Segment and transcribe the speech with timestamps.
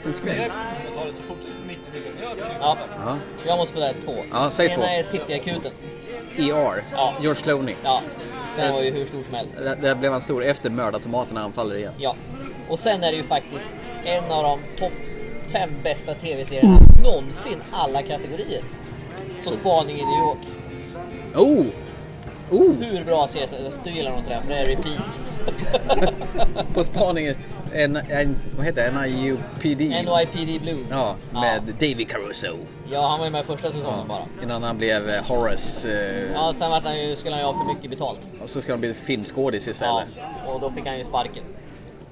[0.00, 0.52] liten skvätt.
[2.60, 3.16] Ja, Ja.
[3.46, 4.14] jag måste få där två.
[4.32, 4.82] Ja, säg Ena två.
[4.90, 5.72] är Cityakuten.
[6.38, 6.74] ER.
[6.92, 7.14] Ja.
[7.20, 7.74] George Clooney.
[7.84, 8.00] Ja,
[8.56, 9.54] den var ju hur stor som helst.
[9.56, 11.92] Där, där blev han stor efter mördartomaterna anfaller igen.
[11.98, 12.16] Ja.
[12.68, 13.66] Och sen är det ju faktiskt
[14.04, 14.92] en av de topp
[15.48, 18.60] fem bästa tv-serierna någonsin, alla kategorier.
[19.40, 20.38] Så spaning i New York.
[21.34, 21.66] Oh!
[22.50, 22.72] Oh!
[22.80, 23.48] Hur bra serie
[23.84, 25.20] Du gillar nog inte den, för det är repeat.
[26.74, 27.34] På spaningen.
[27.72, 29.00] En, en, vad heter det?
[29.06, 29.80] NIUPD.
[29.80, 30.84] NYPD Blue.
[30.90, 32.56] Ja, med Davy Caruso.
[32.92, 34.22] Ja, han var ju med första säsongen bara.
[34.42, 35.88] Innan han blev eh, Horace.
[35.92, 38.20] Eh, Ja, sen vart han ju, skulle han ju ha för mycket betalt.
[38.42, 40.06] Och så ska han bli filmskådis istället.
[40.16, 41.42] Ja, och då fick han ju sparken.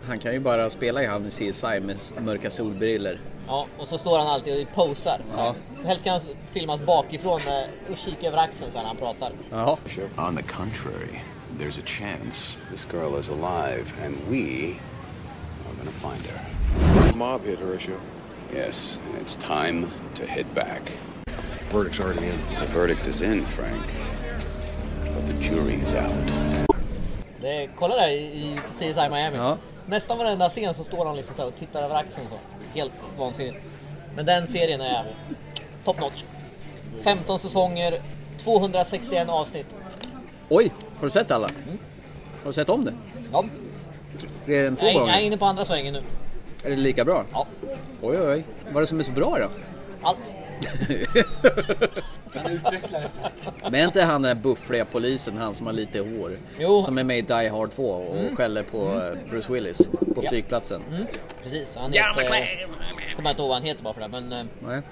[0.07, 3.19] Han kan ju bara spela i han i CSI med mörka solbriller.
[3.47, 5.21] Ja, och så står han alltid och posar.
[5.37, 5.55] Ja.
[5.77, 6.21] Så helst kan han
[6.53, 9.33] filmas bakifrån eh, och kika över axeln så när han pratar.
[9.51, 9.77] Jaha.
[10.29, 11.21] On the contrary,
[11.59, 14.75] there's a chance this girl is alive, and we
[15.89, 17.15] gonna find her.
[17.15, 18.01] Mob hit Horatio.
[18.53, 20.93] Yes, and it's time to head back.
[21.71, 22.39] Verdict's already in.
[22.61, 23.87] The verdict is in, Frank,
[25.15, 26.33] but the jury is out.
[27.41, 29.37] Det är, kolla där i, i CSI Miami.
[29.37, 29.59] Ja.
[29.87, 32.27] Nästan varenda scen så står han liksom så här och tittar över axeln.
[32.31, 32.39] Så.
[32.79, 33.57] Helt vansinnigt.
[34.17, 35.07] Men den serien är
[35.85, 36.25] top notch.
[37.03, 38.01] 15 säsonger,
[38.39, 39.75] 261 avsnitt.
[40.49, 41.49] Oj, har du sett alla?
[42.43, 42.95] Har du sett om det?
[43.33, 43.45] Ja.
[44.47, 45.13] Det är en två Jag, är- gånger.
[45.13, 46.03] jag är inne på andra svängen nu.
[46.65, 47.25] Är det lika bra?
[47.33, 47.47] Ja.
[48.03, 48.45] Oj, oj, oj.
[48.65, 49.49] Vad är det som är så bra då?
[50.03, 50.19] Allt.
[53.63, 56.37] Men är inte han den där buffliga polisen, han som har lite hår?
[56.59, 56.83] Jo.
[56.83, 58.37] Som är med i Die Hard 2 och Mm.
[58.37, 59.79] skäller på eh, Bruce Willis
[60.15, 60.29] på Ja.
[60.31, 60.83] flygplatsen.
[60.91, 61.07] Mm.
[61.43, 61.77] Precis.
[61.77, 62.05] Han heter...
[62.05, 64.09] Jag kommer inte ihåg vad han heter bara för det.
[64.09, 64.83] Men, eh, Nej.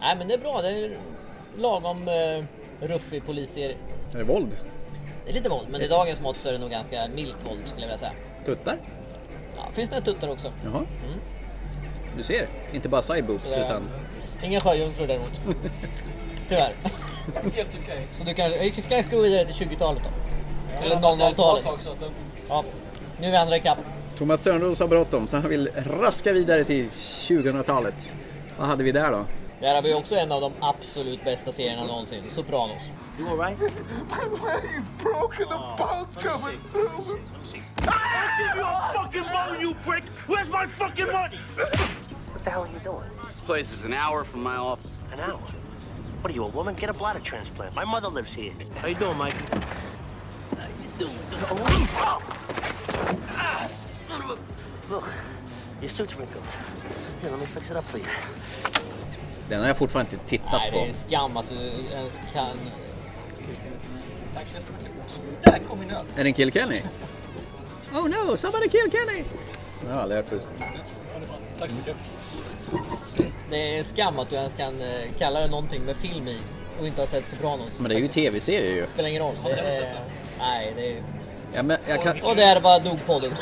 [0.00, 0.62] nej, men det är bra.
[0.62, 0.92] Det är
[1.58, 2.44] lagom uh,
[2.80, 3.76] ruffig polisserie.
[4.14, 4.48] Är det våld?
[5.24, 7.60] Det är lite våld, men i dagens mått så är det nog ganska milt våld
[7.64, 8.12] skulle jag vilja säga.
[8.44, 8.76] Tuttar?
[9.56, 10.52] Ja, finns det tuttar också.
[10.64, 10.82] Jaha.
[12.16, 13.82] Du ser, inte bara side boobs utan...
[14.42, 15.40] Inga sjöjungfrur däremot.
[16.48, 16.72] Tyvärr.
[17.54, 18.06] Helt okej.
[18.12, 20.10] Så du kan, vi ska gå vidare till 20-talet då.
[20.84, 21.64] Eller jag har varit där ett 00-talet.
[21.64, 22.10] tag, så att det-
[22.48, 22.64] Ja.
[23.20, 23.78] Nu är vi andra ikapp.
[24.16, 28.10] Thomas Törnros har bråttom så han vill raska vidare till 2000-talet.
[28.58, 29.24] Vad hade vi där då?
[29.60, 32.28] Där har vi också en av de absolut bästa serierna någonsin.
[32.28, 32.90] Sopranos.
[33.18, 33.60] You alright?
[33.60, 33.66] My
[34.46, 35.48] leg's broken.
[35.48, 37.18] The bone's coming through.
[37.52, 40.04] Give you a fucking bone, you prick!
[40.26, 41.38] Where's my fucking money?
[41.56, 43.10] What the hell are you doing?
[43.46, 44.90] Place is an hour from my office.
[45.12, 45.40] An hour?
[46.22, 46.74] What are you, a woman?
[46.74, 47.74] Get a bladder transplant.
[47.74, 48.52] My mother lives here.
[48.76, 49.34] How you doing, Mike?
[50.56, 51.18] How you doing?
[51.50, 52.22] Oh.
[53.36, 54.38] Ah, son of a...
[54.92, 55.08] Look,
[55.82, 56.44] your suit's wrinkled.
[57.20, 58.06] Here, let me fix it up for you.
[59.50, 60.84] Den har jag fortfarande inte tittat Nej, det på.
[60.84, 61.56] är skam att du
[61.94, 62.56] ens kan...
[64.34, 64.92] Tack så jättemycket.
[65.42, 66.04] Där kom min öl.
[66.16, 66.82] Är det en Kill Kenny?
[67.94, 69.24] Oh no, somebody kill Kenny!
[69.86, 70.46] Jag har aldrig hört förut.
[71.58, 71.96] Tack så mycket.
[73.50, 76.38] Det är skam att du ens kan eh, kalla det någonting med film i
[76.80, 77.78] och inte har sett Sopranos.
[77.78, 78.86] Men det är ju tv-serier ju.
[78.86, 79.34] spelar ingen roll.
[79.44, 79.94] Det är...
[80.38, 81.02] Nej, det är...
[81.54, 83.32] Ja, kan, Och där var dog podden.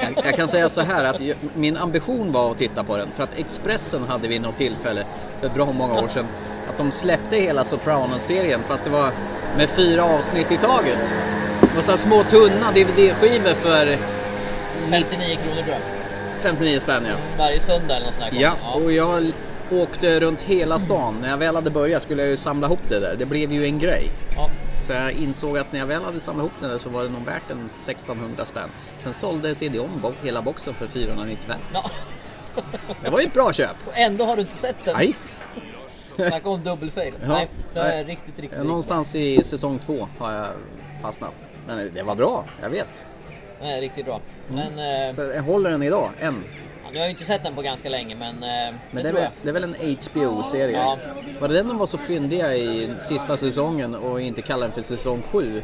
[0.00, 1.20] jag, jag kan säga så här att
[1.54, 3.08] min ambition var att titta på den.
[3.16, 5.04] För att Expressen hade vid något tillfälle
[5.40, 6.26] för bra många år sedan
[6.70, 9.10] att de släppte hela Sopranos-serien fast det var
[9.56, 11.10] med fyra avsnitt i taget.
[11.60, 13.96] Det var så små tunna DVD-skivor för
[14.90, 15.80] 59 kronor tror jag.
[16.42, 17.14] 59 spänn ja.
[17.38, 18.40] Varje söndag eller något sånt där.
[18.40, 19.32] Ja, och jag
[19.72, 21.18] åkte runt hela stan.
[21.22, 23.16] När jag väl hade börjat skulle jag ju samla ihop det där.
[23.18, 24.08] Det blev ju en grej.
[24.36, 24.50] Ja.
[24.90, 27.08] Så jag insåg att när jag väl hade samlat ihop det där så var det
[27.10, 28.68] nog värt en 1600 spänn.
[28.98, 31.58] Sen sålde CD-ON bo- hela boxen för 495.
[31.74, 31.90] Ja.
[33.04, 33.76] Det var ju ett bra köp.
[33.86, 34.96] Och ändå har du inte sett den.
[34.96, 35.14] Nej.
[36.16, 37.14] Snacka om dubbelfail.
[37.22, 37.28] Ja.
[37.28, 38.58] Nej, det är riktigt, riktigt.
[38.58, 40.48] Ja, Någonstans i säsong två har jag
[41.02, 41.30] fastnat.
[41.66, 43.04] Men det var bra, jag vet.
[43.60, 44.20] Nej, riktigt bra.
[44.50, 44.74] Mm.
[44.74, 46.44] Men, eh, Så jag håller den idag, än.
[46.92, 48.98] Ja, har jag ju inte sett den på ganska länge, men, eh, Men det det
[49.00, 49.32] är, tror väl, jag.
[49.42, 50.76] det är väl en HBO-serie?
[50.78, 50.98] Ja.
[51.40, 54.96] Var det den de var så fyndiga i sista säsongen och inte kallade den för
[54.96, 55.62] säsong 7?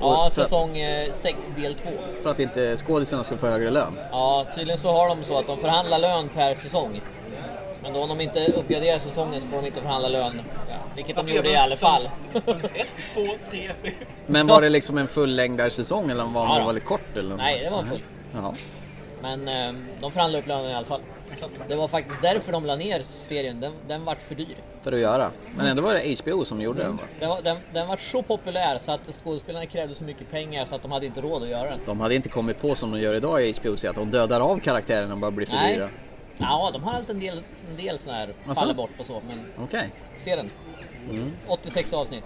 [0.00, 0.76] Ja, säsong
[1.12, 1.88] 6 del 2.
[2.22, 3.98] för att inte skådisarna skulle få högre lön?
[4.10, 7.00] Ja, tydligen så har de så att de förhandlar lön per säsong.
[7.82, 10.40] Men då om de inte uppgraderar säsongen så får de inte förhandla lön.
[10.68, 12.10] Ja, vilket de Varför gjorde gör i alla fall.
[12.34, 13.92] Ett, två, tre, fyra.
[14.26, 17.16] Men var det liksom en fullängdarsäsong eller var Ja, den väldigt kort?
[17.16, 17.36] Eller?
[17.36, 18.02] Nej, det var en full.
[18.34, 18.54] Jaha.
[19.24, 21.00] Men eh, de förhandlade upp lönen i alla fall.
[21.68, 23.60] Det var faktiskt därför de la ner serien.
[23.60, 24.56] Den, den vart för dyr.
[24.82, 25.30] För att göra.
[25.56, 27.02] Men ändå var det HBO som gjorde den va?
[27.20, 30.74] Den, var, den, den var så populär så att skådespelarna krävde så mycket pengar så
[30.74, 31.80] att de hade inte råd att göra den.
[31.86, 34.40] De hade inte kommit på som de gör idag i HBO, så att de dödar
[34.40, 35.74] av karaktärerna och bara blir för Nej.
[35.74, 35.88] dyra.
[36.38, 38.60] Ja, de har alltid en del, en del sådana här Asså?
[38.60, 39.22] faller bort och så.
[39.28, 39.90] Men Okej.
[40.24, 40.50] se den.
[41.10, 41.32] Mm.
[41.48, 42.24] 86 avsnitt.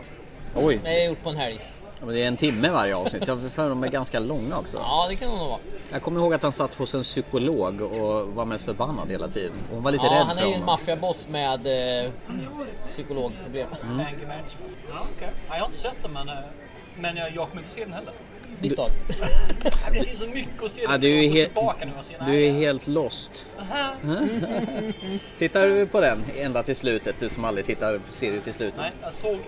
[0.56, 0.80] Oj.
[0.84, 1.60] Det är gjort på en helg.
[2.06, 3.26] Det är en timme varje avsnitt.
[3.26, 4.76] Jag har för mig de är ganska långa också.
[4.76, 5.58] Ja, det kan det nog vara.
[5.92, 9.52] Jag kommer ihåg att han satt hos en psykolog och var mest förbannad hela tiden.
[9.68, 10.66] Och Hon var lite Ja, rädd han för är ju en honom.
[10.66, 11.66] maffiaboss med
[12.04, 12.10] eh,
[12.86, 13.68] psykologproblem.
[13.82, 14.56] Management.
[14.88, 15.30] Ja, okej.
[15.48, 16.34] Ja, jag har inte sett den men, eh,
[16.98, 18.12] men jag, jag kommer inte se den heller.
[18.60, 18.90] Misstag.
[19.92, 20.82] Det finns så mycket att se.
[20.82, 22.14] Ja, Det du är går he- tillbaka nu och se.
[22.26, 23.46] Du är helt lost.
[25.38, 27.16] Tittar du på den ända till slutet?
[27.20, 28.80] Du som aldrig tittar på serier till slutet.
[28.80, 29.38] Nej, jag såg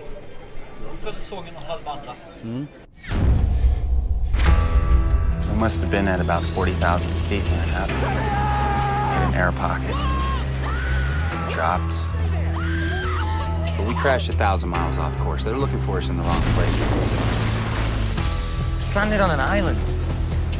[1.01, 2.13] första säsongen och halva andra.
[2.43, 2.67] Mm.
[5.49, 7.97] We must have been at about 40,000 feet when it happened.
[9.17, 9.95] In an air pocket.
[11.51, 11.95] Dropped.
[13.77, 15.43] But we crashed a thousand miles off course.
[15.43, 16.75] They're looking for us in the wrong place.
[18.89, 19.77] Stranded on an island.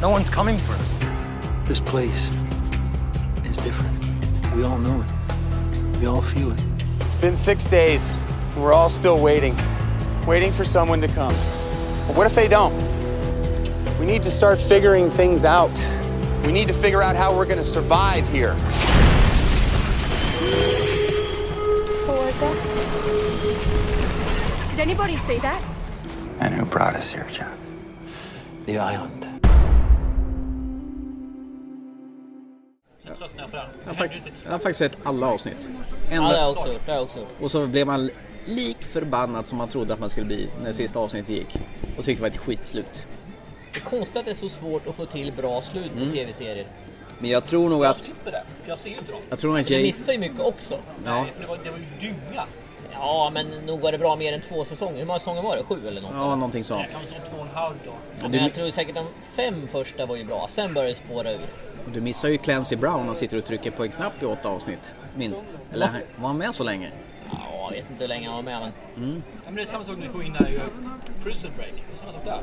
[0.00, 0.98] No one's coming for us.
[1.68, 2.28] This place
[3.44, 3.92] is different.
[4.56, 6.00] We all know it.
[6.00, 6.60] We all feel it.
[7.00, 8.10] It's been six days,
[8.56, 9.56] we're all still waiting.
[10.26, 11.34] Waiting for someone to come.
[12.06, 12.74] But what if they don't?
[13.98, 15.70] We need to start figuring things out.
[16.46, 18.54] We need to figure out how we're going to survive here.
[22.06, 22.56] What was that?
[24.70, 25.60] Did anybody see that?
[26.40, 27.56] And who brought us here, John?
[28.66, 29.26] The island.
[33.04, 33.66] Sen tröttnade jag på den.
[33.84, 35.68] Jag har, fakt- jag har faktiskt sett alla avsnitt.
[36.10, 36.68] Ja, det har jag också.
[36.86, 37.26] Det har jag också.
[37.40, 38.10] Och så blev man
[38.46, 41.56] lik förbannad som man trodde att man skulle bli när sista avsnittet gick.
[41.98, 43.06] Och tyckte det var ett skitslut.
[43.72, 46.12] Det är konstigt att det är så svårt att få till bra slut på Mm.
[46.12, 46.66] tv-serier.
[47.18, 48.00] Men jag tror nog Jag att...
[48.00, 48.42] slipper det.
[48.62, 49.20] för Jag ser ju inte dem.
[49.30, 49.82] Jag tror att Du Jay...
[49.82, 50.78] missar ju mycket också.
[51.04, 52.44] Ja, Det var, det var ju dynga.
[52.92, 54.98] Ja, men nog var det bra mer än två säsonger.
[54.98, 55.62] Hur många säsonger var det?
[55.62, 56.10] Sju eller något?
[56.14, 56.86] ja, någonting sånt.
[56.92, 57.94] Kanske två och en halv dag.
[58.20, 59.06] Ja, men jag tror säkert de
[59.36, 60.46] fem första var ju bra.
[60.48, 61.38] Sen började det spåra ur.
[61.94, 63.06] Du missar ju Clancy Brown.
[63.06, 64.94] Han sitter och trycker på en knapp i åtta avsnitt.
[65.16, 65.46] Minst.
[65.72, 66.90] Eller var han med så länge?
[67.32, 69.22] Ja, jag vet inte hur länge han var med, men...
[69.34, 70.60] Ja, men det är samma sak när vi går in där i
[71.24, 71.72] Prison Break.
[71.88, 72.40] Det är samma sak där.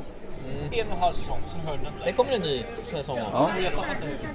[0.72, 3.18] En och en halv säsong, sen hörde den inte Det kommer en ny säsong.
[3.18, 3.50] Ja.
[3.64, 3.72] Jag.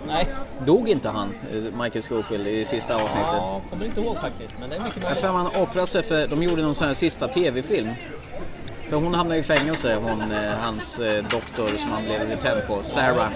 [0.07, 0.27] Nej,
[0.67, 3.17] Dog inte han, eh, Michael Scofield, i sista avsnittet?
[3.33, 4.55] ja, kommer inte ihåg faktiskt.
[4.61, 5.21] Men det är mycket Jag möjligt.
[5.25, 7.89] för man offrade sig för, de gjorde någon sån här sista tv-film.
[8.89, 12.67] För hon hamnade i fängelse, hon, eh, hans eh, doktor som han blev irriterad tänd
[12.67, 13.29] på, Sarah.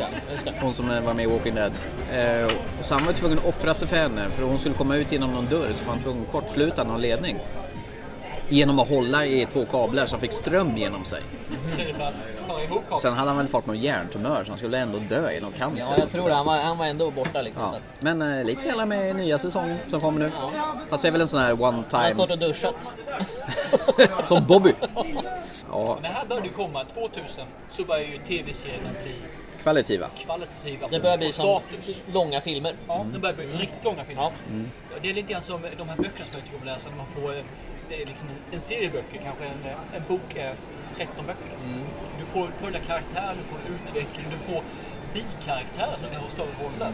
[0.60, 1.72] Hon som eh, var med i Walking Dead.
[2.78, 5.12] Och så han var tvungen att offra sig för henne, för hon skulle komma ut
[5.12, 7.36] genom någon dörr så var han tvungen att kortsluta någon ledning.
[8.48, 11.22] Genom att hålla i två kablar så han fick ström genom sig.
[12.68, 13.00] Kakan.
[13.00, 15.86] Sen hade han väl fått någon hjärntumör så han skulle ändå dö i någon cancer.
[15.90, 16.34] Ja, jag tror det.
[16.34, 17.62] Han var, han var ändå borta liksom.
[17.62, 17.74] Ja.
[18.00, 20.30] Men eh, lite hela med nya säsongen som kommer nu.
[20.88, 22.12] Fast det är väl en sån här one Han har time.
[22.14, 22.74] stått och duschat.
[24.26, 24.72] som Bobby.
[25.72, 26.84] Ja, Men det här började ju komma.
[26.84, 27.44] 2000
[27.76, 29.14] så började ju tv-serierna bli
[29.62, 30.06] kvalitativa.
[30.16, 30.88] kvalitativa.
[30.90, 32.02] Det börjar bli som status.
[32.12, 32.74] långa filmer.
[32.88, 34.22] Ja, det börjar bli riktigt långa filmer.
[34.22, 34.32] Ja.
[35.02, 36.90] Det är lite grann som de här böckerna som jag tycker om att läsa.
[36.90, 37.44] när Man får, eh,
[37.88, 39.60] det är liksom en, en serie böcker, kanske en,
[39.96, 40.54] en bok är
[40.96, 41.52] 13 böcker.
[42.18, 44.62] Du får följa karaktärer, du får utveckling, du får
[45.14, 46.92] bikaraktärer som kan ha större roller.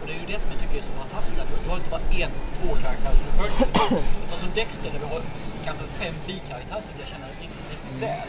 [0.00, 1.40] Och det är ju det som jag tycker är så fantastiskt.
[1.64, 3.58] Du har inte bara en, två karaktärer som du följer.
[4.30, 5.22] Och som Dexter, där vi har
[5.66, 8.28] kanske fem bikaraktärer som jag känner riktigt, riktigt väl.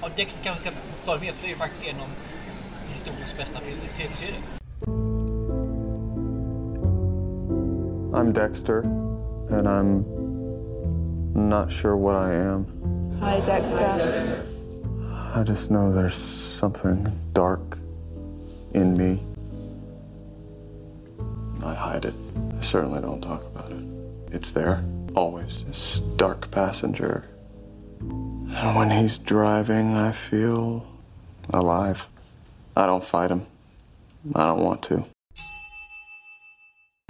[0.00, 0.70] Ja, Dexter kanske ska
[1.04, 2.10] ta det mer, för det är ju faktiskt en av
[2.94, 3.58] historiens bästa
[3.96, 4.42] tv-serier.
[8.18, 8.78] I'm Dexter,
[9.50, 10.17] and I'm
[11.34, 13.18] not sure what I am.
[13.20, 14.44] Hi, Dexter.
[15.34, 17.78] I just know there's something dark
[18.74, 19.22] in me.
[21.64, 22.14] I hide it.
[22.56, 23.84] I certainly don't talk about it.
[24.32, 25.64] It's there, always.
[25.66, 27.24] This dark passenger.
[28.00, 30.86] And when he's driving, I feel
[31.50, 32.08] alive.
[32.76, 33.46] I don't fight him.
[34.34, 35.04] I don't want to.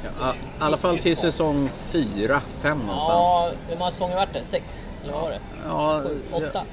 [0.02, 3.28] Ja, I alla fall till säsong 4, 5 någonstans.
[3.28, 4.44] Ja, hur många säsonger vart det?
[4.44, 4.84] Sex?
[5.02, 5.40] Eller vad var det?
[5.64, 6.20] Ja, Sju?
[6.32, 6.64] Åtta?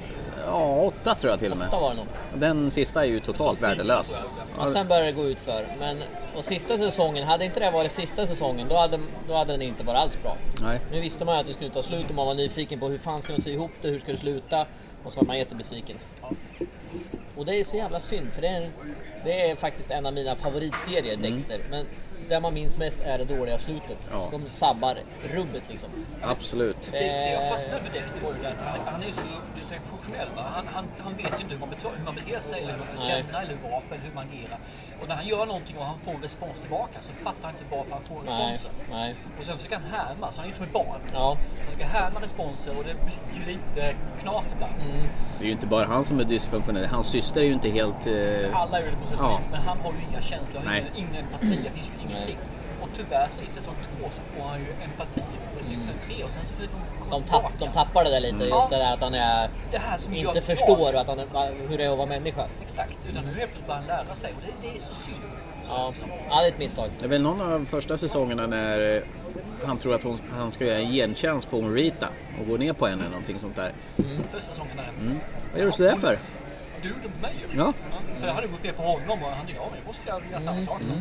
[0.46, 1.68] ja, åtta tror jag till och med.
[1.68, 2.06] Åtta var det nog.
[2.34, 4.20] Den sista är ju totalt värdelös.
[4.58, 5.66] Och sen började det gå ut för.
[5.80, 6.02] Men
[6.36, 9.84] och sista säsongen, hade inte det varit sista säsongen, då hade, då hade den inte
[9.84, 10.36] varit alls bra.
[10.62, 10.80] Nej.
[10.92, 12.98] Nu visste man ju att det skulle ta slut och man var nyfiken på hur
[12.98, 14.66] fan skulle de sy ihop det, hur skulle det sluta?
[15.04, 15.96] Och så var man jättebesviken.
[17.36, 18.70] Och det är så jävla synd, för det är,
[19.24, 21.58] det är faktiskt en av mina favoritserier, Dexter.
[21.70, 21.86] Men
[22.28, 24.26] det man minns mest är det dåliga slutet, Ja.
[24.30, 24.98] som sabbar
[25.34, 25.90] rubbet liksom.
[26.22, 26.76] Absolut.
[26.92, 29.60] Det, det jag fastnade för Dexter var ju det att han, är ju så, det
[29.60, 30.28] är så funktionell.
[30.36, 30.42] Va?
[30.54, 32.78] Han, han, han vet ju inte hur man, beter, hur man beter sig eller hur
[32.78, 33.06] man ska Nej.
[33.26, 34.58] känna eller varför eller hur man agerar.
[35.02, 37.92] Och när han gör någonting och han får respons tillbaka så fattar han inte varför
[37.92, 38.84] han får Nej, responsen.
[38.92, 39.14] nej.
[39.38, 41.00] Och sen försöker han härma, så han är ju som ett barn.
[41.12, 41.36] Ja.
[41.56, 44.74] Han försöker härma responser och det blir ju lite knas ibland.
[45.38, 46.86] Det är ju inte bara han som är dysfunktionell.
[46.86, 48.06] Hans syster är ju inte helt...
[48.06, 48.56] Eh...
[48.60, 49.36] Alla är det på sätt och Ja.
[49.36, 50.84] vis, men han har ju inga känslor, Nej.
[50.96, 52.36] ingen, ingen empati, det finns ju ingenting.
[52.36, 52.55] Och
[52.96, 55.20] tyvärr så i säsong två så får han ju empati.
[55.54, 58.20] Det är säsong tre och sen så får de De, tapp, de tappar det där
[58.20, 58.56] lite, Ja.
[58.56, 61.26] just det där att han är, Det här som inte förstår att han är,
[61.68, 62.42] hur det är att vara människa.
[62.62, 65.16] Exakt, utan nu helt plötsligt börjar han lära sig och det, det är så synd.
[65.68, 65.92] Ja,
[66.28, 66.88] ja det är ett misstag.
[66.98, 69.02] Det är väl någon av de första säsongerna när eh,
[69.66, 72.08] han tror att hon, han ska göra en gentjänst på hon Rita
[72.40, 73.72] och gå ner på henne eller någonting sånt där.
[74.32, 75.18] Första säsongen är Mm.
[75.52, 76.18] Vad gör du sådär för?
[76.82, 77.58] Du gjorde på mig ju.
[77.58, 77.72] Ja.
[78.20, 80.40] För jag hade gått ner på honom och han ja, men jag måste göra Mm.
[80.40, 80.94] samma sak då.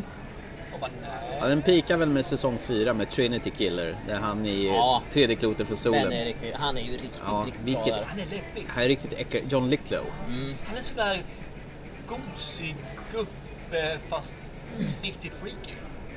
[0.75, 1.38] Och bara nej.
[1.41, 5.01] Ja, den pikar väl med säsong 4 med Trinity Killer där han i Ja.
[5.12, 6.12] tredje klotet för solen.
[6.13, 8.03] Är riktigt, han är ju riktigt, Ja, riktigt vilket- bra där.
[8.05, 8.65] Han är läbbig.
[8.67, 9.44] Han är riktigt äcklig.
[9.50, 10.05] John Lithgow.
[10.67, 11.17] Han är sån där
[12.08, 12.75] gosig
[13.13, 14.36] gubbe fast
[15.03, 15.72] riktigt freaky.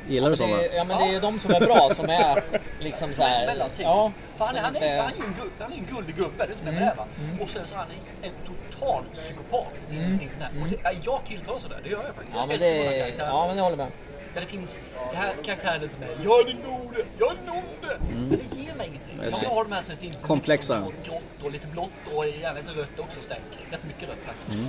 [0.08, 0.56] Gillar du Ja, men sådana?
[0.56, 2.44] det, ja men det är ju de som är bra som är
[2.80, 3.46] liksom så här.
[3.46, 3.84] Mellanting.
[3.84, 6.68] Ja, För han, är, han, är, är en gubb, han är en gullig gubbe, det
[6.70, 7.04] är är med det va?
[7.40, 7.88] Och sen så är han
[8.22, 9.72] en total psykopat.
[9.90, 10.18] Mm.
[10.62, 12.34] Och det, ja, jag tilltar sådär, det gör jag faktiskt.
[12.36, 13.28] Ja jag men älskar sådana det, karaktärer.
[13.28, 13.88] ja men jag håller med.
[14.34, 14.80] Där det finns
[15.10, 17.98] det här karaktären som är Jag är den gode, jag är den onde.
[18.14, 19.18] Men det ger mig ingenting.
[19.24, 20.74] Jag ska- vill ha de här som det finns Komplexa.
[20.86, 23.40] Liksom, grått och lite blått och gärna lite rött också stänk.
[23.70, 24.54] Rätt mycket rött tack.
[24.54, 24.66] Mm.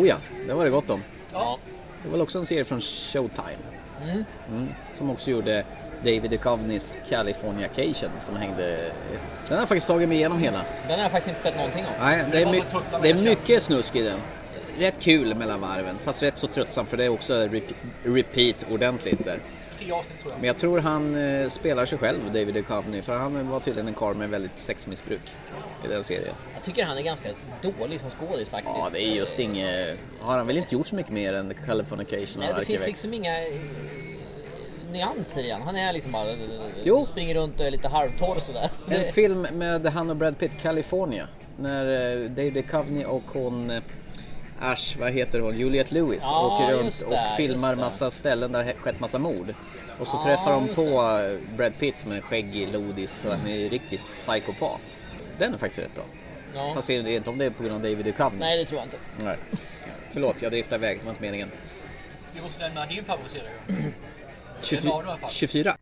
[0.00, 1.02] Oh ja, det var det gott om.
[1.32, 1.58] Ja.
[2.04, 3.58] Det var också en serie från Showtime.
[4.02, 4.24] Mm.
[4.50, 4.68] Mm.
[4.94, 5.64] Som också gjorde
[6.02, 8.92] David Duchovnys Californication som hängde...
[9.44, 10.60] Den har jag faktiskt tagit mig igenom hela.
[10.88, 11.92] Den har jag faktiskt inte sett någonting om.
[12.00, 12.62] Nej, det är, my-
[13.02, 14.20] det är mycket snusk i den.
[14.78, 19.24] Rätt kul mellan varven, fast rätt så tröttsamt för det är också rep- repeat ordentligt
[19.24, 19.38] där.
[20.36, 23.94] Men jag tror han eh, spelar sig själv, David Duchovny, för han var tydligen en
[23.94, 25.20] karl med väldigt sexmissbruk
[25.84, 26.34] i den serien.
[26.54, 27.28] Jag tycker han är ganska
[27.62, 28.76] dålig som skådis faktiskt.
[28.78, 29.98] Ja, det är just inget...
[30.20, 33.14] Har han väl inte gjort så mycket mer än Californication Nej, och det finns liksom
[33.14, 33.52] inga eh,
[34.92, 35.76] nyanser i han.
[35.76, 36.26] Är liksom bara...
[36.84, 37.06] Jo.
[37.06, 38.70] Springer runt och är lite halvtorr sådär.
[38.88, 41.28] En film med han och Brad Pitt, California.
[41.56, 43.80] När eh, David Duchovny och hon...
[44.60, 45.58] Ash, vad heter hon?
[45.58, 47.80] Juliette Lewis Ja, åker runt det, och filmar det.
[47.80, 49.54] massa ställen där det skett massa mord.
[49.98, 53.46] Och så Ja, träffar de på eh, Brad Pitt som är skäggig lodis och han
[53.48, 54.98] är riktigt psykopat.
[55.38, 56.04] Den är faktiskt rätt bra.
[56.54, 56.72] Ja.
[56.74, 58.38] Fast jag vet inte om det är på grund av David Duchovny.
[58.38, 58.96] Nej, det tror jag inte.
[59.24, 59.36] Nej.
[60.12, 60.98] Förlåt, jag driftade iväg.
[60.98, 61.50] Det var inte meningen.
[62.34, 63.48] Vi måste nämna din favoritserie.
[65.28, 65.76] 24.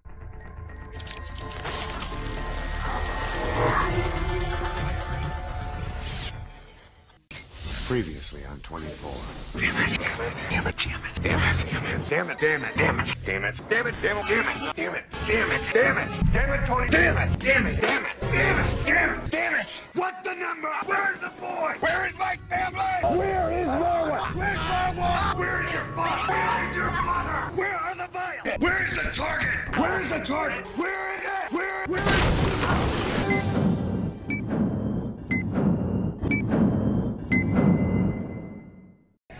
[7.86, 9.12] Previously on 24.
[9.60, 9.98] Damn it.
[10.00, 10.34] Damn it.
[10.50, 11.14] Damn it.
[11.22, 11.60] Damn it.
[11.62, 12.36] Damn it.
[12.36, 12.74] Damn it.
[12.74, 13.14] Damn it.
[13.24, 13.54] Damn it.
[13.62, 13.94] Damn it.
[14.02, 14.24] Damn it.
[14.26, 14.64] Damn it.
[14.74, 15.04] Damn it.
[15.24, 15.60] Damn it.
[15.72, 16.32] Damn it.
[16.32, 16.88] Damn it, Tony.
[16.90, 17.38] Damn it.
[17.38, 17.80] Damn it.
[17.80, 18.16] Damn it.
[18.20, 18.86] Damn it.
[18.86, 19.30] Damn it.
[19.30, 19.84] Damn it.
[19.94, 20.68] What's the number?
[20.86, 21.76] Where's the boy?
[21.78, 23.18] Where is my family?
[23.18, 24.34] Where is Norwood?
[24.34, 25.38] Where's my wife?
[25.38, 26.32] Where is your father?
[26.32, 27.54] Where is your mother?
[27.54, 28.58] Where are the vials?
[28.58, 29.78] Where's the target?
[29.78, 30.66] Where's the target?
[30.76, 31.52] Where is it?
[31.52, 31.86] Where?
[31.86, 33.05] Where is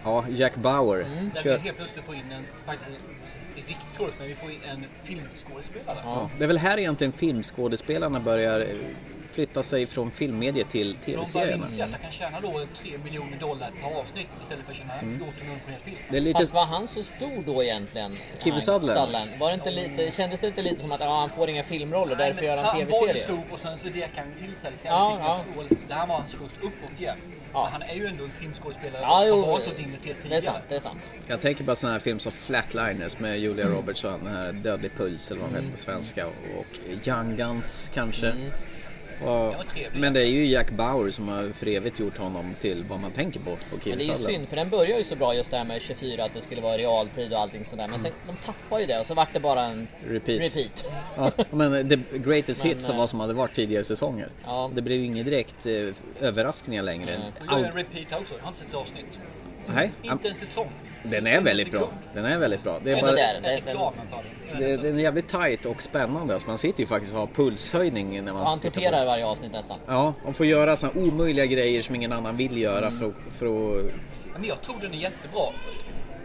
[0.06, 0.98] Ja, Jack Bauer.
[0.98, 1.58] Där vi Kör...
[1.58, 2.96] helt plötsligt får in en, faktiskt en
[3.56, 5.98] riktig skådespelare, men vi får in en filmskådespelare.
[6.04, 8.66] Ja, det är väl här egentligen filmskådespelarna börjar eh,
[9.32, 11.64] flytta sig från filmmediet till För de börjar tv-serierna.
[11.66, 14.92] inse att de kan tjäna då 3 miljoner dollar per avsnitt istället för att tjäna
[14.98, 15.96] 14 miljoner på en film.
[16.10, 18.16] Det är lite- Fast var han så stor då egentligen?
[18.50, 19.30] Han- Sutherland?
[19.40, 22.16] Var det inte lite, kändes det inte lite som att ja, han får inga filmroller,
[22.16, 24.70] Nej, därför gör han Han var ju stor och sen så dekade han till sig.
[24.70, 24.90] Liksom.
[24.90, 25.64] Ja, Ja.
[25.88, 27.18] Det här var hans skjuts uppåt igen.
[27.53, 30.00] Men han är ju ändå en filmskådespelare Ja, och jo, har varit åt inne till
[30.03, 30.43] det är tidigare.
[30.43, 31.11] sant, det är sant.
[31.26, 34.91] Jag tänker bara sådana här filmer som Flatliners med Julia Roberts och den här Dödlig
[34.97, 36.26] puls eller vad den heter på svenska.
[36.26, 38.35] Och Young Guns kanske.
[39.25, 39.54] Och,
[39.92, 43.11] men det är ju Jack Bauer som har för evigt gjort honom till vad man
[43.11, 45.50] tänker på på Men det är ju synd, för den börjar ju så bra just
[45.50, 47.88] det här med 24, att det skulle vara realtid och allting sådär.
[47.88, 50.42] Men sen, de tappar ju det och så vart det bara en Repeat.
[50.42, 50.85] repeat.
[51.16, 54.28] Ja, men The Greatest Men, Hits som eh, var som hade varit tidigare säsonger.
[54.44, 54.70] Ja.
[54.75, 57.32] Det blev ju inget direkt eh, överraskningar längre.
[57.46, 58.35] Jag gör en repeat också.
[58.35, 59.18] Jag har inte sett ett avsnitt.
[59.75, 60.68] Nej, Inte en säsong.
[61.02, 61.88] den är väldigt bra.
[62.14, 62.80] Den är väldigt bra.
[62.85, 64.99] Det är, bara, det är den.
[64.99, 66.35] Är jävligt tight och spännande.
[66.35, 69.06] Alltså man sitter ju faktiskt och har pulshöjning när man han tittar på torterar i
[69.06, 69.78] varje avsnitt nästan.
[69.87, 73.46] Ja, man får göra sådana omöjliga grejer som ingen annan vill göra för, att, för
[73.46, 73.85] att...
[74.32, 75.42] Men jag tror den är jättebra.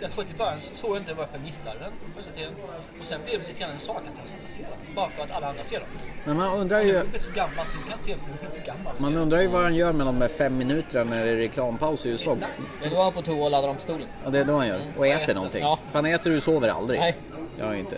[0.02, 2.54] Jag tror att i början så såg jag inte varför jag missade den första tiden.
[3.02, 4.96] Och sen blev det lite grann en sak att jag skulle se den.
[4.96, 5.88] Bara för att alla andra ser den.
[6.26, 6.96] Men man undrar Jag ju...
[6.96, 8.94] är så gammal så du kan inte se den för du är för gammal.
[8.98, 12.06] Man undrar ju vad han gör med de där fem minuterna när det är reklampaus
[12.06, 12.32] i USA.
[12.32, 12.52] Exakt.
[12.82, 14.08] Det är då han på toa och laddar om stolen.
[14.24, 14.80] Ja, det är då han gör.
[14.98, 15.62] Och äter någonting.
[15.62, 15.80] Ja.
[15.92, 17.00] För han äter och sover aldrig.
[17.00, 17.16] Nej.
[17.60, 17.98] Gör han inte.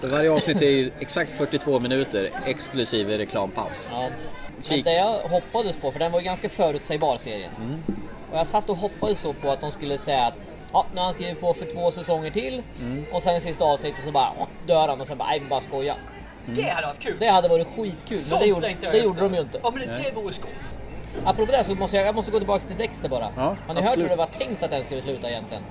[0.00, 3.88] För varje avsnitt är ju exakt 42 minuter exklusive reklampaus.
[3.92, 4.08] Ja.
[4.70, 7.50] Men det jag hoppades på, för den var ju ganska förutsägbar serien.
[7.56, 7.82] Mm.
[8.30, 10.34] Och jag satt och hoppades så på att de skulle säga att
[10.76, 13.04] ja, nu har han skrivit på för två säsonger till Mm.
[13.12, 14.32] och sen sista avsnittet så bara
[14.66, 15.94] dör han och sen bara, nej vi bara skoja.
[16.46, 17.16] Det hade varit kul.
[17.20, 19.58] Det hade varit skitkul, men Sånt det gjorde, det gjorde de ju inte.
[19.62, 20.50] Ja men det, det vore skoj.
[21.24, 23.28] Apropå det så måste jag, jag måste gå tillbaka till Dexter bara.
[23.36, 25.62] Ja, har ni hört hur det var tänkt att den skulle sluta egentligen?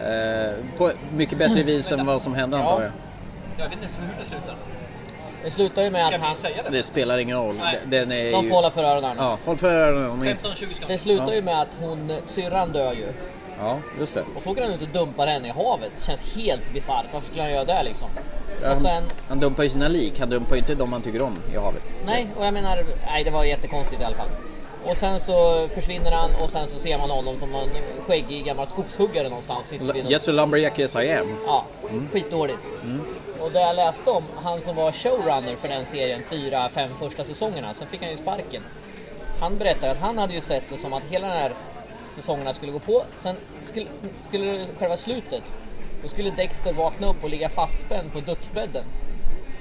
[0.00, 2.90] Eh, på mycket bättre vis än vad som hände antar jag.
[3.58, 4.54] Jag vet inte ens hur det slutar.
[5.44, 6.36] Det slutar ju med Ska att han...
[6.36, 6.70] säga det?
[6.76, 7.56] Det spelar ingen roll.
[7.56, 7.78] Nej.
[7.86, 8.48] Den är De ju...
[8.48, 9.16] får hålla för öronen.
[9.18, 10.10] Ja, håll för öronen.
[10.10, 11.34] om ni- 15-20 ska Det slutar Ja.
[11.34, 13.06] ju med att hon, syrran dör ju.
[13.60, 14.24] Ja, just det.
[14.36, 15.92] Och så åker han ut och dumpar henne i havet.
[16.00, 17.06] Känns helt bisarrt.
[17.12, 18.08] Varför skulle han göra det liksom?
[18.64, 21.38] Han, sen, han dumpar ju sina lik, han dumpar ju inte de man tycker om
[21.52, 21.82] i havet.
[22.06, 24.28] nej, och jag menar, nej det var jättekonstigt i alla fall.
[24.86, 27.68] Och sen så försvinner han och sen så ser man honom som någon
[28.06, 29.72] skäggig gammal skogshuggare någonstans.
[30.08, 31.26] Yes, a lumberjack yes I am.
[31.46, 32.08] Ja, Mm.
[32.12, 32.58] skitdåligt.
[32.84, 33.02] Mm.
[33.40, 37.24] Och det jag läste om, han som var showrunner för den serien, fyra, fem första
[37.24, 38.62] säsongerna, sen fick han ju sparken.
[39.40, 41.52] Han berättade att han hade ju sett det som att hela den här
[42.04, 43.86] säsongerna skulle gå på, sen skulle,
[44.28, 45.42] skulle det själva slutet,
[46.02, 48.84] då skulle Dexter vakna upp och ligga fastspänd på dödsbädden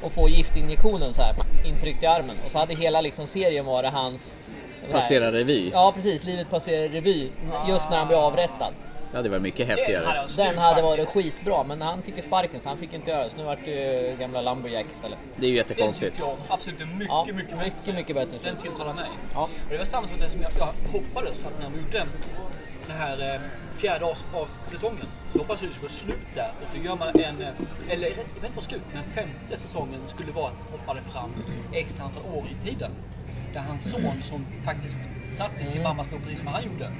[0.04, 2.36] och få giftinjektionen så här intryckt i armen.
[2.46, 4.38] Och så hade hela liksom serien varit hans...
[4.92, 5.70] Passera revy.
[5.74, 7.30] Ja precis, livet passerar revy
[7.70, 8.74] just när han blev avrättad.
[9.12, 10.28] Det hade varit mycket häftigare.
[10.38, 13.30] Den hade varit skitbra, men han fick ju sparken så han fick inte göra det.
[13.30, 15.18] Så nu vart det gamla Lumberjack istället.
[15.36, 16.16] Det är ju Den jättekonstigt.
[16.16, 18.38] tycker jag absolut är mycket, Ja, mycket, mycket, mycket bättre.
[18.44, 19.10] Den tilltalar mig.
[19.34, 19.42] Ja.
[19.44, 22.06] Och det var samma som det som jag, jag hoppades att när de gjorde
[22.88, 23.42] den här eh,
[23.78, 26.78] fjärde av, av säsongen så hoppades jag att det skulle vara slut där och så
[26.78, 30.48] gör man en, eh, eller jag vet inte vad slut, men femte säsongen skulle vara
[30.48, 31.32] att hoppade fram
[31.74, 32.92] x antal år i tiden.
[33.54, 34.98] Där hans son som faktiskt
[35.38, 36.92] satt i sin mammas blod precis som han gjorde.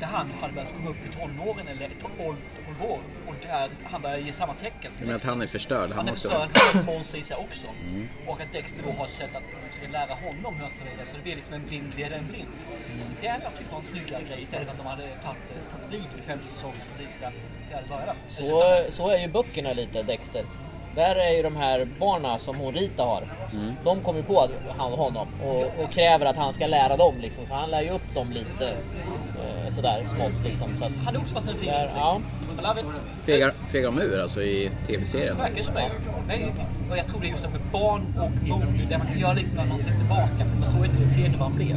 [0.00, 2.36] Där han hade börjat komma upp i tonåren eller 12
[2.78, 4.92] 12 år och där han började ge samma tecken.
[5.00, 6.28] Men att han är förstörd, han Han är också.
[6.28, 7.66] förstörd, han är ett monster i sig också.
[7.88, 8.08] Mm.
[8.26, 11.06] Och att Dexter då har ett sätt att försöka lära honom hur han ska leda
[11.10, 12.48] så det blir liksom en blind leder en blind.
[13.20, 15.42] Det hade jag tyckt var en snyggare grej istället för att de hade tagit,
[15.90, 17.32] vid i femte säsongen precis där
[17.68, 18.14] fjärde började.
[18.28, 20.44] Så, så är ju böckerna lite Dexter.
[20.98, 23.22] Där är ju de här barna som hon Rita har.
[23.52, 23.74] Mm.
[23.84, 27.14] De kommer ju på att han honom och, och kräver att han ska lära dem
[27.22, 27.46] liksom.
[27.46, 30.76] Så han lär ju upp dem lite eh, sådär smått liksom.
[30.76, 32.20] Så att, Hade också varit en fin där, ja.
[33.24, 35.36] Fegar, fegar de ur alltså i tv-serien?
[35.36, 35.90] Det verkar som det.
[36.28, 36.38] Men
[36.90, 38.88] och jag tror det är just det med barn och mod.
[38.88, 40.38] Det man göra liksom när man ser tillbaka.
[40.38, 41.76] För man såg inte ser inte vad han blev.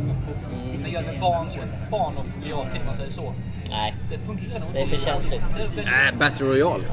[0.82, 1.60] Men gör det med barn så.
[1.92, 3.34] Barn och realtid, om man säger så.
[3.70, 5.42] Nej, Det fungerar nog det är för känsligt.
[5.78, 6.84] Äh, Battle Royale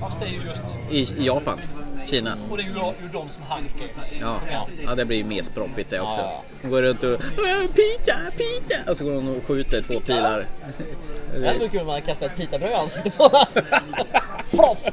[0.00, 0.62] Fast det är ju just...
[0.90, 1.60] i, i Japan,
[2.06, 2.36] Kina.
[2.50, 2.72] Och det är ju,
[3.12, 3.42] de som
[3.78, 4.18] Games.
[4.20, 4.40] Ja,
[4.84, 6.20] ja, det blir ju mer sproppigt det också.
[6.20, 6.42] Ja.
[6.62, 8.90] De går runt och "Åh, Pita, pita!
[8.90, 10.46] Och så går de och skjuter två pilar.
[11.40, 13.30] Det hade varit kul om man kastat ett pitabröd i ansiktet på.
[14.56, 14.84] Floff!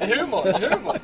[0.00, 0.98] Humor, humor.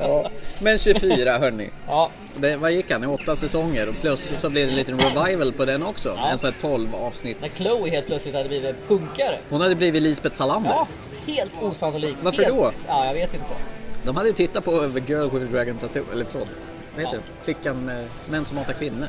[0.00, 0.30] Ja.
[0.58, 1.70] Men 24 hörni.
[1.86, 2.10] Ja.
[2.36, 3.04] Det, vad gick han?
[3.04, 6.14] I åtta säsonger och plus så blev det en liten revival på den också.
[6.16, 6.28] Ja.
[6.28, 7.40] En sån här 12 avsnitt.
[7.40, 9.38] När Chloe helt plötsligt hade blivit punkare.
[9.48, 10.70] Hon hade blivit Lisbeth Salander.
[10.70, 10.86] Ja,
[11.26, 12.16] helt osannolikt.
[12.22, 12.56] Varför helt...
[12.56, 12.72] då?
[12.88, 13.46] Ja, jag vet inte.
[14.04, 16.48] De hade ju tittat på The Girl with a Dragon Tattoo, eller förlåt,
[16.94, 17.44] vad heter det?
[17.44, 19.06] Flickan med män som hatar kvinnor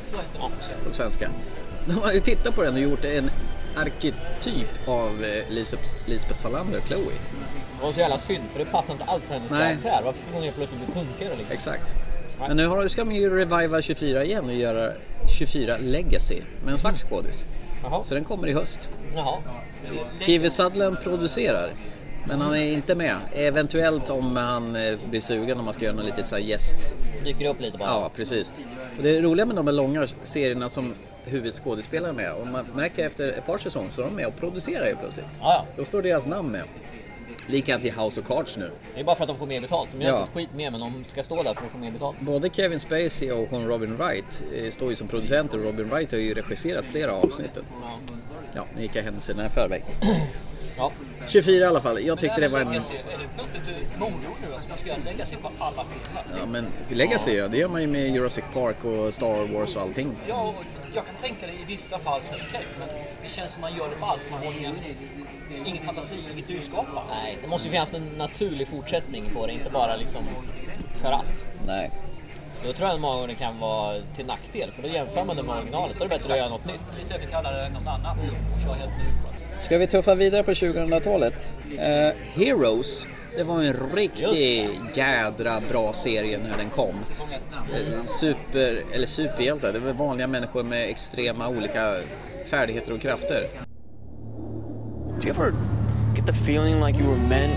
[0.88, 1.30] på svenska.
[1.86, 3.32] De hade ju tittat på den och gjort en
[3.76, 5.54] arketyp av eh,
[6.06, 7.14] Lisbeth Salander, Chloe.
[7.82, 9.78] Det var så jävla synd för det passar inte alls hennes Nej.
[9.82, 10.02] karaktär.
[10.06, 11.54] Varför skulle hon helt plötsligt bli punkare liksom?
[11.54, 11.92] Exakt.
[12.40, 14.94] Men nu har, ska de ju reviva 24 igen och göra
[15.38, 17.46] 24 Legacy med en svart skådis.
[17.84, 18.04] Jaha.
[18.04, 18.90] Så den kommer i höst.
[19.16, 19.38] Jaha.
[20.20, 21.74] Kiwi Sutherland producerar.
[22.28, 23.16] Men han är inte med.
[23.34, 26.96] Eventuellt om han eh, blir sugen om man ska göra något litet så här gäst.
[27.26, 27.90] Dyker upp lite bara.
[27.90, 28.52] Ja, precis.
[28.98, 32.34] Och det roliga med de här långa serierna som huvudskådespelare är med.
[32.34, 35.26] Och man märker efter ett par säsonger så är de med och producerar ju plötsligt.
[35.40, 36.64] Ja, Då står deras namn med.
[37.52, 38.72] Likadant i House of Cards nu.
[38.96, 39.90] Det är bara för att de får mer betalt.
[39.98, 40.20] De gör Ja.
[40.22, 42.20] inte skit mer men de ska stå där för att få mer betalt.
[42.20, 46.12] Både Kevin Spacey och hon Robin Wright eh, står ju som producenter och Robin Wright
[46.12, 47.64] har ju regisserat flera av avsnitten.
[48.56, 49.84] Ja, nu gick jag händelserna i förväg.
[50.78, 50.92] Ja.
[51.28, 52.06] 24 i alla fall.
[52.06, 52.68] Jag tyckte det var en...
[52.68, 54.54] Legacy, Är det mångord nu?
[54.54, 56.24] Alltså, man ska lägga sig på alla filmer.
[56.40, 59.82] Ja, men Legacy ja, det gör man ju med Jurassic Park och Star Wars och
[59.82, 60.12] allting.
[60.28, 62.88] Ja, och jag kan tänka det i vissa fall så är det okej, men
[63.24, 64.22] det känns som man gör det på allt.
[64.32, 64.76] Man har ingen,
[65.66, 67.02] ingen fantasi, inget nyskapande.
[67.24, 70.22] Nej, det måste ju finnas en naturlig fortsättning på det, inte bara liksom
[71.02, 71.46] för att.
[71.66, 71.92] Nej.
[72.66, 75.56] Då tror jag många gånger kan vara till nackdel, för då jämför man det med
[75.56, 75.96] originalet.
[76.00, 76.80] Då är det bättre att göra något nytt.
[76.90, 78.18] Precis, vi kallar det något annat
[78.54, 79.04] och kör helt ny.
[79.60, 81.54] Ska vi tuffa vidare på 2000-talet?
[81.78, 83.06] Eh, Heroes,
[83.38, 86.96] det var en riktig jädra bra serie när den kom.
[87.74, 91.96] Eh, Super, eller superhjältar, det var vanliga människor med extrema olika
[92.46, 93.48] färdigheter och krafter.
[95.20, 95.54] Do you ever
[96.16, 97.54] get the feeling like you were meant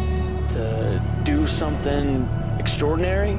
[0.50, 0.58] to
[1.32, 2.26] do something
[2.60, 3.38] extraordinary?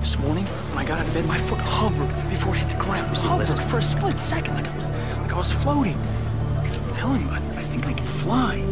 [0.00, 2.84] This morning, when I got out of bed, my foot hovered before it hit the
[2.84, 3.16] ground.
[3.16, 4.90] Hovered for a split second, like I was,
[5.22, 5.96] like I was floating.
[6.86, 8.62] I'm telling you, I, I think I can fly.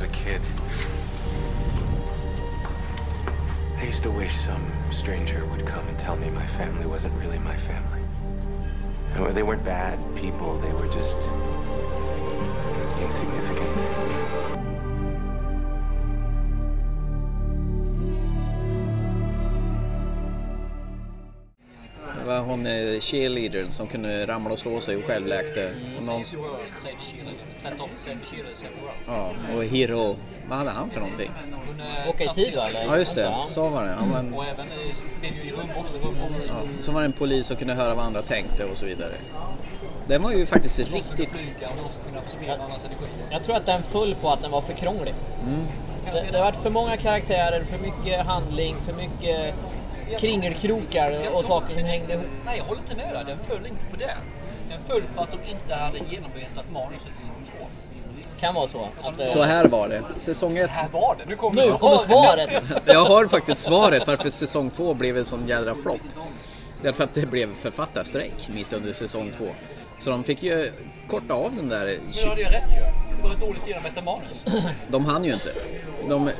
[0.00, 0.42] Was a kid,
[3.78, 7.38] I used to wish some stranger would come and tell me my family wasn't really
[7.38, 8.02] my family.
[9.32, 11.16] They weren't bad people, they were just
[13.00, 14.55] insignificant.
[22.26, 22.64] Var hon
[23.00, 25.70] cheerleadern som kunde ramla och slå sig och självläkte.
[25.98, 27.34] Och någon, Save the world, save the children.
[27.62, 29.36] Tvärtom, save the children, save the world.
[29.48, 30.16] ja, och Hiro,
[30.48, 31.30] vad hade han för någonting?
[32.08, 32.84] Åka i tid eller?
[32.84, 33.90] Ja just det, så var det.
[33.90, 34.66] Han var en, Och även
[35.20, 37.74] blev ju i rum också, rum och ja, så var det en polis som kunde
[37.74, 39.14] höra vad andra tänkte och så vidare.
[40.08, 41.34] Den var ju faktiskt riktigt...
[41.34, 43.08] energi.
[43.30, 45.14] Jag tror att den föll på att den var för krånglig.
[45.46, 45.60] Mm.
[46.12, 49.54] Det, det har varit för många karaktärer, för mycket handling, för mycket
[50.20, 52.26] kringelkrokar och saker som hängde ihop.
[52.44, 53.24] Nej, jag håller inte med där.
[53.24, 54.14] Den föll inte på det.
[54.70, 57.66] Den föll på att de inte hade genomarbetat manuset i säsong två.
[58.40, 58.88] Kan vara så.
[59.02, 60.02] Att, eh, Så här var det.
[60.16, 60.70] Säsong 1...
[60.70, 61.24] Här var det.
[61.28, 62.62] Nu kommer, Nu kommer svaret.
[62.86, 66.00] Jag har faktiskt svaret varför säsong 2 blev en sån jädra flopp.
[66.82, 69.44] Därför att det blev författarstrejk mitt under säsong 2.
[70.00, 70.72] Så de fick ju
[71.08, 71.86] korta av den där...
[71.86, 73.16] Men då hade jag rätt ju.
[73.16, 74.44] Det var ett dåligt genomarbetat manus.
[74.88, 75.52] De hann ju inte.
[76.08, 76.30] De,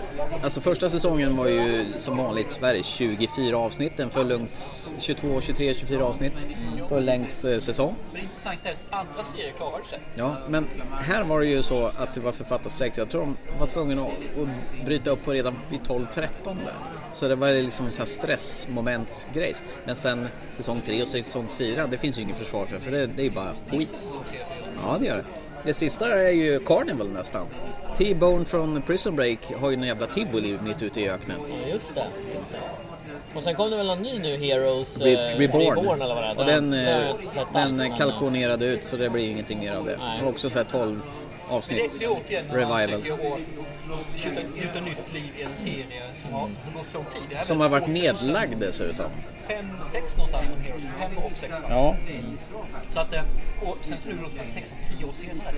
[0.42, 4.00] alltså första säsongen var ju som vanligt Sverige 24 avsnitt.
[4.00, 6.46] En fulllängds 22, 23, 24 avsnitt.
[6.90, 7.94] Eh, säsong.
[8.12, 9.98] Men det intressanta är att andra serier klarade sig.
[10.14, 12.94] Ja, men här var det ju så att det var författarstrejk.
[12.94, 16.08] så Jag tror de var tvungna att, bryta upp på redan vid 12-13
[16.44, 16.74] där.
[17.14, 19.62] Så det var liksom en sån här stressmomentsgrejs.
[19.84, 22.78] Men sen säsong 3 och säsong 4, det finns ju inget försvar för.
[22.78, 23.92] För det, det är ju bara Finns skit.
[23.92, 24.56] det säsong 3 och 4?
[24.82, 25.24] Ja, det gör det.
[25.64, 27.46] Det sista är ju Carnival nästan.
[27.98, 31.36] T-Bone från Prison Break har ju en jävla tivoli mitt ute i öknen.
[31.48, 32.06] Ja, just det.
[32.34, 32.58] Just det.
[33.34, 36.02] Och sen kom det väl någon ny nu, Heroes Re- eh, Reborn.
[36.02, 36.38] eller vad det är.
[36.38, 37.14] Och den, eh,
[37.52, 39.96] den eh, kalkonerade ut så det blir ingenting mer av det.
[39.96, 40.22] Nej.
[40.22, 41.00] Och också så här 12
[41.48, 42.02] Det, avsnitts
[42.50, 43.02] revival.
[44.56, 47.38] gjuta, nytt liv i en serie som har gått så lång tid.
[47.42, 47.94] Som har varit 2000
[48.28, 49.10] nedlagd dessutom.
[49.48, 50.82] Fem, sex någonstans som Heroes.
[51.00, 51.66] Fem och sex va?
[51.70, 51.96] Ja.
[52.90, 53.22] Så att, eh,
[53.62, 55.54] och sen så nu då 16, 10 år senare.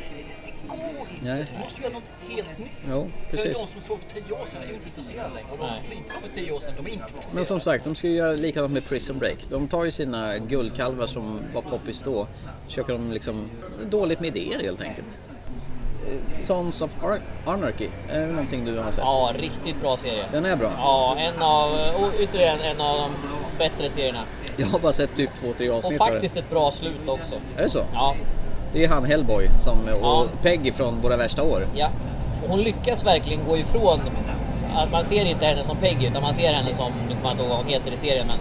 [0.68, 0.78] Går
[1.14, 1.24] inte.
[1.34, 1.44] Nej.
[1.52, 2.68] Du måste göra något helt nytt.
[2.90, 3.58] Jo, För precis.
[3.58, 5.48] de som såg för 10 år sedan är ju inte intresserade längre.
[5.52, 7.34] Och de som flintade för 10 år sedan, de är inte intresserade.
[7.34, 9.38] Men som sagt, de ska ju göra likadant med Prison Break.
[9.50, 12.26] De tar ju sina guldkalvar som var poppis då.
[12.66, 13.50] Försöker de liksom...
[13.90, 15.18] Dåligt med idéer helt enkelt.
[16.08, 19.04] Eh, Sons of Ar- Anarchy, är det någonting du har sett?
[19.04, 20.24] Ja, riktigt bra serie.
[20.32, 20.72] Den är bra.
[20.76, 23.10] Ja, en av, och ytterligare en av de
[23.58, 24.20] bättre serierna.
[24.56, 27.34] Jag har bara sett typ två, tre Och avsnitt av faktiskt ett bra slut också.
[27.54, 27.60] det.
[27.60, 27.84] Är det så?
[27.94, 28.14] Ja,
[28.72, 30.26] Det är han Hellboy som, och Ja.
[30.42, 31.66] Peggy från Våra Värsta År.
[31.74, 31.88] ja.
[32.44, 34.00] Och hon lyckas verkligen gå ifrån
[34.92, 37.42] man ser inte henne som Peggy utan man ser henne som, nu kommer jag inte
[37.42, 38.38] ihåg vad hon heter i serien men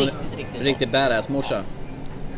[0.00, 0.62] riktigt, riktigt bra.
[0.62, 1.62] Riktigt badass morsa.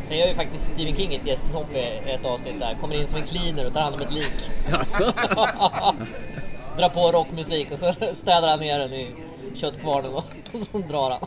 [0.03, 2.77] Sen gör ju faktiskt Stephen King ett gästhopp i ett avsnitt där.
[2.81, 4.31] Kommer in som en cleaner och tar hand om ett lik.
[4.73, 5.03] Alltså?
[6.77, 9.07] Drar på rockmusik och så städar han ner den i
[9.55, 10.23] köttkvarnen och
[10.71, 11.19] så drar han.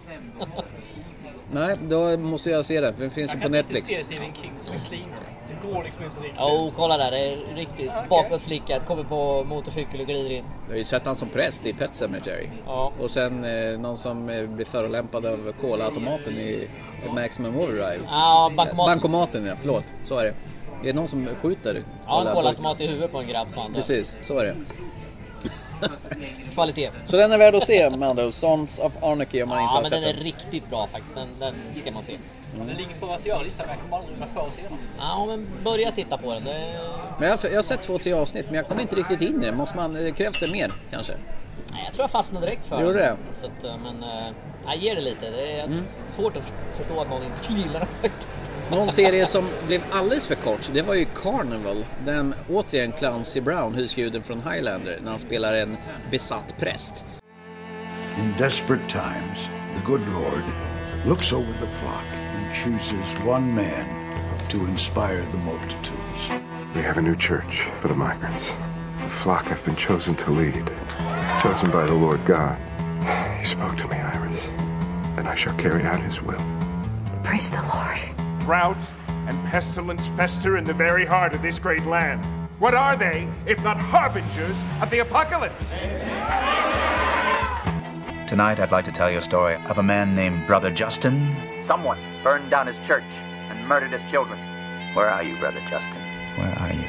[1.52, 2.94] Nej, då måste jag se det.
[2.98, 3.86] Det finns ju Jag på kan inte Netflix.
[3.86, 5.18] se Stephen King som en cleaner.
[5.62, 6.38] Går liksom inte riktigt.
[6.40, 7.10] Jo, kolla där.
[7.10, 8.86] Det är riktigt bakåtslickat.
[8.86, 10.44] Kommer på motorcykel och glider in.
[10.66, 12.48] Jag har ju sett han som präst i Pet Sematary.
[12.66, 12.92] Ja.
[13.00, 16.68] Och sen eh, någon som eh, blir förolämpad av kolautomaten i
[17.14, 18.00] Maximum Overdrive.
[18.06, 18.86] Ja, bankomat.
[18.86, 19.84] Bankomaten ja, förlåt.
[20.04, 20.34] Så är det.
[20.82, 21.82] Det är någon som skjuter.
[22.06, 23.72] Ja, en kola- kolautomat i huvudet på en grabb sa han.
[23.72, 23.80] där.
[23.80, 24.54] Precis, så är det.
[26.54, 26.90] Kvalitet.
[27.04, 28.32] Så den är värd att se med andra.
[28.32, 30.22] Sons of Anarchy om man inte Ja, har men sett den är den.
[30.24, 31.14] riktigt bra faktiskt.
[31.14, 32.16] Den, den ska man se.
[32.56, 34.78] Den ligger på att göra-listan men jag kommer aldrig med för se den.
[34.98, 36.44] Ja, men börja titta på den.
[36.44, 36.80] Det...
[37.20, 39.46] Men jag, jag har sett två, tre avsnitt men jag kommer inte riktigt in i
[39.46, 39.52] det.
[39.52, 41.12] Måste man, eh, krävs det mer kanske?
[41.72, 43.16] Nej, jag tror jag fastnade direkt för Gjorde den.
[43.16, 43.40] det?
[43.40, 44.26] Så att, eh, men eh,
[44.66, 45.30] jag ger det lite.
[45.30, 45.84] Det är Mm.
[46.08, 46.42] svårt att
[46.76, 48.50] förstå att någon inte skulle gilla den faktiskt.
[48.70, 51.86] Någon serie som blev alldeles för kort, det var ju Carnival.
[52.04, 55.76] Den återigen Clancy Brown, husguden från Highlander, när han spelar en
[56.10, 57.04] besatt präst.
[58.18, 60.42] In desperate times, the good Lord
[61.06, 62.04] looks over the flock
[62.36, 63.84] and chooses one man
[64.48, 66.42] to inspire the multitudes.
[66.74, 68.56] We have a new church for the migrants.
[69.04, 70.70] The flock I've been chosen to lead.
[71.42, 72.58] Chosen by the Lord God.
[73.38, 74.48] He spoke to me, Iris.
[75.18, 76.44] And I shall carry out his will.
[77.22, 78.15] Praise the Lord.
[78.46, 82.24] Drought and pestilence fester in the very heart of this great land.
[82.60, 85.72] What are they, if not harbingers of the apocalypse?
[88.28, 91.34] Tonight, I'd like to tell you a story of a man named Brother Justin.
[91.64, 93.02] Someone burned down his church
[93.50, 94.38] and murdered his children.
[94.94, 96.00] Where are you, Brother Justin?
[96.36, 96.86] Where are you?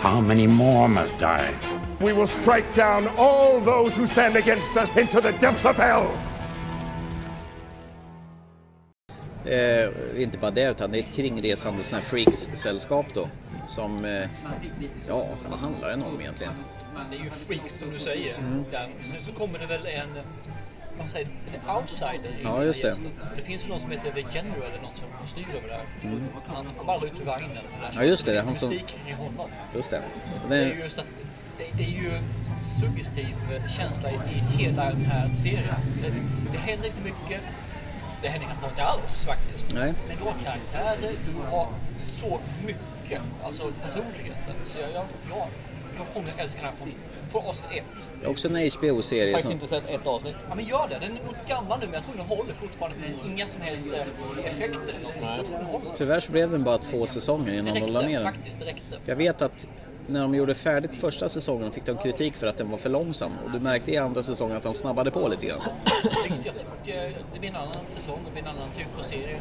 [0.00, 1.54] How many more must die?
[2.00, 6.12] We will strike down all those who stand against us into the depths of hell.
[9.50, 13.28] Eh, inte bara det, utan det är ett kringresande sån freaks-sällskap då.
[13.66, 14.28] Som, eh,
[15.08, 16.52] ja, vad handlar den om egentligen?
[17.10, 18.34] Det är ju freaks som du säger.
[18.38, 18.64] Mm.
[18.70, 18.88] Där.
[19.12, 20.08] Sen så kommer det väl en,
[20.98, 22.94] man säger, en outsider i Ja, just det.
[23.36, 25.84] Det finns ju någon som heter The General eller något som styr över det här.
[26.02, 26.22] Mm.
[26.46, 27.50] Han kommer aldrig ut ur vagnen.
[27.96, 29.50] Ja, just det, det är han som- i honom.
[29.74, 30.02] Just det.
[30.48, 31.04] Det är just att
[31.76, 35.74] det, är ju en suggestiv eh, känsla i, i hela den här serien.
[36.02, 36.08] Det,
[36.52, 37.40] det händer inte mycket.
[38.22, 39.66] Det händer knappt något alls faktiskt.
[39.74, 39.94] Nej.
[40.08, 44.54] Men du har karaktärer, du har så mycket, alltså personligheten.
[44.66, 45.46] Så jag, jag, jag,
[45.98, 46.92] jag kommer älska den här från,
[47.30, 48.06] från avsnitt ett.
[48.20, 49.32] det är också en HBO-serie.
[49.32, 50.34] Faktiskt Som, inte sett ett avsnitt.
[50.48, 52.96] Ja men gör det, den är nog gammal nu men jag tror den håller fortfarande.
[52.98, 55.20] Det finns inga som helst eh, effekter eller någonting.
[55.28, 55.90] Så jag tror den håller.
[55.96, 58.32] tyvärr så blev den bara två säsonger innan Det de la ner den.
[58.32, 58.96] faktiskt, det räckte.
[59.06, 59.66] Jag vet att
[60.06, 63.32] när de gjorde färdigt första säsongen fick de kritik för att den var för långsam.
[63.44, 65.60] Och du märkte i andra säsongen att de snabbade på lite grann.
[66.02, 66.52] Jag tycker
[67.32, 69.36] det blir en annan säsong, det blir en annan typ av serie.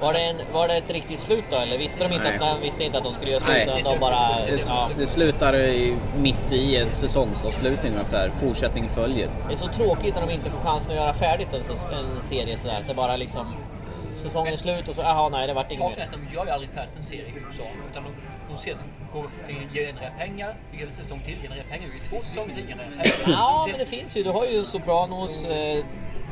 [0.00, 1.56] Var det, en, var det ett riktigt slut då?
[1.56, 2.34] Eller visste de inte, Nej.
[2.34, 3.64] att, de visste inte att de skulle göra Nej.
[3.66, 3.80] slut?
[3.80, 4.16] utan De bara...
[4.46, 4.90] Det, Ja.
[4.98, 8.30] det slutar i, mitt i en säsongsavslutning ungefär.
[8.40, 9.28] Fortsättning följer.
[9.48, 12.56] Det är så tråkigt när de inte får chansen att göra färdigt en, en serie
[12.56, 12.78] sådär.
[12.80, 13.46] Att det bara liksom...
[14.18, 16.44] Säsongen är slut och så, jaha nej det vart inget Saken är att de gör
[16.44, 17.62] ju aldrig färdigt en serie i USA.
[17.90, 18.12] Utan de,
[18.48, 21.98] de ser att de går, det genererar pengar, vi en säsong till, genererar pengar, vi
[21.98, 23.38] gör två säsonger till, genererar pengar.
[23.38, 25.84] Ja men det finns ju, du har ju Sopranos, eh,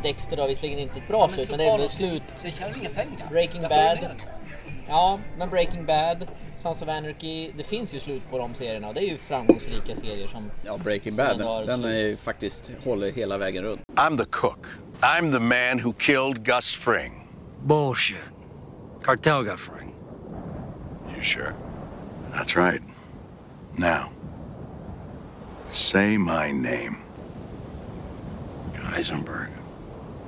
[0.02, 2.22] Dexter har visserligen inte ett bra slut men det är ändå slut.
[2.42, 3.26] Det tjänar inga pengar.
[3.30, 4.04] Breaking Därför är Bad.
[4.04, 4.72] det.
[4.88, 6.26] Ja, men Breaking Bad,
[6.58, 9.94] Sons of Anarchy, det finns ju slut på de serierna och det är ju framgångsrika
[9.94, 10.50] serier som...
[10.64, 11.92] Ja, Breaking Bad, den slut.
[11.92, 13.80] är ju faktiskt håller hela vägen runt.
[13.94, 14.66] I'm the cook.
[15.00, 17.25] I'm the man who killed Gus Fring.
[17.66, 18.16] Bullshit.
[19.02, 19.92] Cartel got Frank.
[21.14, 21.54] You sure?
[22.32, 22.82] That's right.
[23.78, 24.10] Now,
[25.70, 26.96] say my name.
[28.92, 29.48] Heisenberg.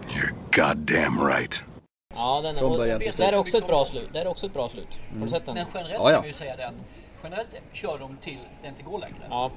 [0.09, 1.63] You're goddamn right.
[2.15, 3.41] Ja, den är, Från och, början till det är slut.
[3.41, 4.09] också ett bra slut.
[4.13, 4.89] Det är också ett bra slut.
[5.19, 5.55] Har du sett den?
[5.55, 6.15] Men generellt Ja, ja.
[6.15, 6.75] kan vi ju säga det att
[7.23, 9.27] generellt kör de till det inte går längre.
[9.31, 9.51] Ja.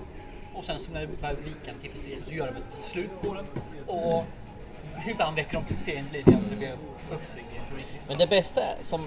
[0.56, 3.34] Och sen så när det börjar vika till serien så gör de ett slut på
[3.34, 3.46] den.
[3.88, 4.26] Och
[5.10, 6.46] ibland väcker de till serien lite grann.
[6.50, 6.76] Det blir
[7.12, 7.46] uppsving.
[8.08, 9.06] Men det bästa som,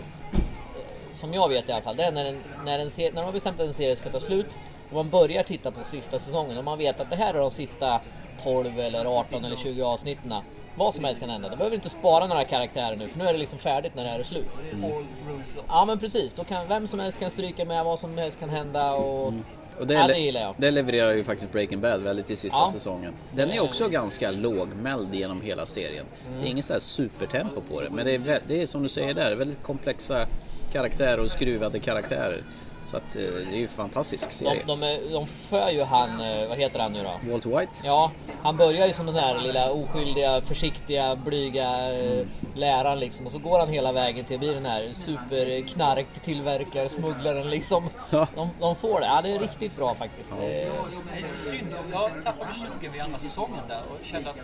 [1.14, 3.24] som jag vet i alla fall, det är när, en, när, en serie, när de
[3.24, 4.46] har bestämt att en serie ska ta slut
[4.88, 7.50] och man börjar titta på sista säsongen och man vet att det här är de
[7.50, 8.00] sista
[8.42, 10.34] 12 eller 18 eller 20 avsnitten.
[10.76, 11.48] Vad som helst kan hända.
[11.48, 14.10] De behöver inte spara några karaktärer nu för nu är det liksom färdigt när det
[14.10, 14.50] här är slut.
[14.82, 18.40] Of Ja men precis, då kan vem som helst kan stryka med, vad som helst
[18.40, 19.32] kan hända och...
[19.80, 20.54] Och det, ja, det gillar jag.
[20.58, 22.70] det levererar ju faktiskt Breaking Bad väldigt i sista Ja.
[22.72, 23.12] säsongen.
[23.32, 26.04] Den är också ganska lågmäld genom hela serien.
[26.28, 26.40] Mm.
[26.42, 27.90] Det är inget så här supertempo på det.
[27.90, 30.26] Men det är, det är som du säger där, väldigt komplexa
[30.72, 32.38] karaktärer och skruvade karaktärer.
[32.86, 34.62] Så att eh, det är ju en fantastisk De, serie.
[34.66, 37.30] de, är- de för ju han, eh, vad heter han nu då?
[37.32, 37.72] Walter White?
[37.82, 38.10] Ja,
[38.42, 43.26] han börjar ju som den där lilla oskyldiga, försiktiga, blyga eh, läraren liksom.
[43.26, 47.88] Och så går han hela vägen till att bli den här superknarktillverkare, smugglaren liksom.
[48.10, 48.26] Ja.
[48.34, 49.06] De, de får det.
[49.06, 50.30] Ja, det är riktigt bra faktiskt.
[50.40, 51.74] Det är- Det är lite synd.
[51.92, 54.36] Jag tappade sugen vid andra säsongen där och kände att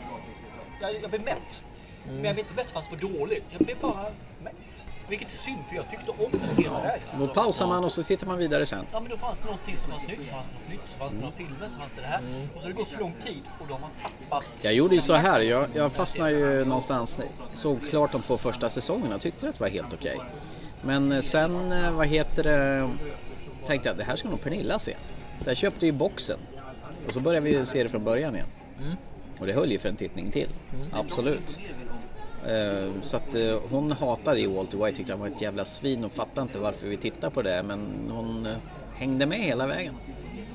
[0.80, 1.62] jag, jag blev mätt.
[2.06, 3.44] Men jag blev inte mätt för att det var dåligt.
[3.58, 4.04] Jag blev bara
[4.42, 4.86] mätt.
[5.10, 7.02] Vilket är synd för jag tyckte om det hela vägen.
[7.18, 8.86] Då pausar man och så tittar man vidare sen.
[8.92, 10.96] Ja men då fanns det någonting som var snyggt, så fanns det något nytt, så
[10.96, 12.20] fanns det några filmer, så fanns det det här.
[12.54, 14.44] Och så har det gått så lång tid och då har man tappat.
[14.62, 17.20] Jag gjorde ju så här, jag, jag fastnade ju någonstans,
[17.54, 20.20] såg klart de två första säsongerna och tyckte att det var helt okej.
[20.82, 22.90] Men eh, sen, eh, vad heter det,
[23.66, 24.96] tänkte jag det här ska nog Pernilla se.
[25.38, 26.38] Så jag köpte ju boxen
[27.06, 28.48] och så började vi se det från början igen.
[28.82, 28.96] Mm.
[29.38, 30.48] Och det höll ju för en tittning till,
[30.92, 31.58] absolut.
[32.48, 36.04] Eh, Så att eh, hon hatade ju Walter White, tyckte han var ett jävla svin
[36.04, 37.62] och fattade inte varför vi tittar på det.
[37.62, 38.52] Men hon eh,
[38.94, 39.94] hängde med hela vägen.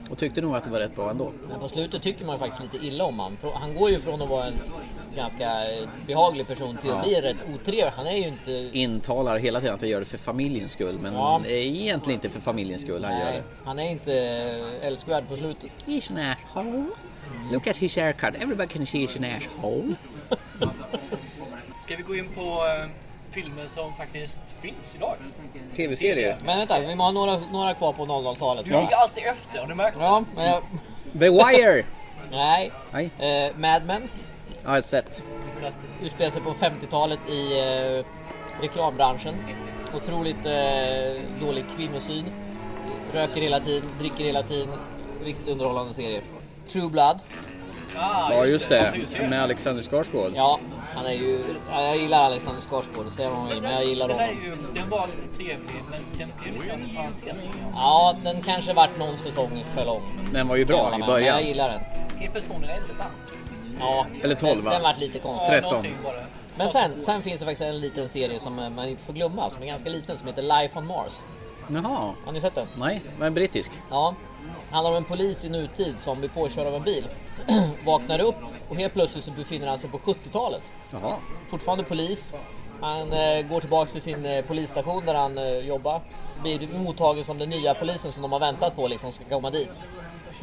[0.10, 1.32] Och tyckte nog att det var rätt bra ändå.
[1.50, 3.38] Men på slutet tycker man ju faktiskt lite illa om.
[3.42, 4.54] För Han går ju från att vara en
[5.16, 7.02] ganska eh, behaglig person till att Ja.
[7.04, 7.92] bli rätt otrevlig.
[7.96, 8.52] Han är ju inte...
[8.78, 11.00] Intalar hela tiden att han gör det för familjens skull.
[11.02, 11.42] Men Ja.
[11.44, 13.44] det är egentligen inte för familjens skull han gör Nej, det.
[13.66, 14.14] han är inte
[14.82, 15.72] älskvärd på slutet.
[15.86, 16.86] He's an asshole.
[17.52, 18.36] Look at his haircut.
[18.42, 19.96] Everybody can see he's an asshole.
[21.86, 22.90] Ska vi gå in på eh,
[23.32, 25.16] filmer som faktiskt finns idag?
[25.76, 26.38] TV-serier.
[26.46, 28.66] Men vänta, vi har några, några kvar på 00-talet.
[28.66, 29.98] Du ligger alltid efter, har du märkt?
[30.00, 30.64] Ja, men jag...
[31.20, 31.86] The Wire!
[32.32, 32.72] Nej.
[32.92, 33.12] Nej.
[33.20, 34.02] Eh, Mad Men.
[34.02, 35.24] Ja, jag har sett.
[35.54, 38.06] Så att utspelar sig på 50-talet i eh,
[38.62, 39.36] reklambranschen.
[39.96, 42.26] Otroligt eh, dålig kvinnosyn.
[43.14, 44.70] Röker hela tiden, dricker hela tiden.
[45.24, 46.22] Riktigt underhållande serie.
[46.68, 47.20] True Blood.
[47.98, 48.94] Ah, Ja, just det.
[49.30, 50.32] Med Alexander Skarsgård.
[50.36, 50.60] Ja,
[50.96, 51.40] han är ju...
[51.72, 54.36] Ja, jag gillar Alexander Skarsgård, säga vad man vill, men jag gillar den, honom.
[54.38, 56.32] är ju, den var lite trevlig, men den
[56.98, 57.10] är.
[57.74, 60.02] Ja, den kanske vart någon säsong för lång.
[60.34, 61.36] Den var ju bra Ja, i men början.
[61.38, 61.82] Jag gillar den.
[62.24, 63.06] Är personen 11?
[63.80, 64.72] Ja, Eller 12, den, va?
[64.72, 65.48] den vart lite konstig.
[65.50, 65.70] 13.
[65.70, 66.26] någonting var det.
[66.58, 69.50] Men sen, sen finns det faktiskt en liten serie som eh, man inte får glömma,
[69.50, 71.24] som är ganska liten, som heter Life on Mars.
[71.68, 72.14] Jaha.
[72.26, 72.68] Har ni sett den?
[72.78, 73.72] Nej, men brittisk.
[73.90, 74.16] Ja.
[74.72, 77.08] Handlar om en polis i nutid som blir påkörd av en bil.
[77.86, 78.36] Vaknar upp
[78.70, 80.62] och helt plötsligt så befinner han sig på 70-talet.
[80.92, 81.16] Jaha.
[81.50, 82.34] Fortfarande polis.
[82.82, 86.02] Han eh, går tillbaks till sin eh, polisstation där han eh, jobbar.
[86.42, 89.80] Blir mottagen som den nya polisen som de har väntat på liksom ska komma dit.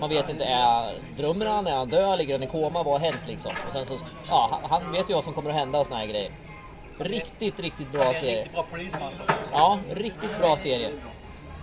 [0.00, 1.66] Man vet inte, är drömmer han?
[1.66, 2.18] Är han död?
[2.18, 2.82] Ligger han i koma?
[2.82, 3.52] Vad har hänt liksom?
[3.66, 6.06] Och sen så, ja, han vet ju vad som kommer att hända och såna här
[6.06, 6.30] grejer.
[6.98, 8.37] Riktigt, riktigt bra serie.
[8.37, 9.12] riktigt bra polisman.
[9.52, 10.90] Ja, riktigt bra serie.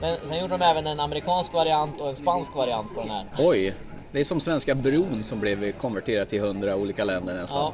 [0.02, 3.26] Men sen gjorde de även en amerikansk variant och en spansk variant på den här.
[3.38, 3.74] Oj,
[4.12, 7.58] det är som svenska bron som blev konverterad till hundra olika länder nästan.
[7.58, 7.74] Ja.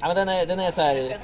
[0.00, 1.16] Ja, men den är, den är så här.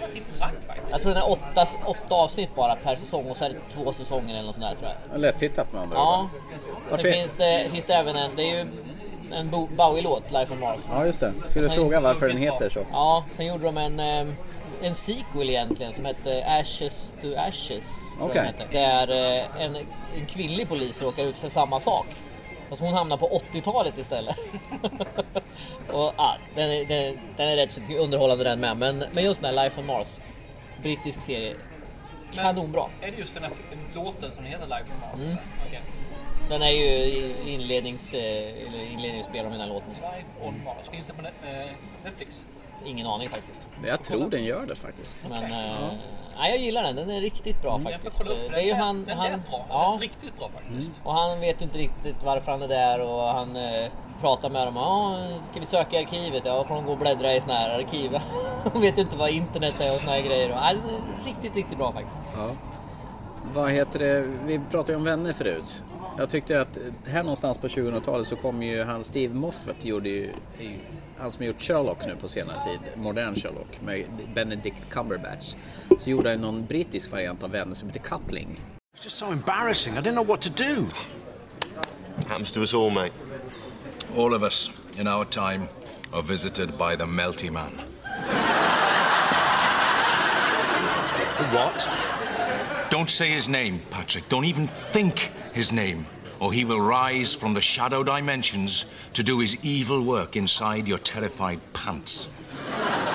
[0.90, 3.92] Jag tror den är åtta, åtta avsnitt bara per säsong och så är det två
[3.92, 5.20] säsonger eller något sånt där tror jag.
[5.20, 6.28] Lätt tittat med andra Ja.
[6.32, 8.66] Sen Varför- finns det, finns det även en, det är ju
[9.32, 10.80] en Bo- Bowie-låt, Life on Mars.
[10.90, 11.32] Ja, just det.
[11.50, 12.80] Skulle Sen- fråga varför den heter så.
[12.92, 14.34] Ja, sen gjorde de en, eh,
[14.84, 18.16] en sequel egentligen som hette Ashes to Ashes.
[18.34, 18.66] heter.
[18.72, 19.76] Där eh, en,
[20.16, 22.06] en kvinnlig polis råkar ut för samma sak.
[22.68, 24.36] Fast hon hamnar på 80-talet istället.
[25.92, 28.76] och, ja, den, är, den, den är rätt så underhållande den med.
[28.76, 30.20] Men, men just den här Life on Mars.
[30.82, 31.56] Brittisk serie.
[32.34, 32.86] Kanonbra.
[33.00, 33.52] Är det just den här
[33.94, 35.22] låten som heter Life on Mars?
[35.22, 35.36] Mm.
[36.48, 39.90] Den är ju inlednings, eh, eller inledningsspel om den här låten.
[39.90, 40.88] Life on Mars.
[40.92, 41.66] Finns det på eh,
[42.04, 42.44] Netflix?
[42.84, 43.68] Ingen aning faktiskt.
[43.86, 45.16] Jag tror den gör det faktiskt.
[45.30, 45.58] Men Okej.
[45.58, 45.88] eh,
[46.38, 46.96] nej, jag gillar den.
[46.96, 48.20] Den är riktigt bra Mm, faktiskt.
[48.20, 49.66] upp, för det är ju den han, den han, lät bra.
[49.68, 50.92] ja, Riktigt bra faktiskt.
[51.04, 54.66] och han vet ju inte riktigt varför han är där och han eh, pratar med
[54.66, 54.76] dem.
[54.76, 55.18] Ja,
[55.50, 56.42] ska vi söka i arkivet?
[56.44, 58.10] Ja, får de gå och bläddra i såna här arkiv.
[58.72, 60.48] Han vet ju inte vad internet är och såna här grejer.
[60.48, 60.76] Den är
[61.26, 62.16] riktigt, riktigt bra faktiskt.
[62.36, 62.50] Ja.
[63.54, 64.20] Vad heter det?
[64.44, 65.82] Vi pratade ju om vänner förut.
[66.18, 70.30] Jag tyckte att här någonstans på 2000-talet så kom ju han Steve Moffat gjorde ju,
[71.18, 75.54] han som har gjort Sherlock nu på senare tid, modern Sherlock med Benedict Cumberbatch.
[75.98, 78.60] Så gjorde han någon brittisk variant av vänner som heter Coupling.
[78.96, 79.94] It's just so embarrassing.
[79.94, 80.86] I didn't know what to do.
[82.28, 83.12] Happens to us all, mate.
[84.16, 85.68] All of us in our time
[86.12, 87.80] are visited by the melty man.
[91.52, 91.88] What?
[92.94, 94.28] Don't say his name, Patrick.
[94.28, 96.06] Don't even think his name,
[96.38, 100.98] or he will rise from the shadow dimensions to do his evil work inside your
[100.98, 102.28] terrified pants.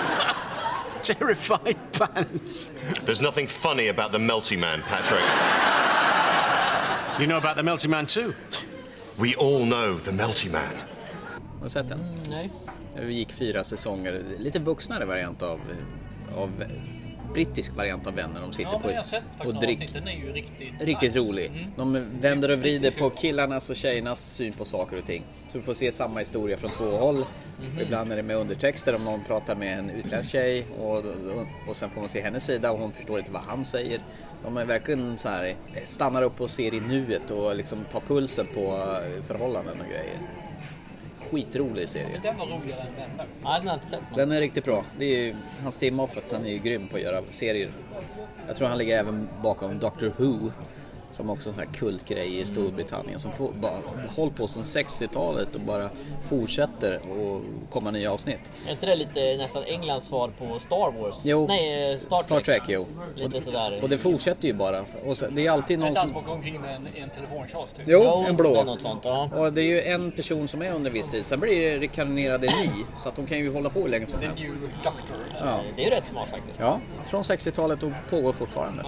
[1.02, 2.74] Terrified pants.
[3.06, 5.24] There's nothing funny about the melty man, Patrick.
[7.18, 8.36] You know about the melty man too?
[9.18, 10.76] We all know the melty man.
[11.60, 12.00] Har du sett den?
[12.00, 12.52] Mm, nej.
[12.96, 14.24] Det gick fyra säsonger.
[14.38, 15.60] Lite vuxnare variant av,
[16.36, 16.63] av
[17.34, 18.42] brittisk variant av vänner.
[18.42, 19.94] De sitter Ja, på jag har sett och drick.
[19.94, 21.30] Den är ju riktigt Riktigt nice.
[21.32, 21.46] rolig.
[21.46, 21.72] Mm.
[21.76, 25.24] De vänder och vrider på killarnas och tjejernas syn på saker och ting.
[25.52, 27.15] Så du får se samma historia från två håll.
[27.15, 27.76] Mhm.
[27.78, 31.06] Och ibland är det med undertexter om någon pratar med en utländsk tjej och, och,
[31.70, 34.00] och sen får man se hennes sida och hon förstår inte vad han säger.
[34.44, 38.48] De är verkligen så här, stannar upp och ser i nuet och liksom tar pulsen
[38.54, 38.96] på
[39.28, 40.18] förhållanden och grejer.
[41.32, 42.08] Skitrolig serie.
[42.13, 43.26] Men den var roligare än Vänner.
[43.44, 44.00] Ja, den har inte sett.
[44.15, 44.84] Den är riktigt bra.
[44.98, 47.70] Det är ju, han Steve Moffat, han är ju grym på att göra serier.
[48.48, 50.52] Jag tror han ligger även bakom Doctor Who.
[51.12, 53.19] Som också är en sån här kultgrej i Storbritannien.
[53.19, 53.74] Som får, bara
[54.15, 55.89] håll på sedan 60-talet och bara
[56.30, 57.41] fortsätter och
[57.72, 58.39] komma nya avsnitt.
[58.67, 61.22] Är inte det lite nästan Englands svar på Star Wars?
[61.26, 61.45] Jo.
[61.48, 62.26] Nej, eh, Star Trek.
[62.26, 62.86] Star Trek, jo.
[63.15, 63.80] Lite sådär.
[63.82, 64.86] Och det fortsätter ju bara.
[65.06, 66.24] Och så, det är alltid Är någon inte som...
[66.24, 67.86] på omkring med en, en telefontjat typ?
[67.88, 68.63] Jo, en det är blå.
[68.63, 69.30] något sånt, ja.
[69.36, 71.26] Och det är ju en person som är under viss tid.
[71.26, 72.69] Sen blir det rekarnerade ny.
[72.98, 74.43] Så att de kan ju hålla på hur länge som The helst.
[74.43, 75.17] New Doctor.
[75.39, 75.60] Ja.
[75.76, 76.60] Det är ju rätt smart faktiskt.
[76.60, 78.84] Ja, från 60-talet och pågår fortfarande.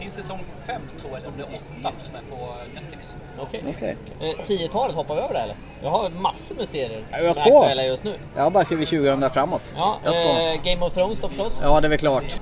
[0.00, 1.46] Finns säsong 5 tror jag, eller om det är
[1.80, 3.14] 8 som är på Netflix.
[3.38, 3.62] Okej.
[3.76, 3.96] Okej.
[4.20, 5.56] Eh, 10-talet hoppar vi över det eller?
[5.82, 7.60] Jag har massor med serier Ja, jag som är spår.
[7.62, 8.14] aktuella just nu.
[8.36, 9.74] Ja, bara 2000 framåt.
[9.76, 10.22] Ja, Jag spår.
[10.70, 11.58] eh, Game of Thrones då förstås.
[11.62, 12.40] Ja, det är väl klart.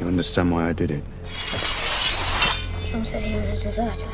[0.00, 1.04] You understand why I did it?
[2.92, 4.08] John said he was a deserter.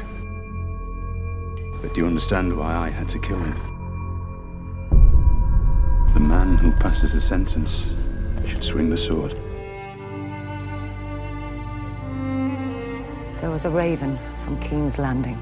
[1.82, 3.54] But do you understand why I had to kill him?
[6.14, 7.86] The man who passes the sentence
[8.46, 9.34] should swing the sword.
[13.44, 15.38] There was a raven from King's Landing.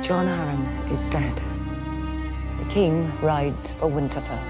[0.00, 1.42] John Arryn is dead.
[2.58, 4.42] The king rides for Winterfell.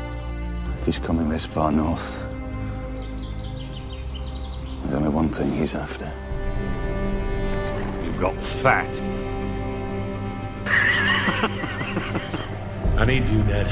[0.78, 2.24] If he's coming this far north,
[4.82, 6.08] there's only one thing he's after.
[8.04, 8.88] You've got fat.
[12.96, 13.68] I need you, Ned.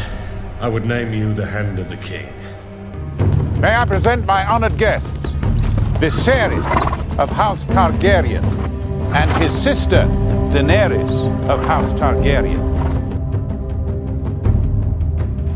[0.61, 2.29] I would name you the Hand of the King.
[3.61, 5.35] May I present my honored guests,
[6.01, 8.43] Viserys of House Targaryen
[9.15, 10.07] and his sister,
[10.53, 12.61] Daenerys of House Targaryen.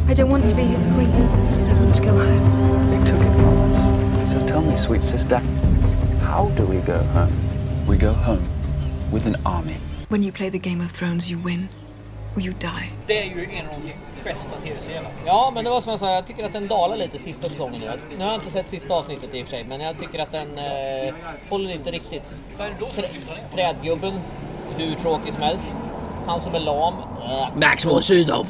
[0.08, 1.10] I don't want to be his queen.
[1.10, 2.90] I want to go home.
[2.90, 4.30] They took it from us.
[4.30, 5.38] So tell me, sweet sister,
[6.22, 7.32] how do we go home?
[7.86, 8.46] We go home
[9.10, 9.76] with an army.
[10.08, 11.68] When you play the Game of Thrones, you win
[12.36, 12.90] or you die.
[13.06, 13.94] There är ju en av de
[14.26, 15.08] bästa tv-serierna.
[15.26, 17.80] Ja, men det var som jag sa, jag tycker att den dalar lite sista säsongen
[17.80, 17.90] nu.
[18.18, 20.32] Nu har jag inte sett sista avsnittet i och för sig, men jag tycker att
[20.32, 21.14] den eh,
[21.50, 22.34] håller inte riktigt.
[22.58, 23.56] Vad är det då som Trä, tycker det?
[23.56, 24.12] trädgubben,
[24.78, 25.64] hur tråkig som helst.
[26.26, 26.94] Han som är lam.
[26.94, 27.48] äh.
[27.56, 28.46] Max von Sydow.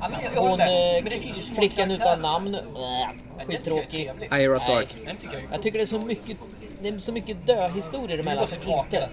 [0.00, 2.54] Ja, men jag, jag håller Hon, eh, flickan utan namn.
[2.54, 4.10] Äh, skittråkig.
[4.32, 4.88] Ira Stark.
[5.04, 5.16] Nej.
[5.52, 6.36] Jag tycker det är så mycket,
[6.82, 9.08] det är så mycket döhistorier emellan som inte...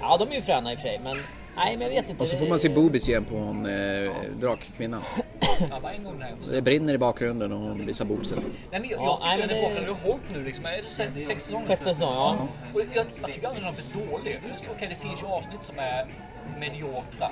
[0.00, 1.16] Ja, de är ju fräna i och för sig, men...
[1.56, 2.22] Nej, men jag vet inte.
[2.22, 5.02] Och så får man se boobies igen på hon eh, drakkvinnan.
[5.70, 6.52] Ja, här.
[6.52, 8.38] Det brinner i bakgrunden och hon visar boobsen.
[8.70, 9.94] Nej, men jag, Ja, jag tycker nej, den men är det- bra.
[9.94, 10.64] Den har hållit nu liksom.
[10.66, 11.66] Är det sex, sex säsonger?
[11.68, 12.48] Sjätte säsong, ja.
[12.74, 14.40] Och jag, jag tycker aldrig den har blivit dålig.
[14.76, 16.06] Okej, det finns ju avsnitt som är
[16.60, 17.30] mediokra.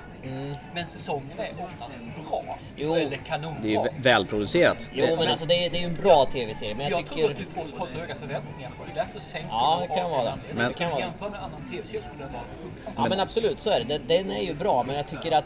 [0.75, 2.43] Men säsongen är oftast bra.
[2.43, 2.55] Mm.
[2.77, 2.95] Jo.
[2.95, 3.63] Eller kanonbra.
[3.63, 4.87] Det är ju vä- välproducerat.
[4.93, 7.23] Jo, men alltså det är, det är ju en bra tv-serie, men jag, jag tycker...
[7.23, 9.01] tror att du får har så höga förväntningar det.
[9.01, 10.31] Därför sänker Ja, det kan vara det.
[10.31, 10.69] anledningen.
[10.69, 11.01] Det kan vara.
[11.01, 12.43] Jämför med annan tv-serie skulle den vara
[12.97, 13.99] Ja men absolut, så är det.
[13.99, 15.45] Den, är ju bra, men jag tycker att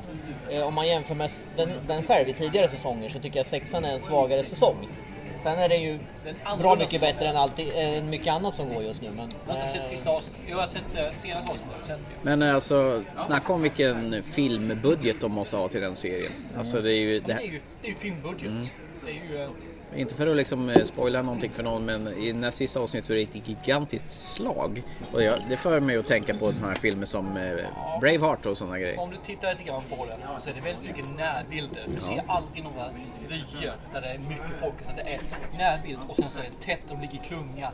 [0.51, 3.85] eh, om man jämför med den, den själv i tidigare säsonger så tycker jag sexan
[3.85, 4.77] är en svagare säsong.
[5.43, 5.99] Sen är den ju
[6.59, 9.11] bra mycket bättre än, alltid, än mycket annat som går just nu.
[9.11, 10.41] Men, Jag har inte eh, sett sista avsnittet.
[10.49, 11.87] Jag har sett eh, senaste avsnittet.
[11.89, 11.97] Det.
[12.23, 16.33] Men alltså, snacka om vilken filmbudget de måste ha till den serien.
[16.59, 17.21] Alltså det är ju...
[17.21, 18.71] Det Det är här, ju, det är ju filmbudget.
[19.05, 19.49] Det är ju...
[19.97, 23.07] inte för att liksom eh, spoila någonting för någon men i den här sista avsnittet
[23.07, 24.83] så är det ett gigantiskt slag.
[25.13, 28.59] Och jag, det för mig att tänka på sådana här filmer som eh, Braveheart och
[28.59, 29.01] sådana grejer.
[29.01, 31.85] Om du tittar lite grann på den så är det väldigt mycket närbilder.
[31.95, 32.85] Du ser aldrig några
[33.29, 34.75] vyer där det är mycket folk.
[34.97, 35.21] Det är
[35.59, 37.73] närbild och sen så är det tätt, de ligger i klunga.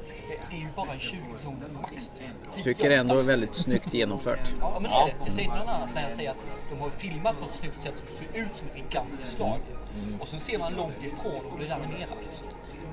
[0.51, 2.13] Det, är ju bara en 20 personer max.
[2.55, 4.55] 10 Tycker det ändå är väldigt snyggt genomfört.
[4.61, 5.15] Ja men det är det.
[5.25, 6.37] Jag säger inte något annat när jag säger att
[6.71, 9.61] de har filmat på ett snyggt sätt som ser ut som ett gigantiskt slag.
[10.21, 12.04] Och sen ser man långt ifrån och det är animerat.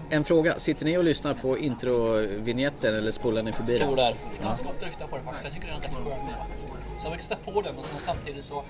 [0.10, 3.88] En fråga, sitter ni och lyssnar på introvinjetten eller spolar ni förbi den?
[3.88, 4.16] Tror där.
[4.44, 5.44] Ganska ofta lyssnar jag på det faktiskt.
[5.44, 7.02] Jag tycker den är rätt låt.
[7.02, 8.64] Så jag lyssnar på den och sen samtidigt så,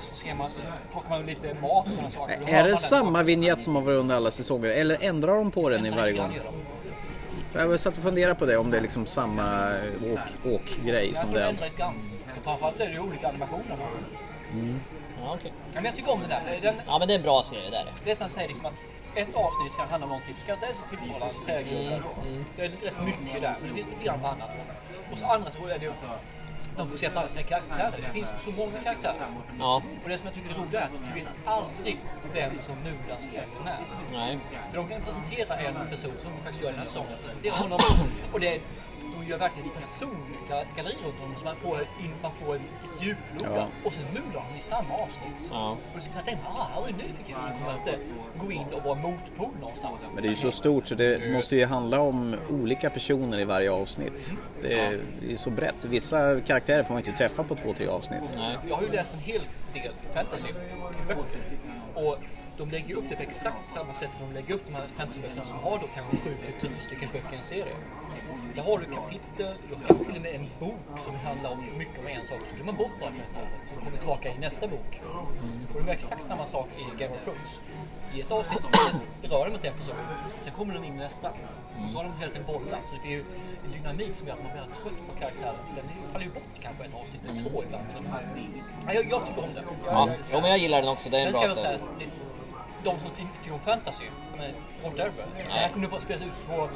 [0.00, 0.50] så ser man,
[0.92, 2.36] plockar man lite mat och sådana saker.
[2.40, 2.76] Då Är man det den.
[2.76, 6.12] samma vignett som har varit under alla säsonger eller ändrar de på den i varje
[6.12, 6.38] gång?
[7.54, 9.72] Jag har satt och funderat på det om det är liksom samma
[10.12, 11.50] åk, åkgrej Jag som tror det är.
[12.38, 13.76] Och Framförallt är det ju olika animationer.
[14.52, 14.80] Mm.
[15.22, 15.52] Ja, okej.
[15.56, 16.58] Ja, Men jag tycker om den där.
[16.62, 17.90] Den, Ja men det är en bra serie, det är det.
[18.04, 18.72] det är som att säga liksom att
[19.16, 20.34] ett avsnitt kan handla om någonting.
[20.44, 22.12] Ska det är så tilltalande, trädgubbar.
[22.26, 23.54] Mm, Det är rätt mycket där.
[23.60, 24.50] Men det finns lite grann på annat.
[25.12, 25.92] Och så andra så är det ju
[26.76, 27.98] de fokuserar på med karaktärer.
[28.06, 29.14] Det finns så många karaktärer.
[29.58, 29.82] Ja.
[30.02, 31.96] Och det som jag tycker är roligt är att du vet aldrig
[32.34, 33.78] vem som Nudas-jägaren är.
[34.12, 34.38] Nej.
[34.70, 37.12] För de kan presentera en person som de faktiskt gör den här säsongen.
[37.24, 37.80] Presentera honom
[38.32, 38.60] och det är,
[39.24, 42.62] de gör verkligen ett persongalleri runt honom så man får, in, man får ett
[43.00, 43.56] djupflora.
[43.56, 43.68] Ja.
[43.84, 45.50] Och sen mular han i samma avsnitt.
[45.50, 45.76] Ja.
[45.94, 47.94] Och så kan jag tänka, ah, här är en nyfiken som kommer att eh,
[48.36, 50.10] gå in och vara motpol någonstans.
[50.14, 53.44] Men det är ju så stort så det måste ju handla om olika personer i
[53.44, 54.30] varje avsnitt.
[54.62, 55.84] Det är, det är så brett.
[55.84, 58.20] Vissa karaktärer får man inte träffa på två, tre avsnitt.
[58.68, 59.40] Jag har ju läst en hel
[59.72, 60.48] del fantasy
[61.08, 61.24] böcker.
[61.94, 62.18] Och
[62.58, 65.46] de lägger upp det på exakt samma sätt som de lägger upp de här fantasyböckerna
[65.46, 67.76] som har då kanske 7 till 10 stycken böcker i en serie.
[68.54, 71.98] Där har du kapitel, du har till och med en bok som handlar om mycket
[71.98, 72.38] om en sak.
[72.48, 75.00] Så glömmer man bort några karaktärer som kommer tillbaka i nästa bok.
[75.74, 77.60] Och det är exakt samma sak i Game of Thrones.
[78.14, 78.68] I ett avsnitt så
[79.22, 79.94] berör de inte en person,
[80.42, 81.28] sen kommer de in i nästa.
[81.84, 82.82] Och så har de helt en bollat.
[82.86, 83.24] Så det blir ju
[83.64, 85.54] en dynamik som gör att man blir trött på karaktären.
[85.68, 87.84] För den faller ju bort kanske ett avsnitt, eller två ibland.
[88.86, 89.64] Ja, jag, jag tycker om den.
[89.86, 91.08] Ja, jo, men jag gillar den också.
[91.10, 91.78] Det är en Sen ska bra jag säga
[92.84, 94.04] de som inte tycker om fantasy,
[94.38, 94.50] men
[94.84, 95.24] whatever.
[95.36, 96.68] Det här kunde få spelas ut på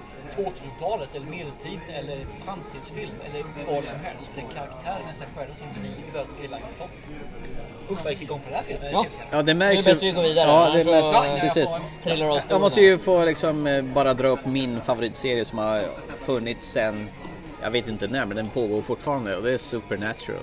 [0.42, 3.44] 2000-talet eller medeltid eller framtidsfilm eller
[3.74, 4.30] vad som helst.
[4.34, 7.14] Det är karaktärerna i sig själva som driver hela plotten.
[7.90, 8.90] Usch vad jag gick igång på det här filmen.
[8.92, 9.04] Ja.
[9.30, 11.12] Ja, det märks Nu är det bäst vi går vidare, Ja, det märks.
[11.12, 12.48] eh, Precis.
[12.50, 15.84] Jag måste ju få liksom bara dra upp min favoritserie som har
[16.20, 17.08] funnits sen
[17.62, 20.42] jag vet inte när, men den pågår fortfarande och det är Supernatural.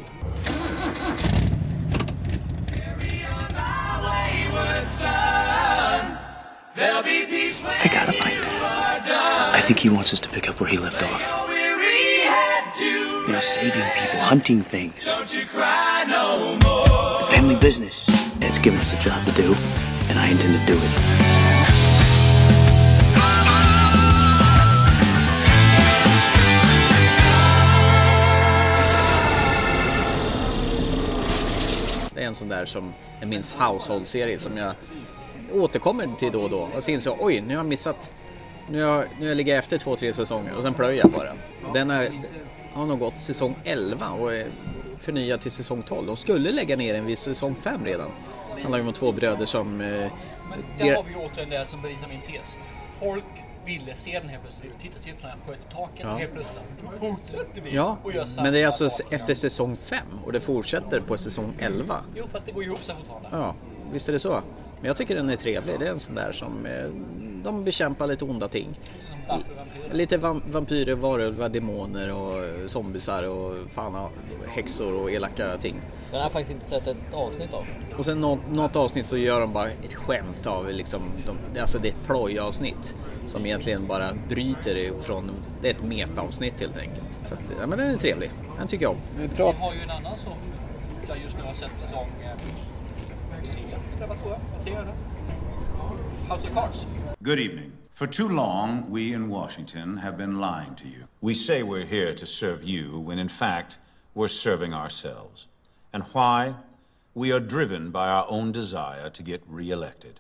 [4.85, 6.19] I
[7.91, 9.55] gotta find Dad.
[9.55, 11.49] I think he wants us to pick up where he left off.
[12.79, 15.07] You know, saving people, hunting things.
[17.31, 18.05] Family business.
[18.35, 19.55] Dad's given us a job to do,
[20.07, 21.44] and I intend to do it.
[32.45, 34.73] Sån där som är minst household-serie som jag
[35.53, 36.69] återkommer till då och då.
[36.75, 38.11] Och så inser jag, oj, nu har jag missat,
[38.69, 41.33] nu har, nu har jag efter två, tre säsonger och sen plöjer jag bara.
[41.73, 42.07] Den har,
[42.73, 44.47] har nog gått säsong 11 och är
[45.01, 46.07] förnyad till säsong 12.
[46.07, 48.09] De skulle lägga ner den vid säsong 5 redan.
[48.55, 49.81] Det handlar ju om två bröder som...
[49.81, 49.87] Eh,
[50.77, 52.57] Där har vi återigen det som bevisar min tes.
[52.99, 53.23] Folk
[53.65, 54.79] ville se den helt plötsligt.
[54.79, 56.13] Tittarsiffrorna sköt i taket Ja.
[56.13, 59.15] och helt plötsligt då fortsätter vi Ja, och gör samma men det är alltså saker.
[59.15, 62.01] efter säsong 5 och det fortsätter på säsong 11.
[62.15, 63.29] Jo, för att det går ihop sig fortfarande.
[63.31, 63.55] Ja,
[63.93, 64.41] visst är det så.
[64.79, 65.79] Men jag tycker den är trevlig.
[65.79, 66.65] Det är en sån där som...
[66.65, 66.89] eh,
[67.43, 68.79] De bekämpar lite onda ting.
[69.91, 74.09] Lite vam- vampyrer, varulvar, demoner och eh, zombisar och fan
[74.47, 75.75] häxor och elaka ting.
[76.11, 77.65] Den har jag faktiskt inte sett ett avsnitt av.
[77.97, 81.79] Och sen något, något avsnitt så gör de bara ett skämt av liksom, de, alltså
[81.79, 82.95] det är ett plojavsnitt
[83.27, 87.19] som egentligen bara bryter ifrån, det är ett metaavsnitt helt enkelt.
[87.25, 88.97] Så att, ja men den är trevlig, den tycker jag om.
[89.17, 90.33] Vi har ju en annan som
[91.07, 92.29] jag just nu har sett säsong eh,
[93.43, 94.63] tre, tror jag?
[94.63, 94.75] Tre?
[96.29, 96.87] House of Cards.
[97.19, 97.71] Good evening.
[97.93, 101.07] For too long, we in Washington have been lying to you.
[101.21, 103.79] We say we're here to serve you when in fact
[104.13, 105.47] we're serving ourselves.
[105.93, 106.55] And why?
[107.13, 110.19] We are driven by our own desire to get reelected.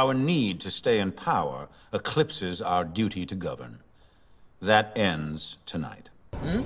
[0.00, 3.78] Our need to stay in power eclipses our duty to govern.
[4.66, 6.10] That ends tonight.
[6.44, 6.64] Mm.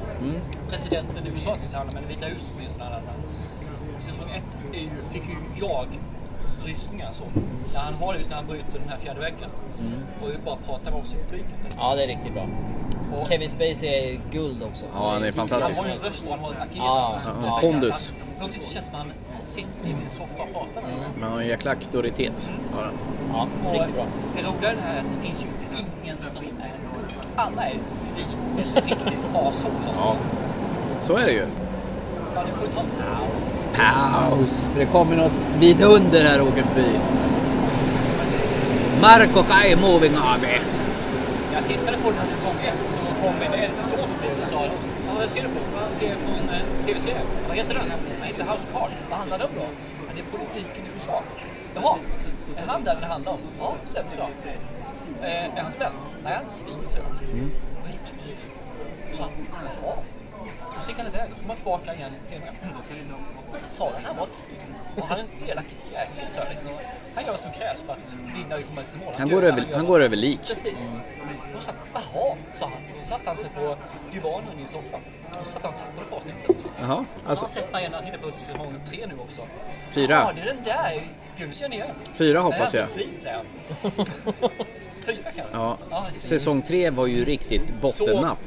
[0.69, 2.85] Presidenten i USA till exempel, men det Vita huset åtminstone.
[2.91, 3.03] han.
[4.01, 5.87] Säsong ett är ju, fick ju jag
[6.65, 7.25] rysningar så.
[7.75, 9.51] När han har det just när han bryter den här fjärde väggen.
[10.23, 11.53] Och ju bara pratar med oss i publiken.
[11.77, 12.49] Ja, det är riktigt bra.
[13.15, 14.85] Och- Kevin Spacey är guld också.
[14.95, 15.79] Ja, han är fantastisk.
[15.79, 17.21] Han har ju en röst och han har ett agerande.
[17.47, 18.13] Ja, är- pondus.
[18.41, 19.13] Han- vis känns som han
[19.43, 21.09] sitter i min soffa och pratar med mig.
[21.21, 22.49] man har en jäkla auktoritet.
[22.75, 22.93] Har han.
[23.33, 24.05] Ja, riktigt bra.
[24.37, 25.49] Det roliga är här att det finns ju
[26.05, 26.71] ingen som är...
[27.37, 30.07] Alla är svin eller riktigt ashåll alltså.
[30.09, 30.17] Ja.
[31.03, 31.47] Så är det ju.
[32.35, 33.73] Ja, det får ta en paus.
[33.77, 34.63] Paus!
[34.73, 36.91] För det kommer något vidunder här åker förbi.
[39.03, 40.45] Marco Kai Moving AB.
[41.55, 44.61] Jag tittade på den här säsong 1 så kom en SSO förbi och sa
[45.21, 45.61] vad ser du på?
[45.85, 47.21] Jag ser på en eh, tv-serie.
[47.49, 47.85] Vad heter den?
[48.37, 48.95] Heter House Cards.
[49.11, 49.63] Vad handlar den om då?
[49.63, 51.23] Ja, det är politiken i USA.
[51.75, 51.99] Jaha,
[52.57, 53.39] är han där det handlar om?
[53.59, 54.23] Ja, det stämmer så.
[55.25, 55.93] Eh, är han snäll?
[56.25, 56.99] Nej, han är svin, så.
[57.33, 57.51] Mm.
[57.87, 58.47] Är tyst?
[59.15, 59.97] Så han, jaha.
[60.77, 62.53] Och så gick han iväg och så kom han tillbaka igen senare.
[63.67, 64.75] Sa han han var ett svin?
[64.97, 66.71] Och han är en elak jäkel, så liksom.
[67.15, 69.15] Han gör vad som krävs för att vinna och komma till mål.
[69.19, 70.41] Han går över- han vad går över lik.
[70.49, 70.91] Precis.
[71.57, 72.73] Och så jaha, sa han.
[73.01, 73.77] Då satte han sig på
[74.13, 74.97] divanen i min soffa.
[75.41, 76.65] Och så satt han och tittade på avsnittet.
[76.81, 79.41] Jaha, Alltså, han har sett mig igen, han tittar på säsong tre nu också.
[79.93, 80.13] Fyra.
[80.13, 81.03] Ja, det är den där.
[81.39, 81.97] Gud, det känner jag igen.
[82.13, 82.85] Fyra hoppas han är jag.
[82.85, 83.47] ett svin, säger han.
[85.53, 85.79] Ja,
[86.19, 88.39] säsong tre var ju riktigt bottennapp.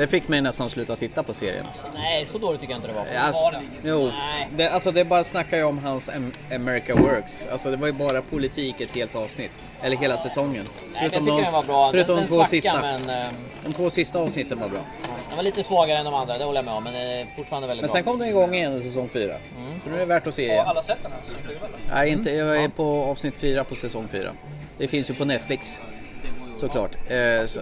[0.00, 1.66] Det fick mig nästan sluta titta på serien.
[1.94, 3.06] Nej, så dåligt tycker jag inte det var.
[3.26, 3.52] Alltså,
[3.84, 4.10] jo,
[4.56, 7.46] det, alltså det bara snackar ju om hans Am- America Works.
[7.52, 9.50] Alltså det var ju bara politik ett helt avsnitt.
[9.82, 10.64] Eller hela säsongen.
[10.64, 11.90] Nej, men jag tycker den var bra.
[11.90, 12.80] Förutom den, de den två svacka, sista.
[12.80, 13.10] men...
[13.10, 13.34] ehm,
[13.64, 14.80] De två sista avsnitten var bra.
[15.28, 16.84] Den var lite svagare än de andra, det håller jag med om.
[16.84, 17.94] Men eh, fortfarande väldigt Men bra.
[17.96, 19.36] sen kom den igång igen i säsong fyra.
[19.84, 20.66] Så nu är det värt att se Har igen.
[20.66, 21.20] alla sett den här?
[21.24, 21.78] Så fyra, eller?
[21.94, 24.32] Nej, inte, jag är på avsnitt fyra på säsong fyra.
[24.78, 25.78] Det finns ju på Netflix.
[26.60, 26.96] Såklart.
[27.10, 27.60] Eh, så,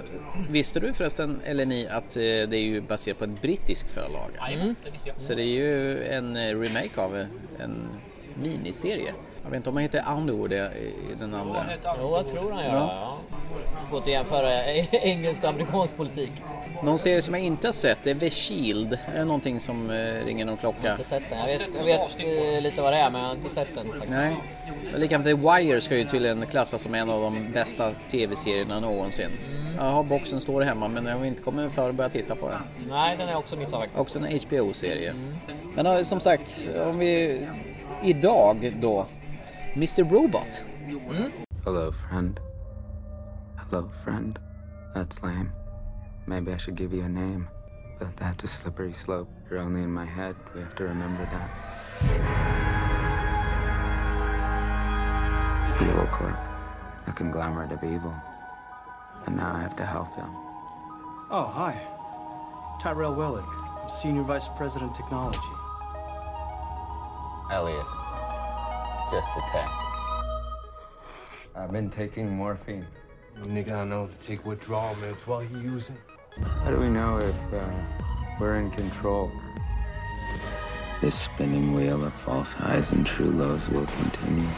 [0.51, 4.31] visste du förresten, eller ni, att eh, det är ju baserat på ett brittiskt förlag?
[4.37, 5.21] Jajamän, det visste jag.
[5.21, 7.17] Så det är ju en eh, remake av
[7.59, 7.89] en
[8.35, 9.15] miniserie.
[9.49, 11.65] Jag vet inte om han heter Underwood i i den andra.
[12.01, 12.81] Jo, jag tror han gör Ja.
[12.81, 12.87] det.
[12.87, 13.19] Ja.
[13.91, 16.33] Gått att jämföra engelsk och amerikansk politik.
[16.83, 18.93] Någon serie som jag inte har sett är The Shield.
[19.15, 20.79] Är det någonting som eh, ringer någon klocka?
[20.83, 21.39] Jag har inte sett den.
[21.39, 23.87] Jag vet, jag vet eh, lite vad det är, men jag har inte sett den
[23.89, 24.11] faktiskt.
[24.11, 24.37] Nej.
[24.97, 29.31] Likadant The Wire ska ju tydligen klassas som en av de bästa tv-serierna någonsin.
[29.77, 32.49] Jag har boxen står hemma men jag har inte kommit för att börja titta på
[32.49, 32.59] den.
[32.91, 34.01] Nej, den har jag också missat faktiskt.
[34.01, 35.15] Också en HBO-serie.
[35.75, 37.47] Men ja, som sagt, om vi...
[38.05, 39.07] Idag då.
[39.79, 40.57] Mr Robot.
[40.57, 41.29] Hmm?
[41.63, 42.41] Hello, friend.
[43.57, 44.37] Hello, friend.
[44.93, 45.53] That's lame.
[46.27, 47.49] Maybe I should give you a name.
[48.01, 49.29] But that's a slippery slope.
[49.49, 50.35] You're only in my head.
[50.53, 51.49] We have to remember that.
[55.81, 56.37] Evil Corp.
[57.07, 58.17] The conglomerate of evil.
[59.27, 60.35] And now I have to help them.
[61.31, 61.81] Oh, hi.
[62.81, 63.47] Tyrell Wellick,
[63.81, 65.39] I'm Senior Vice President Technology.
[67.53, 67.98] Elliot.
[69.11, 69.71] Just a tech.
[71.57, 72.87] I've been taking morphine.
[73.45, 75.97] Nigga, I know to take withdrawal meds while you use it.
[76.63, 77.71] How do we know if uh,
[78.39, 79.33] we're in control?
[81.01, 84.49] This spinning wheel of false highs and true lows will continue.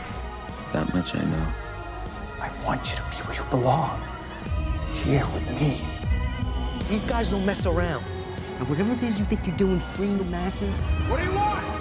[0.72, 1.46] That much I know.
[2.40, 4.02] I want you to be where you belong.
[5.04, 5.80] Here with me.
[6.88, 8.04] These guys don't mess around.
[8.58, 11.79] And whatever it is you think you're doing freeing the masses, What do you want?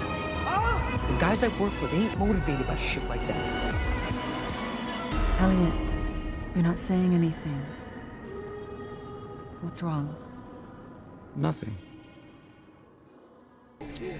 [1.08, 3.74] The guys I work for, they ain't motivated by shit like that.
[5.40, 5.74] Elliot,
[6.54, 7.60] you're not saying anything.
[9.62, 10.14] What's wrong?
[11.34, 11.76] Nothing.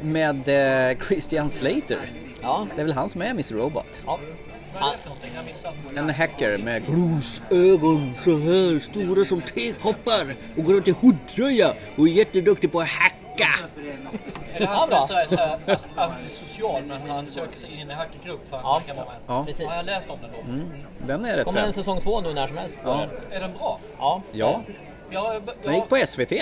[0.03, 2.11] Med eh, Christian Slater.
[2.43, 2.67] Ja.
[2.75, 4.03] Det är väl han som är Mr Robot?
[4.07, 4.19] Ja.
[5.47, 5.75] Missade.
[5.97, 12.09] En hacker med grusögon så här stora som tekoppar och går runt i hoodtröja och
[12.09, 13.49] är jätteduktig på att hacka.
[14.55, 17.59] Är det han Ja, som är så här, så här as- antisocial men han söker
[17.61, 18.81] sig in i en hackergrupp för att Ja.
[18.95, 19.07] många?
[19.27, 19.45] Ja.
[19.47, 19.67] Precis.
[19.67, 20.53] Har jag läst om den då?
[20.53, 20.71] Mm.
[21.07, 22.79] Den är rätt Kommer en säsong två nu när som helst.
[22.85, 23.07] Ja.
[23.31, 23.79] Är den bra?
[23.99, 24.23] Ja.
[24.33, 24.61] Ja,
[25.11, 26.33] Jag jag, den gick på SVT.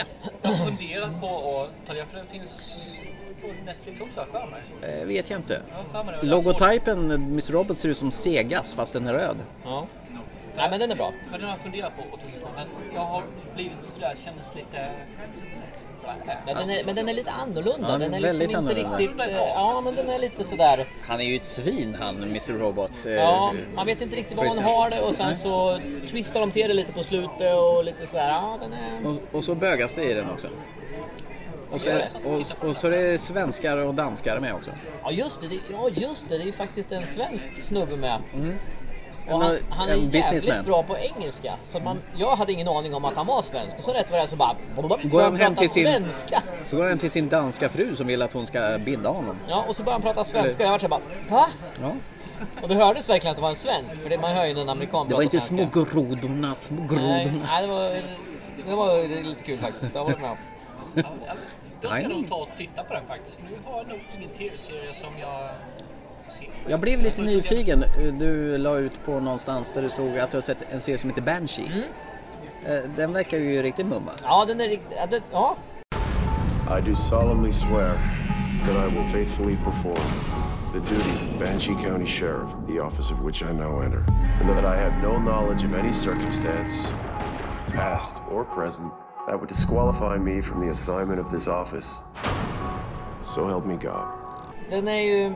[0.43, 1.27] jag har funderat på
[1.61, 2.85] att ta den för den finns
[3.41, 4.93] på Netflix också för mig.
[5.01, 5.63] Eh, vet jag inte.
[5.95, 6.27] Jag mig det.
[6.27, 9.37] Logotypen Mr Robot ser ut som Segas fast den är röd.
[9.65, 9.87] Ja.
[10.57, 11.13] Nej men den är bra.
[11.31, 12.49] För den har jag funderat på och tagit på.
[12.57, 13.23] Men jag har
[13.55, 14.89] blivit sådär, kändes lite...
[16.47, 17.89] Ja, den är, men den är lite annorlunda.
[17.91, 18.97] Ja, den är liksom inte annorlunda.
[18.99, 19.21] riktigt...
[19.21, 20.87] eh, Ja, men den är lite sådär...
[21.07, 23.07] Han är ju ett svin han, Mr Robot.
[23.07, 24.77] Eh, Ja, man vet inte riktigt var man Christian.
[24.77, 28.29] har det och sen så twistar de till det lite på slutet och lite sådär.
[28.29, 29.07] Ja, den är...
[29.11, 30.47] Och, och så bögas det i den också.
[31.71, 34.71] Och så, är, och, och så är det svenskar och danskar med också.
[35.03, 35.49] Ja, just det.
[35.49, 36.37] det ja, just det.
[36.37, 38.19] Det är ju faktiskt en svensk snubbe med.
[39.31, 40.64] Och han, han är en jävligt businessman.
[40.64, 41.53] bra på engelska.
[41.72, 43.79] Så man, jag hade ingen aning om att han var svensk.
[43.79, 44.57] Och så rätt vad det är så bara...
[45.03, 46.43] Går han hem till sin, svenska.
[46.66, 49.37] så går han hem till sin danska fru som vill att hon ska binda honom.
[49.49, 50.62] Ja, och så började han prata svenska.
[50.62, 51.01] Jag var så bara...
[51.29, 51.47] Va?
[51.83, 51.93] Ja.
[52.62, 53.97] Och det hördes verkligen att det var en svensk.
[53.97, 55.70] För det, man hör ju en amerikan Det var inte svenska.
[55.72, 57.47] små grodorna, små Nej, grodorna.
[57.51, 58.03] nej, det var,
[58.68, 59.93] det var lite kul faktiskt.
[59.93, 60.37] Det varit med.
[61.81, 62.09] Då ska Nej.
[62.09, 63.37] nog ta och titta på den faktiskt.
[63.37, 65.49] För nu har jag nog ingen tv-serie som jag.
[66.66, 67.85] Jag blev lite nyfiken.
[68.18, 71.11] Du la ut på någonstans där du såg att du har sett en serie som
[71.11, 71.85] heter Banshee.
[72.66, 74.11] Eh, Den verkar ju riktigt mumma.
[74.22, 74.99] Ja, den är riktigt...
[75.33, 75.57] Ja,
[76.79, 77.93] I do solemnly swear
[78.66, 80.05] that I will faithfully perform
[80.72, 84.05] the duties of Banshee County Sheriff, the office of which I now enter,
[84.41, 86.93] and that I have no knowledge of any circumstance,
[87.68, 88.93] past or present,
[89.26, 92.03] that would disqualify me from the assignment of this office.
[93.22, 94.05] So help me God.
[94.70, 95.35] den är ju...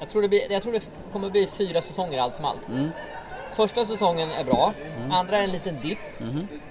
[0.00, 0.82] Jag tror, det blir, jag tror det
[1.12, 2.60] kommer bli fyra säsonger allt som allt.
[3.52, 4.72] Första säsongen är bra,
[5.10, 5.98] andra är en liten dipp,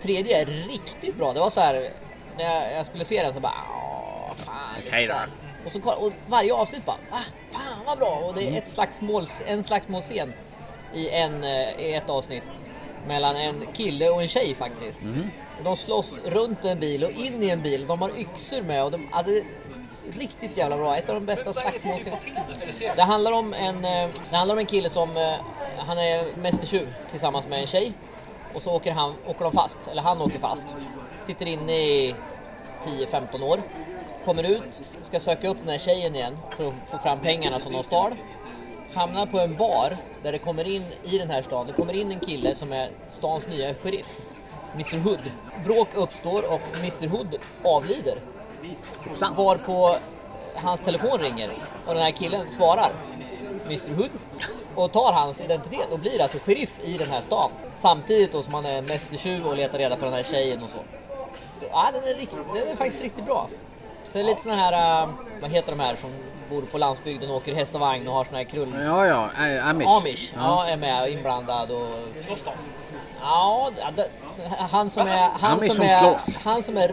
[0.02, 1.34] tredje är riktigt bra.
[1.34, 1.90] Det var så här
[2.38, 3.54] när jag, jag skulle se den så bara...
[3.70, 5.28] Åh, fan, här.
[5.66, 6.98] Och, så, och varje avsnitt bara...
[7.12, 7.20] Va?
[7.52, 8.16] Fan vad bra!
[8.16, 10.34] Och det är ett slagsmål, en slagsmålscen
[10.94, 12.44] i, en, eh, i ett avsnitt.
[13.08, 15.02] Mellan en kille och en tjej faktiskt.
[15.58, 17.88] Och de slåss runt en bil och in i en bil.
[17.88, 19.44] De har yxor med och de hade
[20.12, 20.98] riktigt jävla bra.
[20.98, 22.18] Ett av de bästa slagsmålscenerna.
[22.96, 25.34] Det handlar om en, eh, det handlar om en kille som eh,
[25.78, 27.94] han är mästertjuv tillsammans med en tjej.
[28.54, 30.68] Och så åker, han, åker de fast, eller han åker fast.
[31.22, 32.16] Sitter inne i
[32.84, 33.60] 10-15 år.
[34.26, 37.74] Kommer ut, ska söka upp den här tjejen igen för att få fram pengarna som
[37.74, 38.16] de stal.
[38.94, 42.12] Hamnar på en bar där det kommer in i den här stan, det kommer in
[42.12, 44.22] en kille som är stans nya sheriff.
[44.74, 45.32] Mr Hood.
[45.66, 48.18] Bråk uppstår och Mr Hood avlider.
[49.36, 49.98] Varpå
[50.56, 51.52] hans telefon ringer
[51.86, 52.92] och den här killen svarar
[53.66, 54.10] Mr Hood
[54.76, 57.52] och tar hans identitet och blir alltså sheriff i den här stan.
[57.78, 60.78] Samtidigt då som han är mästertjuv och letar reda på den här tjejen och så.
[61.72, 63.50] Ja, den är, rikt, den är faktiskt riktigt bra.
[64.04, 65.10] Så det är lite såna här, äh,
[65.42, 66.10] vad heter de här som
[66.50, 68.74] bor på landsbygden och åker häst och vagn och har såna här krull...
[68.86, 69.88] Ja, ja, eh, Amish.
[69.88, 70.68] Amish, ja.
[70.68, 71.90] är med inblandad och...
[72.26, 72.52] Slåss de?
[73.22, 74.10] Ja, det,
[74.70, 75.30] han som är...
[75.40, 76.38] Han Amish som som är, slåss.
[76.44, 76.92] han som är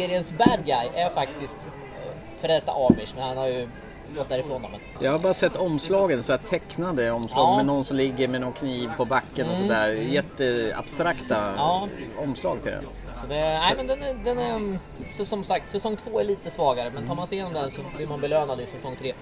[0.00, 3.68] seriens bad guy är faktiskt eh, före detta Amish, men han har ju
[4.16, 4.70] gått därifrån men...
[5.00, 7.56] Jag har bara sett omslagen, så här tecknade omslag Ja.
[7.56, 9.68] med någon som ligger med någon kniv på backen och Mm.
[9.68, 9.88] sådär.
[9.92, 11.88] Jätteabstrakta Ja.
[12.18, 12.84] omslag till den.
[13.20, 14.78] Så det, nej men den är, den är,
[15.24, 18.06] som sagt, säsong två är lite svagare, men tar man sig igenom den så blir
[18.08, 19.12] man belönad i säsong tre.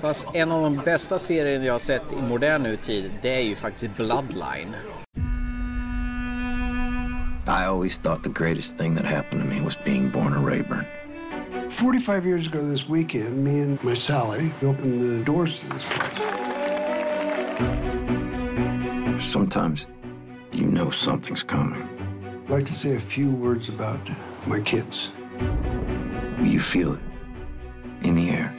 [0.00, 3.54] Fast en av de bästa serierna jag har sett i modern nutid, det är ju
[3.56, 4.74] faktiskt Bloodline.
[7.46, 10.86] I always thought the greatest thing that happened to me was being born a Rayburn.
[11.70, 16.18] 45 years ago this weekend, me and my Sally opened the doors to this place.
[19.24, 19.88] Sometimes
[20.52, 21.82] you know something's coming.
[22.44, 23.98] I'd like to say a few words about
[24.46, 25.10] my kids.
[26.40, 27.00] You feel it
[28.02, 28.54] in the air.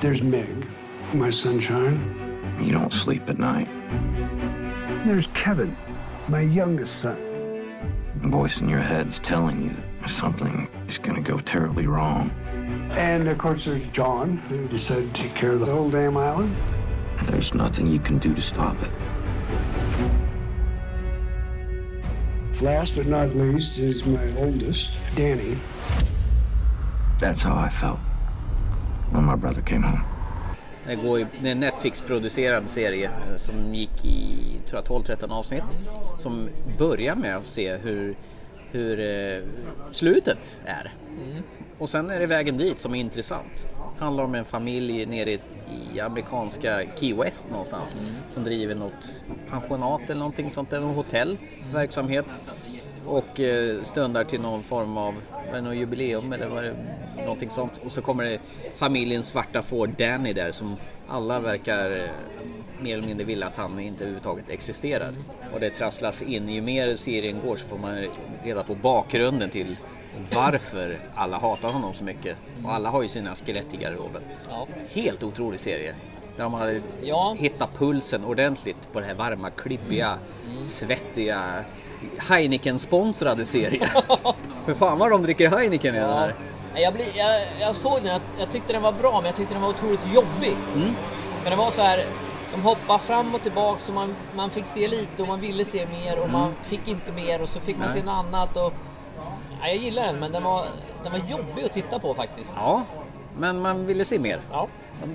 [0.00, 0.66] There's Meg,
[1.14, 2.58] my sunshine.
[2.60, 3.68] You don't sleep at night.
[5.06, 5.74] There's Kevin,
[6.28, 7.31] my youngest son.
[8.22, 12.30] Voice in your head's telling you something is going to go terribly wrong.
[12.92, 16.54] And of course, there's John, who decided to take care of the whole damn island.
[17.24, 18.90] There's nothing you can do to stop it.
[22.60, 25.56] Last but not least is my oldest, Danny.
[27.18, 27.98] That's how I felt
[29.10, 30.11] when my brother came home.
[30.92, 35.62] Det, går det är en Netflix-producerad serie eh, som gick i tror jag, 12-13 avsnitt.
[36.18, 38.14] Som börjar med att se hur,
[38.70, 39.42] hur eh,
[39.92, 40.94] slutet är.
[41.78, 43.66] Och sen är det vägen dit som är intressant.
[43.98, 45.40] Handlar om en familj nere i,
[45.94, 47.96] i amerikanska Key West någonstans
[48.34, 52.26] som driver något pensionat eller någonting sånt, eller hotellverksamhet.
[53.06, 55.14] Och eh, stundar till någon form av
[55.52, 56.74] någon jubileum eller var det
[57.22, 57.80] någonting sånt.
[57.84, 58.38] Och så kommer det
[58.74, 60.76] familjen svarta får Danny där som
[61.08, 62.10] alla verkar eh,
[62.80, 65.12] mer eller mindre vilja att han inte överhuvudtaget existerar.
[65.54, 66.48] Och det trasslas in.
[66.48, 68.06] Ju mer serien går så får man
[68.44, 69.76] reda på bakgrunden till
[70.34, 72.36] varför alla hatar honom så mycket.
[72.64, 74.22] Och alla har ju sina skelett i garderoben.
[74.50, 74.66] Ja.
[74.90, 75.94] Helt otrolig serie.
[76.36, 77.36] Där de hade Ja.
[77.38, 80.18] hittat pulsen ordentligt på det här varma, klibbiga,
[80.50, 80.64] Mm.
[80.64, 81.64] svettiga
[82.18, 83.88] Heineken-sponsrade serien.
[84.64, 86.34] För fan vad de dricker Heineken i den här.
[86.74, 89.54] Jag, blir, jag, jag såg den, jag, jag tyckte den var bra men jag tyckte
[89.54, 90.56] den var otroligt jobbig.
[90.76, 90.94] Mm.
[91.42, 92.04] För det var så här,
[92.54, 95.86] de hoppade fram och tillbaka och man, man fick se lite och man ville se
[95.86, 97.94] mer och man fick inte mer och så fick man Mm.
[97.94, 98.02] Nej.
[98.02, 98.56] se något annat.
[98.56, 98.72] Och,
[99.60, 100.64] ja, jag gillar den men den var,
[101.02, 102.52] den var jobbig att titta på faktiskt.
[102.56, 102.82] Ja,
[103.38, 104.40] men man ville se mer.
[104.52, 104.68] Ja.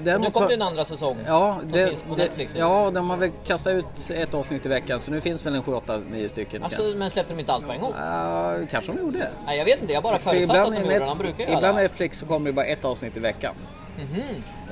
[0.04, 1.18] Däremot nu kom det en andra säsong.
[1.28, 2.60] Ja, som det, finns på det, Netflix nu.
[2.60, 5.64] ja, de har väl kastat ut ett avsnitt i veckan så nu finns väl en
[5.64, 6.64] 7, 8, 9 stycken.
[6.64, 7.94] Alltså, men släppte de inte allt på en gång?
[8.00, 9.30] Ja, kanske de gjorde.
[9.46, 11.06] Nej, jag vet inte, jag bara För förutsatte att de i gjorde det.
[11.06, 11.82] De brukar Ibland det.
[11.82, 13.54] Netflix så kommer det bara ett avsnitt i veckan.
[13.98, 14.22] Mhm.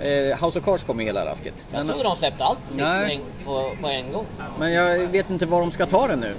[0.02, 1.66] Eh, House of Cards kommer hela rasket.
[1.72, 4.26] Jag Men- trodde de släppte allt en- på, på en gång.
[4.60, 6.34] Men jag vet inte var de ska ta den nu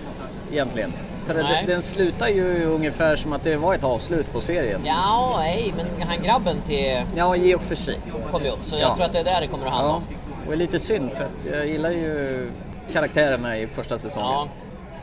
[0.52, 0.92] egentligen.
[1.26, 4.80] För den, den slutar ju ungefär som att det var ett avslut på serien.
[4.84, 7.02] Ja, nej, men han grabben till...
[7.16, 7.98] Ja, i och för sig.
[8.30, 8.80] Kom ju upp, så Ja.
[8.80, 10.02] jag tror att det är där det kommer att handla Ja, om.
[10.44, 12.50] och det är lite synd för att jag gillar ju
[12.92, 14.28] karaktärerna i första säsongen.
[14.30, 14.48] Ja,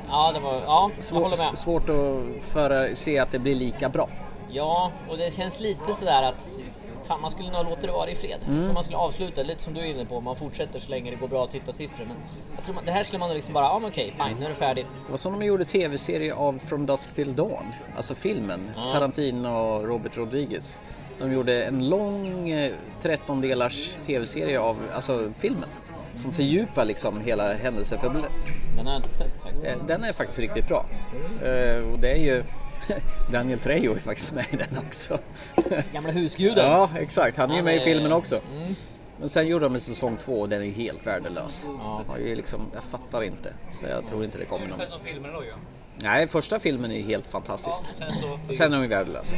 [0.07, 1.57] ja, det var, ja jag Svår, håller med.
[1.57, 4.07] svårt att föra, se att det blir lika bra.
[4.49, 6.45] Ja, och det känns lite sådär att
[7.03, 8.39] fan, man skulle nog låta det vara i fred.
[8.47, 8.67] Mm.
[8.67, 11.17] Så man skulle avsluta, lite som du är inne på, man fortsätter så länge det
[11.17, 12.05] går bra att titta siffror.
[12.07, 12.17] Men
[12.55, 14.49] jag tror man, det här skulle man liksom bara, ja men okej, fine, nu är
[14.49, 14.85] det färdigt.
[15.05, 17.65] Det var som de gjorde tv-serie av From Dusk Till Dawn,
[17.97, 18.71] alltså filmen.
[18.75, 18.91] Ja.
[18.93, 20.79] Tarantino och Robert Rodriguez.
[21.19, 25.69] De gjorde en lång eh, 13 delars tv-serie av alltså, filmen.
[26.21, 28.31] Som fördjupar liksom hela händelseförloppet.
[28.77, 29.65] Den har jag inte sett faktiskt.
[29.65, 30.85] Eh, Den är faktiskt riktigt bra.
[31.43, 32.43] Eh, Och det är ju
[33.31, 35.19] Daniel Trejo är faktiskt med i den också.
[35.93, 36.65] Gamla husguden.
[36.65, 37.37] Ja, exakt.
[37.37, 38.41] Han är ju med i filmen också.
[38.55, 38.75] Mm.
[39.19, 41.65] Men sen gjorde de en säsong två och den är helt värdelös.
[41.79, 42.05] Ja.
[42.07, 43.53] Jag, liksom, jag fattar inte.
[43.71, 44.73] Så jag tror inte det kommer någon.
[44.73, 45.53] Ungefär som filmen då ju.
[45.97, 47.77] Nej, första filmen är helt fantastisk.
[47.87, 49.35] Ja, sen så- sen är de värdelösa.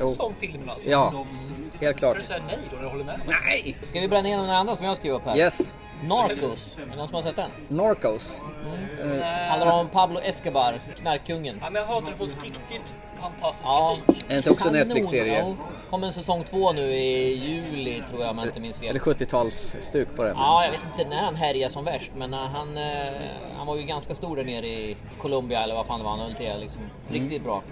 [0.00, 0.08] Jo.
[0.14, 0.88] som filmen alltså.
[0.90, 1.12] Ja,
[1.80, 2.16] De- helt klart.
[2.16, 3.20] Du säger nej då, när du håller med?
[3.26, 3.76] Nej!
[3.90, 5.36] Ska vi bränna igenom den andra som jag skrev upp här?
[5.38, 5.74] Yes.
[6.04, 7.50] Narcos, är det någon som har sett den?
[7.68, 8.40] Narcos.
[9.02, 9.20] Mm.
[9.22, 11.58] Eh, Handlar om Pablo Escobar, knarkkungen.
[11.60, 13.98] Ja, men jag har hört att den fått riktigt fantastisk Ja.
[14.06, 14.24] kritik.
[14.24, 15.56] Är det inte också en Netflix-serie?
[15.94, 18.88] Kommer en säsong två nu i juli tror jag om jag inte minns fel.
[18.90, 20.34] Eller 70-talsstuk på den.
[20.38, 23.12] Ja, jag vet inte när han härjade som värst, men eh, han, eh,
[23.56, 26.20] han var ju ganska stor där nere i Colombia eller vad fan det var han
[26.20, 26.52] höll till.
[26.60, 26.82] Liksom.
[27.10, 27.62] Riktigt bra.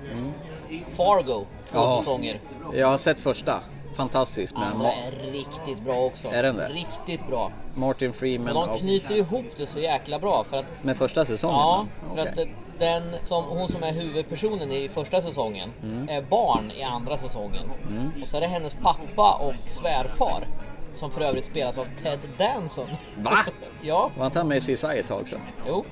[0.97, 1.99] Fargo, två Ja.
[1.99, 2.41] säsonger.
[2.75, 3.61] Jag har sett första.
[3.97, 6.29] Fantastisk med Andra är riktigt bra också.
[6.29, 6.69] Är den det?
[6.69, 7.51] Riktigt bra.
[7.75, 11.25] Martin Freeman Men de och knyter ihop det så jäkla bra för att med första
[11.25, 11.57] säsongen.
[11.59, 12.43] Ja, för Okej.
[12.43, 12.49] att
[12.79, 16.09] den som, hon som är huvudpersonen i första säsongen Mm.
[16.09, 17.71] är barn i andra säsongen.
[17.89, 18.23] Mm.
[18.23, 20.47] Och så är det hennes pappa och svärfar
[20.93, 22.87] som för övrigt spelas av Ted Danson.
[23.17, 23.39] Va?
[23.83, 25.37] ja, Var inte han med i CSI ett tag också?
[25.69, 25.85] jo.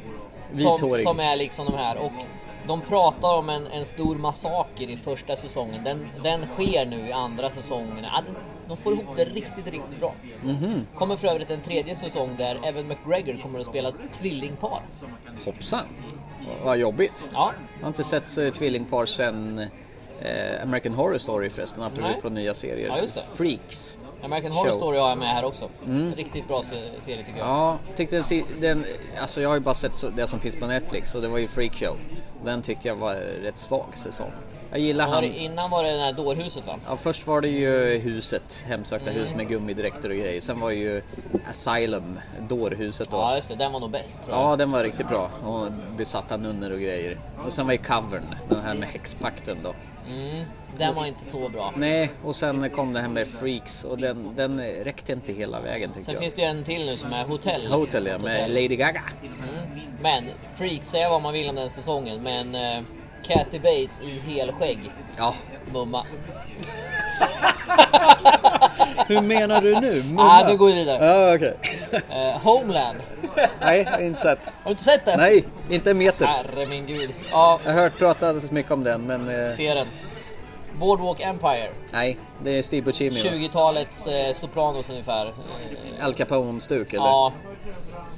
[0.53, 1.97] Som, som är liksom de här.
[1.99, 2.13] Och
[2.67, 5.85] de pratar om en, en stor massaker i första säsongen.
[5.85, 7.99] Den, den sker nu i andra säsongen.
[8.03, 8.37] Ja, den,
[8.71, 10.15] de får ihop det riktigt, riktigt bra.
[10.45, 10.87] Mhm.
[10.95, 14.83] Kommer för övrigt en tredje säsong där Evan McGregor kommer att spela tvillingpar.
[15.45, 15.81] Hoppsan.
[16.65, 17.29] Vad jobbigt.
[17.33, 17.53] Ja.
[17.79, 19.59] Jag har inte sett eh, tvillingpar sen
[20.21, 22.89] eh, American Horror Story förresten, apropå nya serier.
[22.89, 23.23] Ja, just det.
[23.35, 23.97] Freaks.
[24.25, 24.77] American Horror Show.
[24.79, 25.69] Story har jag med här också.
[25.87, 26.15] Mm.
[26.15, 27.49] Riktigt bra se- serie tycker jag.
[27.49, 28.85] Ja, tyckte den, den,
[29.21, 31.49] alltså jag har ju bara sett det som finns på Netflix och det var ju
[31.49, 31.97] Freak Show.
[32.45, 34.31] Den tyckte jag var rätt svag säsong.
[34.71, 35.23] Jag gillar han.
[35.23, 36.79] det, innan var det det här dårhuset va?
[36.89, 39.23] Ja, först var det ju huset, hemsökta Mm.
[39.23, 40.41] hus med gummidräkter och grejer.
[40.41, 41.03] Sen var det ju
[41.51, 43.17] Asylum, dårhuset då.
[43.17, 44.53] Ja just det, den var nog bäst tror jag.
[44.53, 45.31] Ja, den var riktigt bra.
[45.45, 45.67] Och
[45.97, 47.19] besatta nunnor och grejer.
[47.47, 49.75] Och sen var ju covern, den här med häxpakten då.
[50.09, 50.45] Mm,
[50.79, 51.73] den var inte så bra.
[51.77, 55.91] Nej, och sen kom det här med Freaks och den, den räckte inte hela vägen
[55.91, 56.23] tyckte Sen jag.
[56.23, 57.67] finns det ju en till nu som är Hotell.
[57.67, 59.03] Hotel ja, med Lady Gaga.
[59.23, 59.81] Mm.
[60.03, 60.25] Men
[60.57, 62.85] Freak, säga vad man vill om den säsongen, men uh,
[63.31, 64.91] Kathy Bates i helskägg.
[65.17, 65.35] Ja.
[65.73, 66.05] Mumma.
[69.09, 70.05] Hur menar du nu?
[70.19, 71.05] Ah, nu går vi vidare.
[71.07, 71.55] Ja, okej.
[72.11, 72.99] Eh, Homeland.
[73.61, 74.45] Nej, jag har inte sett.
[74.45, 75.19] Har du inte sett den?
[75.19, 76.27] Nej, inte en meter.
[76.27, 77.11] Herre min gud.
[77.33, 79.47] Ja, Jag har hört pratas mycket om den, men...
[79.47, 79.87] Eh, se den.
[80.79, 81.69] Boardwalk Empire.
[81.93, 83.17] nej, det är Steve Buscemi va?
[83.31, 85.33] 20-talets eh, Sopranos ungefär.
[86.03, 87.05] Al Capone-stuk eller?
[87.05, 87.33] Ja.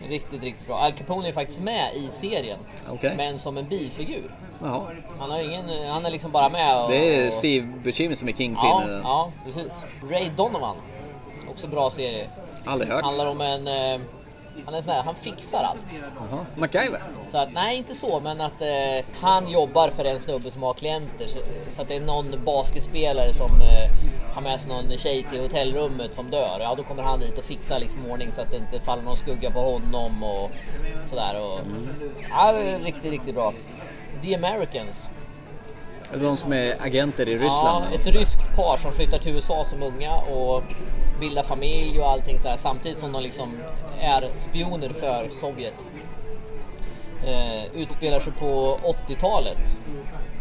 [0.09, 0.79] Riktigt, riktigt bra.
[0.79, 2.59] Al Capone är faktiskt med i serien.
[2.89, 3.15] Okej.
[3.17, 4.35] Men som en bifigur.
[4.63, 4.83] Jaha.
[5.19, 6.91] Han, har ingen, han är liksom bara med och...
[6.91, 8.71] Det är Steve Buscemi som är Kingpin.
[8.71, 9.01] Ja, eh.
[9.03, 9.83] ja, precis.
[10.11, 10.77] Ray Donovan.
[11.51, 12.27] Också bra serie.
[12.65, 13.05] Aldrig hört.
[13.05, 13.67] Handlar om en...
[13.67, 14.01] eh,
[14.65, 15.79] Han är sån här, han fixar allt.
[16.31, 16.47] Jaha.
[16.57, 17.03] MacGyver?
[17.31, 20.75] Så att, nej, inte så, men att eh, han jobbar för en snubbe som har
[20.75, 21.27] klienter.
[21.27, 21.39] Så,
[21.73, 26.15] så att det är någon basketspelare som eh, har med sig någon tjej till hotellrummet
[26.15, 26.59] som dör.
[26.61, 29.17] Ja, då kommer han dit och fixar liksom ordning så att det inte faller någon
[29.17, 30.51] skugga på honom och
[31.05, 31.41] sådär.
[31.41, 31.61] Och,
[32.31, 33.53] ja, det är riktigt, riktigt bra.
[34.23, 35.09] The Americans.
[36.21, 37.85] De som är agenter i Ryssland?
[37.91, 40.63] Ja, ett ryskt par som flyttar till USA som unga och
[41.21, 43.59] bildar familj och allting så här, samtidigt som de liksom
[44.01, 45.87] är spioner för Sovjet.
[47.27, 49.59] Eh, utspelar sig på 80-talet.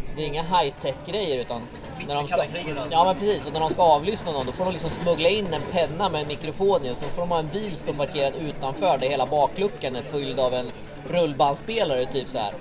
[0.05, 1.61] Så det är inga high-tech grejer utan
[2.07, 2.57] när de ska, alltså.
[2.91, 5.53] ja men precis, och när de ska avlyssna någon då får de liksom smuggla in
[5.53, 8.33] en penna med en mikrofon i och så får de ha en bil stå parkerad
[8.35, 10.71] utanför där hela bakluckan är fylld av en
[11.09, 12.53] rullbandspelare typ så här.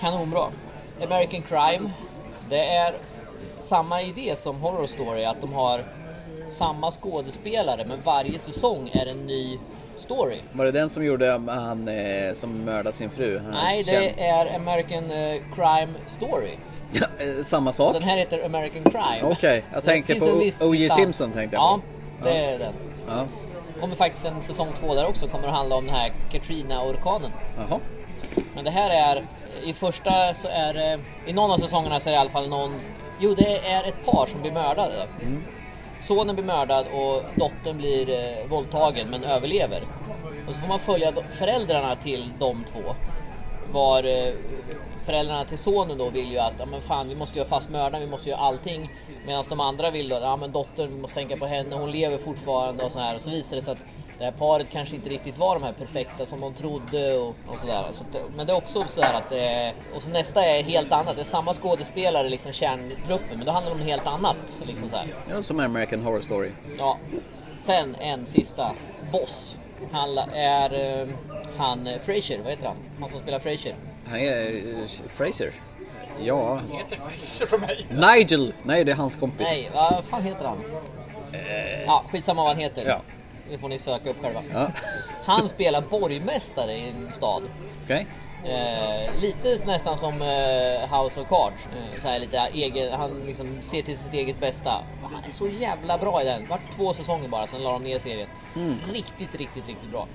[0.00, 0.46] Kanonbra.
[1.04, 1.90] American Crime.
[2.50, 2.94] Det är
[3.58, 5.84] samma idé som Horror Story, att de har
[6.48, 9.58] samma skådespelare men varje säsong är en ny
[9.98, 10.36] story.
[10.52, 13.38] Var det den som gjorde han eh, som mördade sin fru?
[13.38, 16.50] Han Nej, känd- det är American eh, Crime Story.
[17.18, 17.92] Eh, Samma sak?
[17.92, 19.32] Den här heter American Crime.
[19.32, 20.90] Okej, jag Så tänker på O.J.
[20.90, 21.80] Simpson tänkte jag Ja,
[22.22, 22.36] det Ja.
[22.36, 22.72] är den.
[23.08, 23.24] Ja.
[23.80, 25.26] kommer faktiskt en säsong två där också.
[25.28, 27.30] Kommer att handla om den här Katrina-orkanen.
[28.54, 29.24] Men det här är...
[29.64, 30.98] I första så är det...
[31.26, 32.80] I någon av säsongerna så är det i alla fall någon...
[33.20, 35.06] Jo, det är ett par som blir mördade.
[35.22, 35.42] Mm.
[36.00, 39.82] Sonen blir mördad och dottern blir eh, våldtagen men överlever.
[40.48, 42.94] Och så får man följa föräldrarna till de två.
[43.72, 44.32] Var eh,
[45.04, 48.04] föräldrarna till sonen då vill ju att ja, men fan, vi måste göra fast mördaren,
[48.04, 48.90] vi måste göra allting.
[49.26, 52.18] Medan de andra vill då, ja men dottern, vi måste tänka på henne, hon lever
[52.18, 53.14] fortfarande och så här.
[53.14, 53.82] Och så visar det sig att
[54.20, 57.60] det här paret kanske inte riktigt var de här perfekta som de trodde och, och
[57.60, 57.84] sådär.
[57.92, 58.04] Så
[58.36, 61.16] men det är också så här att det, och så nästa är helt annat.
[61.16, 64.58] Det är samma skådespelare, liksom kärntruppen, men då handlar det om helt annat.
[64.66, 65.06] Liksom så här.
[65.30, 66.50] Ja, som American Horror Story.
[66.78, 66.98] Ja.
[67.58, 68.72] Sen en sista.
[69.12, 69.56] Boss.
[69.92, 71.08] Han är eh,
[71.56, 72.76] han eh, Fraser, vad heter han?
[73.00, 73.74] Han som spelar Fraser.
[74.06, 75.52] Han är eh, Fraser.
[76.22, 76.54] Ja.
[76.54, 77.86] Han heter Fraser för mig.
[77.90, 78.54] Nigel!
[78.62, 79.48] Nej, det är hans kompis.
[79.52, 80.58] Nej, vad fan heter han?
[81.86, 82.86] Ja, skitsamma vad han heter.
[82.86, 83.00] Ja.
[83.50, 84.42] Det får ni söka upp själva.
[84.52, 84.66] Ja.
[85.24, 87.42] Han spelar borgmästare i en stad.
[87.84, 88.06] Okej.
[88.44, 91.66] Eh, lite nästan som eh, House of Cards.
[91.66, 94.70] Eh, så här lite egen, han liksom ser till sitt eget bästa.
[95.02, 96.46] Han är så jävla bra i den.
[96.48, 98.28] Vart två säsonger bara, sen la de ner serien.
[98.56, 98.74] Mm.
[98.92, 100.06] Riktigt, riktigt, riktigt bra.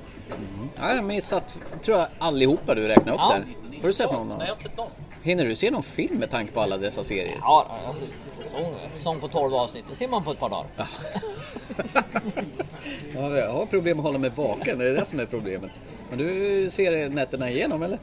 [0.75, 3.33] Ja, jag har missat, tror jag, allihopa du räknade upp Ja.
[3.33, 3.45] där.
[3.81, 4.27] Har du sett någon?
[4.27, 4.88] Nej, jag har inte sett dem.
[5.26, 7.38] Hinner du se någon film med tanke på alla dessa serier?
[7.41, 9.86] Ja, alltså, säsong, säsong på 12 avsnitt.
[9.89, 10.67] Det ser man på ett par dagar.
[13.15, 15.71] Ja, jag har problem att hålla mig vaken, det är det som är problemet.
[16.09, 17.99] Men du ser nätterna igenom eller?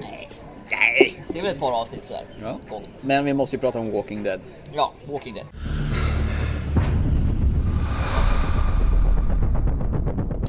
[0.00, 0.30] Nej.
[0.70, 1.22] Nej.
[1.26, 2.24] Ser väl ett par avsnitt sådär.
[2.42, 2.58] Ja.
[2.70, 2.82] Gång.
[3.00, 4.40] Men vi måste ju prata om Walking Dead.
[4.72, 5.46] Ja, Walking Dead.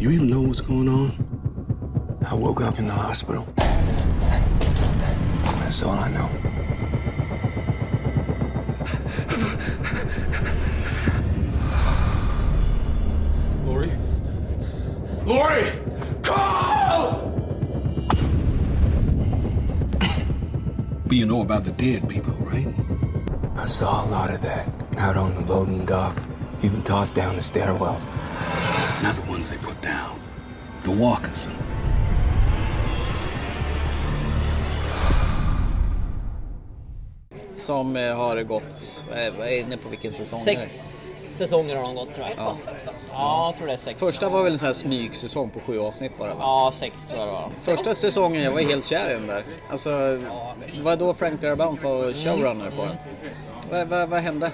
[0.01, 1.11] You even know what's going on?
[2.31, 3.43] I woke up in the hospital.
[5.65, 6.29] That's all I know.
[13.65, 13.91] Lori?
[15.25, 15.65] Lori!
[16.21, 17.31] Call!
[21.07, 22.67] But you know about the dead people, right?
[23.57, 26.15] I saw a lot of that out on the loading dock,
[26.61, 27.99] even tossed down the stairwell.
[29.01, 30.19] Not the ones they put down,
[30.83, 31.49] the walkers.
[37.65, 38.63] Som eh, har gått,
[39.09, 40.39] vad är, vad är inne på vilken säsong?
[40.39, 40.71] Sex
[41.35, 42.37] säsonger har de gått tror jag.
[42.37, 42.55] Ja.
[43.11, 43.99] Ja, jag tror det är sex.
[43.99, 46.35] Första var väl en sån här smygsäsong på sju avsnitt bara va?
[46.39, 47.49] Ja, sex tror jag det var.
[47.61, 49.43] Första säsongen, jag var helt kär i den där.
[49.69, 50.19] Alltså,
[50.81, 52.95] vad då Frank Darabont var showrunner på den?
[53.71, 54.51] Vad, vad, vad hände?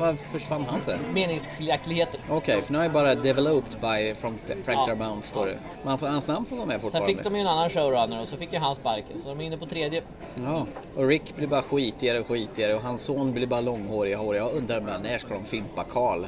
[0.00, 0.98] Vad försvann han för?
[1.12, 2.20] Meningsskiljaktigheter.
[2.30, 4.86] Okej, för nu är bara developed by Frank, Frank Ja.
[4.86, 5.58] Darabont står det.
[5.84, 7.14] Men får, hans namn får vara med Sen fortfarande.
[7.14, 9.18] fick de ju en annan showrunner och så fick ju han sparken.
[9.22, 10.02] Så de är inne på tredje.
[10.44, 10.66] Ja,
[10.96, 14.40] och Rick blir bara skitigare och skitigare och hans son blir bara långhårig och hårig.
[14.40, 16.24] Jag undrar bara, när ska de fimpa Karl?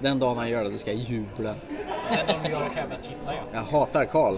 [0.00, 1.54] Den dagen han gör det, då ska jag jubla.
[2.26, 3.40] Den de gör kan jag börja titta ja.
[3.52, 4.34] Jag hatar Karl.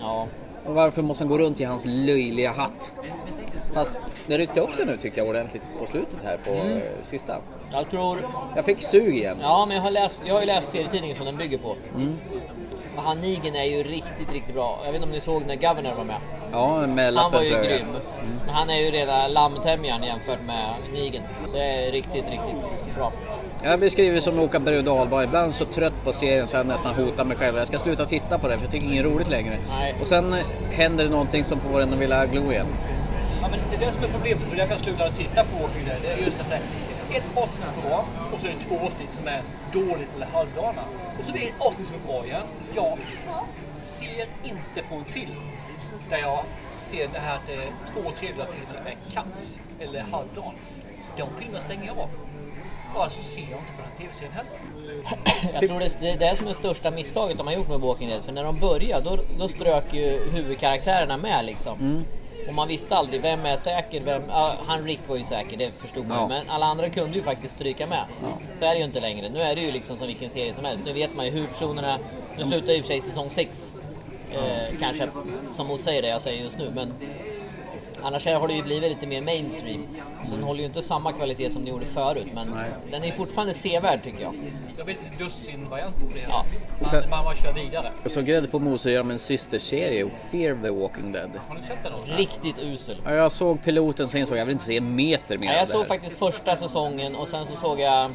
[0.00, 0.26] Ja.
[0.66, 2.92] Och varför måste han gå runt i hans löjliga hatt?
[3.74, 6.80] Fast det ryckte upp sig nu tyckte jag ordentligt på slutet här på Mm.
[7.02, 7.36] sista.
[7.72, 8.18] Jag tror...
[8.56, 9.38] Jag fick sug igen.
[9.40, 11.76] Ja, men jag har, läst, jag har ju läst serietidningen som den bygger på.
[11.94, 12.16] Mm.
[12.96, 14.80] Och han Negan är ju riktigt, riktigt bra.
[14.84, 16.16] Jag vet inte om ni såg när Governor var med.
[16.52, 17.64] Ja, med Han lappen var ju jag.
[17.64, 17.86] grym.
[18.46, 21.22] Men han är ju rena lammtämjaren jämfört med Negan.
[21.52, 23.12] Det är riktigt, riktigt bra.
[23.64, 25.24] Jag beskriver det som att åka berg och.
[25.24, 27.56] Ibland så trött på serien så jag nästan hotar mig själv.
[27.58, 29.56] Jag ska sluta titta på det för jag tycker det är inget roligt längre.
[29.68, 29.94] Nej.
[30.00, 30.36] Och sen
[30.70, 32.66] händer det någonting som får en att vilja glo igen.
[33.42, 34.42] Ja, men det är det som är problemet.
[34.50, 35.98] Det är därför jag slutade titta på Walking Dead.
[36.02, 36.50] Det är just att
[37.16, 39.42] ett avsnitt som är bra och så är det två avsnitt som är
[39.72, 40.82] dåligt eller halvdana.
[41.18, 42.46] Och så är det ett avsnitt som är bra igen.
[42.74, 42.98] Jag
[43.82, 45.40] ser inte på en film
[46.10, 46.44] där jag
[46.76, 50.54] ser det här att det är två tredjedelar av filmen är kass eller halvdan.
[51.16, 52.08] De filmerna stänger jag av.
[52.94, 55.02] Och alltså ser jag inte på den här tv-serien heller.
[55.52, 57.80] Jag tror det, det är det som är det största misstaget de har gjort med
[57.80, 58.24] Walking Dead.
[58.24, 61.78] För när de började då, då strök ju huvudkaraktärerna med liksom.
[61.80, 62.04] Mm.
[62.48, 64.22] Och man visste aldrig vem är säker, vem...
[64.28, 66.22] Ja, han Rick var ju säker, det förstod man ju.
[66.22, 66.28] Ja.
[66.28, 68.04] Men alla andra kunde ju faktiskt stryka med.
[68.58, 69.28] Så är det ju inte längre.
[69.28, 70.84] Nu är det ju liksom som vilken serie som helst.
[70.86, 71.98] Nu vet man ju huvudpersonerna...
[72.38, 73.72] Nu slutar i och för sig säsong 6.
[74.34, 75.08] Eh, kanske
[75.56, 76.72] som motsäger det jag säger just nu.
[76.74, 76.94] Men
[78.02, 79.86] annars har det ju blivit lite mer mainstream.
[80.24, 82.26] Så den håller ju inte samma kvalitet som den gjorde förut.
[82.34, 82.56] Men
[82.90, 84.34] den är fortfarande sevärd tycker jag.
[84.78, 86.20] Jag vet inte, dussin-varianter på det.
[86.28, 86.44] Ja.
[86.80, 87.92] Man, Sen- man kör vidare.
[88.04, 91.30] Och så grädde på moset gör de en systerserie, Fear the Walking Dead.
[91.48, 91.92] Har ni sett den?
[91.92, 92.06] någon?
[92.16, 92.96] Riktigt usel.
[93.04, 95.58] Ja, jag såg piloten sen insåg jag, jag vill inte se en meter mer Ja,
[95.58, 98.10] jag såg faktiskt första säsongen och sen så såg jag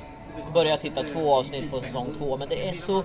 [0.54, 3.04] började titta två avsnitt på säsong två men det är så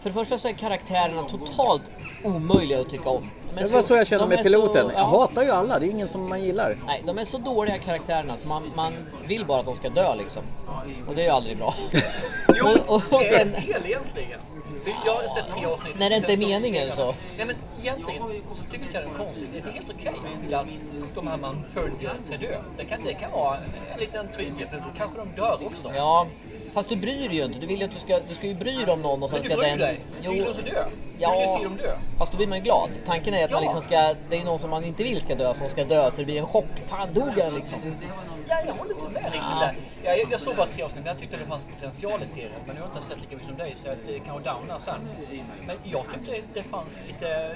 [0.00, 1.82] för det första så är karaktärerna totalt
[2.24, 3.30] omöjliga att tycka om.
[3.54, 4.86] De är Det var så jag kände de med piloten.
[4.86, 5.04] så- Jag ja.
[5.04, 6.78] hatar ju alla, det är ingen som man gillar.
[6.86, 8.92] Nej, de är så dåliga karaktärerna så man, man
[9.26, 10.42] vill bara att de ska dö liksom.
[11.08, 11.74] Och det är ju aldrig bra.
[12.64, 14.40] och, och, och Det är sen, fel egentligen.
[15.06, 15.98] Jag har sett tre avsnitt.
[15.98, 17.14] När det inte är sen meningen så.
[17.36, 18.22] Nej men egentligen
[18.52, 19.48] så tycker jag inte det är konstigt.
[19.52, 22.56] Det är helt okej att de här man följer sig dö.
[22.76, 23.56] Det kan, det kan vara
[23.94, 25.92] en liten trigger för då kanske de dör också.
[25.96, 26.26] ja,
[26.72, 27.58] fast du bryr dig ju inte.
[27.58, 29.42] Du vill ju att du ska, du ska ju bry dig om någon och sen
[29.42, 29.78] ska den...
[29.78, 30.00] dig.
[30.22, 30.84] Du vill också dö.
[31.18, 31.96] Du vill ju se dem dö.
[32.18, 32.90] Fast då blir man ju glad.
[33.06, 33.68] Tanken är att man Ja.
[33.72, 36.16] liksom ska, det är någon som man inte vill ska dö som ska dö så
[36.16, 36.64] det blir en chock.
[36.86, 37.78] Fan dog han liksom?
[38.48, 39.74] Ja, jag håller inte med riktigt där.
[40.04, 42.50] Ja, jag, jag såg bara tre avsnitt men jag tyckte det fanns potential i serien.
[42.66, 44.94] Men jag har inte sett lika mycket som dig så det kan vara downa sen.
[45.66, 47.50] Men jag tyckte det fanns lite,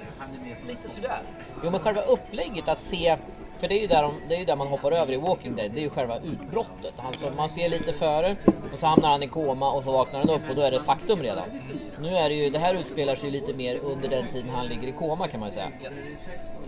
[0.69, 1.19] lite sådär.
[1.65, 3.17] Jo men själva upplägget att se
[3.61, 5.71] för det är, ju där de, det är där man hoppar över i Walking Dead,
[5.75, 6.95] det är ju själva utbrottet.
[6.97, 8.37] Alltså man ser lite före
[8.73, 10.77] och så hamnar han i koma och så vaknar han upp och då är det
[10.77, 11.45] ett faktum redan.
[12.03, 14.89] Nu är det ju, det här utspelar sig lite mer under den tiden han ligger
[14.89, 15.69] i koma kan man ju säga.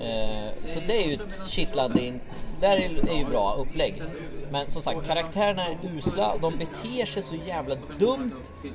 [0.00, 2.20] Eh, så det är ju ett kittlande, in,
[2.60, 4.02] där är, är ju bra upplägg.
[4.50, 8.32] Men som sagt, karaktärerna är usla, de beter sig så jävla dumt.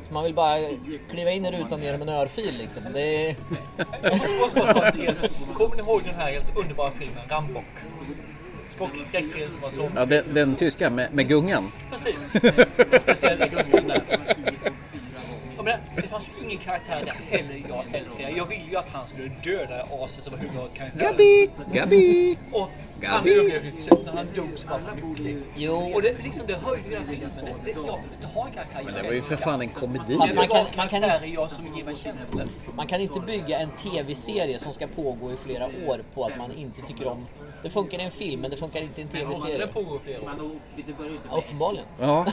[0.07, 0.57] Så man vill bara
[1.11, 2.83] kliva in i rutan och ge dem en örfil liksom.
[2.93, 3.35] Det är...
[4.01, 5.23] Jag måste bara ta en tes.
[5.53, 7.63] Kommer ni ihåg den här helt underbara filmen Rambock?
[8.69, 9.89] Skräck- Skräckfilm som var så.
[9.95, 11.71] Ja, den, den tyska med, med gungan.
[11.91, 12.31] Precis.
[12.91, 14.01] Den speciella gungan där.
[15.65, 18.29] Ja, men det fanns ju ingen karaktär där heller jag älskar.
[18.37, 20.91] Jag ville ju att han skulle döda aset som var huvudkaraktären.
[20.99, 21.49] Gabi!
[21.73, 22.37] Gabi!
[22.51, 22.69] Och
[23.03, 24.05] han ju slut.
[24.05, 25.43] När han dog så var han lycklig.
[25.55, 25.91] Jo.
[25.95, 27.31] Och det, liksom, det höjde ju den filmen.
[27.65, 30.17] Det, jag vill inte ha en karaktär Men det var ju för fan en komedi.
[30.17, 32.47] Fast man kan, man, kan, karaktärer jag som ger mig känslor.
[32.75, 36.51] man kan inte bygga en tv-serie som ska pågå i flera år på att man
[36.51, 37.25] inte tycker om...
[37.63, 39.57] Det funkar i en film, men det funkar inte i en tv-serie.
[39.57, 40.59] den pågå i flera år?
[41.29, 41.85] Ja, uppenbarligen.
[41.99, 42.25] Ja.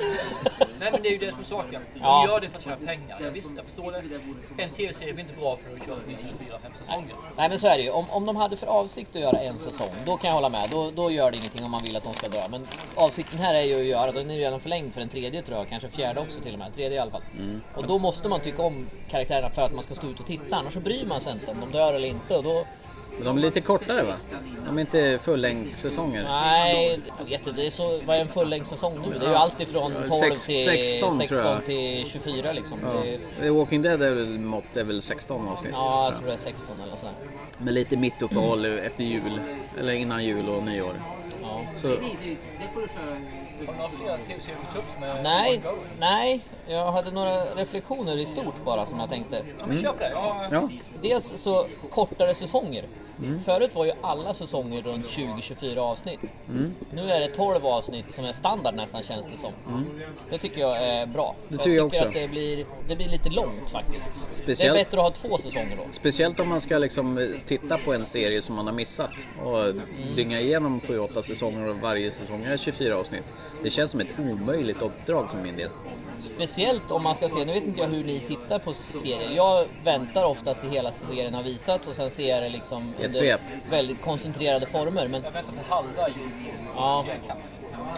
[0.80, 1.82] Nej men det är ju det som är saken.
[1.94, 2.26] De Ja.
[2.28, 3.17] gör det för att tjäna pengar.
[3.20, 4.62] Jag visst, jag förstår det.
[4.62, 5.96] En tv-serie blir inte bra för att köra
[6.38, 7.14] fyra, fem säsonger.
[7.36, 7.90] Nej men så är det ju.
[7.90, 10.70] Om, om de hade för avsikt att göra en säsong, då kan jag hålla med.
[10.70, 12.42] Då, då gör det ingenting om man vill att de ska dö.
[12.50, 15.42] Men avsikten här är ju att göra, den är ju redan förlängd för en tredje
[15.42, 16.74] tror jag, kanske fjärde också till och med.
[16.74, 17.22] Tredje i alla fall.
[17.38, 17.60] Mm.
[17.74, 20.56] Och då måste man tycka om karaktärerna för att man ska stå ut och titta.
[20.56, 22.36] Annars så bryr man sig inte om de dör eller inte.
[22.36, 22.64] Och då,
[23.18, 24.14] Men de är lite kortare va?
[24.66, 26.24] De är inte fullängdssäsonger.
[26.24, 27.52] nej, jag vet inte.
[27.60, 29.18] Det är så, vad är en fullängdssäsong nu?
[29.18, 31.64] Det är ju allt ifrån 12 Sex- till 16 tror jag.
[31.64, 32.78] till 24 liksom.
[32.84, 33.02] Ja.
[33.40, 35.72] Det Walking Dead är väl, mått är väl 16 avsnitt.
[35.74, 37.14] ja, jag tror det är 16 eller sådär.
[37.58, 39.40] Med lite mittuppehåll efter jul.
[39.80, 40.92] Eller innan jul och nyår.
[41.42, 41.60] Ja.
[41.76, 41.96] Så, Har
[43.72, 45.62] du några fler tv-serier på tupp som är Nej,
[46.00, 46.40] nej.
[46.66, 49.42] Jag hade några reflektioner i stort bara som jag tänkte.
[49.58, 50.10] Ja, men kör på det.
[50.14, 50.48] Ja.
[50.52, 50.68] ja.
[51.02, 52.84] Dels så kortare säsonger.
[53.22, 53.40] Mm.
[53.44, 56.20] Förut var ju alla säsonger runt 20-24 avsnitt.
[56.48, 56.74] Mm.
[56.92, 59.52] Nu är det 12 avsnitt som är standard nästan känns det som.
[59.68, 59.84] Mm.
[60.30, 61.34] Det tycker jag är bra.
[61.48, 62.18] Det tycker jag tycker också.
[62.18, 64.10] att det blir, det blir lite långt faktiskt.
[64.32, 65.82] Speciellt- Det är bättre att ha två säsonger då.
[65.90, 69.14] Speciellt om man ska liksom eh, titta på en serie som man har missat
[69.44, 69.80] och Mm.
[70.16, 73.24] dynga igenom 7-8 säsonger och varje säsong är 24 avsnitt.
[73.62, 75.70] Det känns som ett omöjligt uppdrag för min del.
[76.20, 79.30] Speciellt om man ska se, nu vet inte jag hur ni tittar på serier.
[79.36, 83.40] Jag väntar oftast till hela serien har visats och sen ser jag det liksom svep.
[83.70, 85.08] väldigt koncentrerade former.
[85.08, 86.08] Men, Jag väntar på halva
[86.76, 87.04] ja,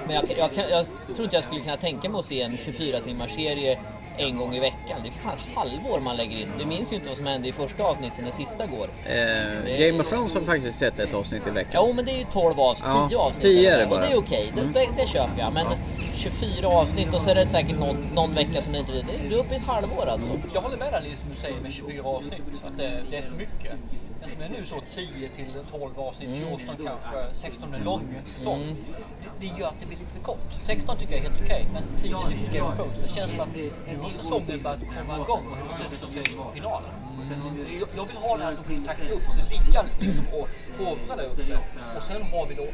[0.06, 2.56] men jag, jag, kan- jag tror inte jag skulle kunna tänka mig att se en
[2.56, 3.78] 24 timmars serie
[4.20, 5.00] en gång i veckan.
[5.02, 6.48] Det är fan halvår man lägger in.
[6.58, 8.88] Vi minns ju inte vad som hände i första avsnittet när sista går.
[9.06, 11.82] Eh, Game of Thrones har faktiskt sett ett avsnitt i veckan.
[11.86, 13.42] Jo men det är ju 12 avsnitt, Ja, 10 avsnitt.
[13.42, 13.94] 10 är det bara.
[13.94, 15.52] Och det är okej, det, det, det köper jag.
[15.52, 15.66] Men
[16.14, 19.38] 24 avsnitt och så är det säkert någon, någon vecka som det inte det är
[19.38, 20.30] uppe i ett halvår alltså.
[20.54, 22.62] Jag håller med dig Liz, som du säger med 24 avsnitt.
[22.66, 23.72] Att det, det är för mycket.
[24.20, 28.14] Men som det är nu så 10 till 12 avsnitt, 14 kanske, 16 en lång
[28.26, 28.62] säsong.
[28.62, 28.76] Mm.
[29.40, 30.52] Det, det gör att det blir lite för kort.
[30.60, 33.40] 16 tycker jag är helt okej, men 10 tycker jag är för Det känns som
[33.40, 33.54] att
[33.86, 36.90] nu har säsongen börjat komma igång och så ser det som finalen.
[37.80, 40.48] Jag, jag vill ha det här att de takta upp och så ligga liksom och
[40.78, 41.58] hovra där uppe.
[41.96, 42.66] Och sen har vi då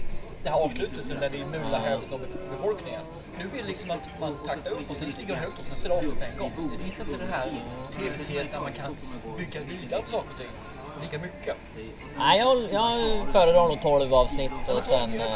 [0.42, 3.00] det här avslutet där vi mular hälften av bef- befolkningen.
[3.38, 5.76] Nu blir det liksom att man taktar upp och sen ligger de högt och sen
[5.76, 6.52] så är det avslut på en gång.
[6.72, 7.46] Det finns inte den här
[7.98, 8.96] tv-serien där man kan
[9.38, 10.52] bygga vidare på saker och ting
[11.02, 11.56] lika mycket.
[12.18, 12.98] Nej, jag, jag
[13.32, 15.20] föredrar nog 12 avsnitt och sen...
[15.20, 15.26] Eh,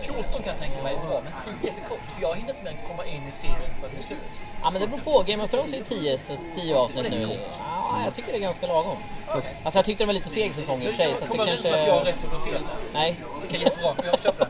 [0.00, 2.00] 14 kan jag tänka mig men 10 är för kort.
[2.14, 4.18] För jag hinner inte med att komma in i serien för det är slut.
[4.62, 5.24] ja, men det beror på.
[5.26, 7.28] Game of Thrones är ju 10, så 10 avsnitt nu.
[7.58, 8.96] Ja, jag tycker det är ganska lagom.
[9.26, 11.14] Alltså jag tyckte det var lite seg säsong i och för sig.
[11.14, 11.80] Så att det Kommer du kanske...
[11.80, 12.62] att jag har rätt och fel?
[12.94, 13.16] Nej.
[13.46, 13.94] Okej, jättebra.
[14.12, 14.46] Jag köper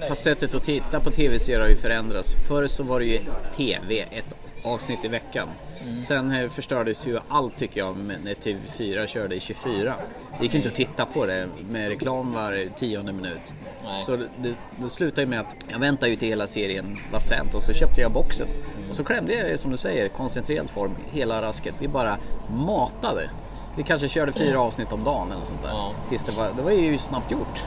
[0.00, 0.08] det.
[0.08, 2.34] Fast sättet att titta på tv-serier har ju förändrats.
[2.48, 3.20] Förr så var det ju
[3.56, 5.48] TV, ett avsnitt i veckan.
[5.86, 6.04] Mm.
[6.04, 9.94] Sen eh, förstördes ju allt tycker jag när TV4 körde i 24.
[10.38, 13.54] Det gick inte att titta på det med reklam var tionde minut.
[13.84, 14.04] Nej.
[14.04, 17.54] Så det, det, slutade ju med att jag väntade ju till hela serien var sänd
[17.54, 18.48] och så köpte jag boxen.
[18.90, 21.74] Och så klämde jag som du säger koncentrerad form hela rasket.
[21.78, 22.16] Vi bara
[22.50, 23.30] matade.
[23.76, 26.08] Vi kanske körde fyra avsnitt om dagen eller sånt där.
[26.08, 27.64] Tills det, var, det var ju snabbt gjort.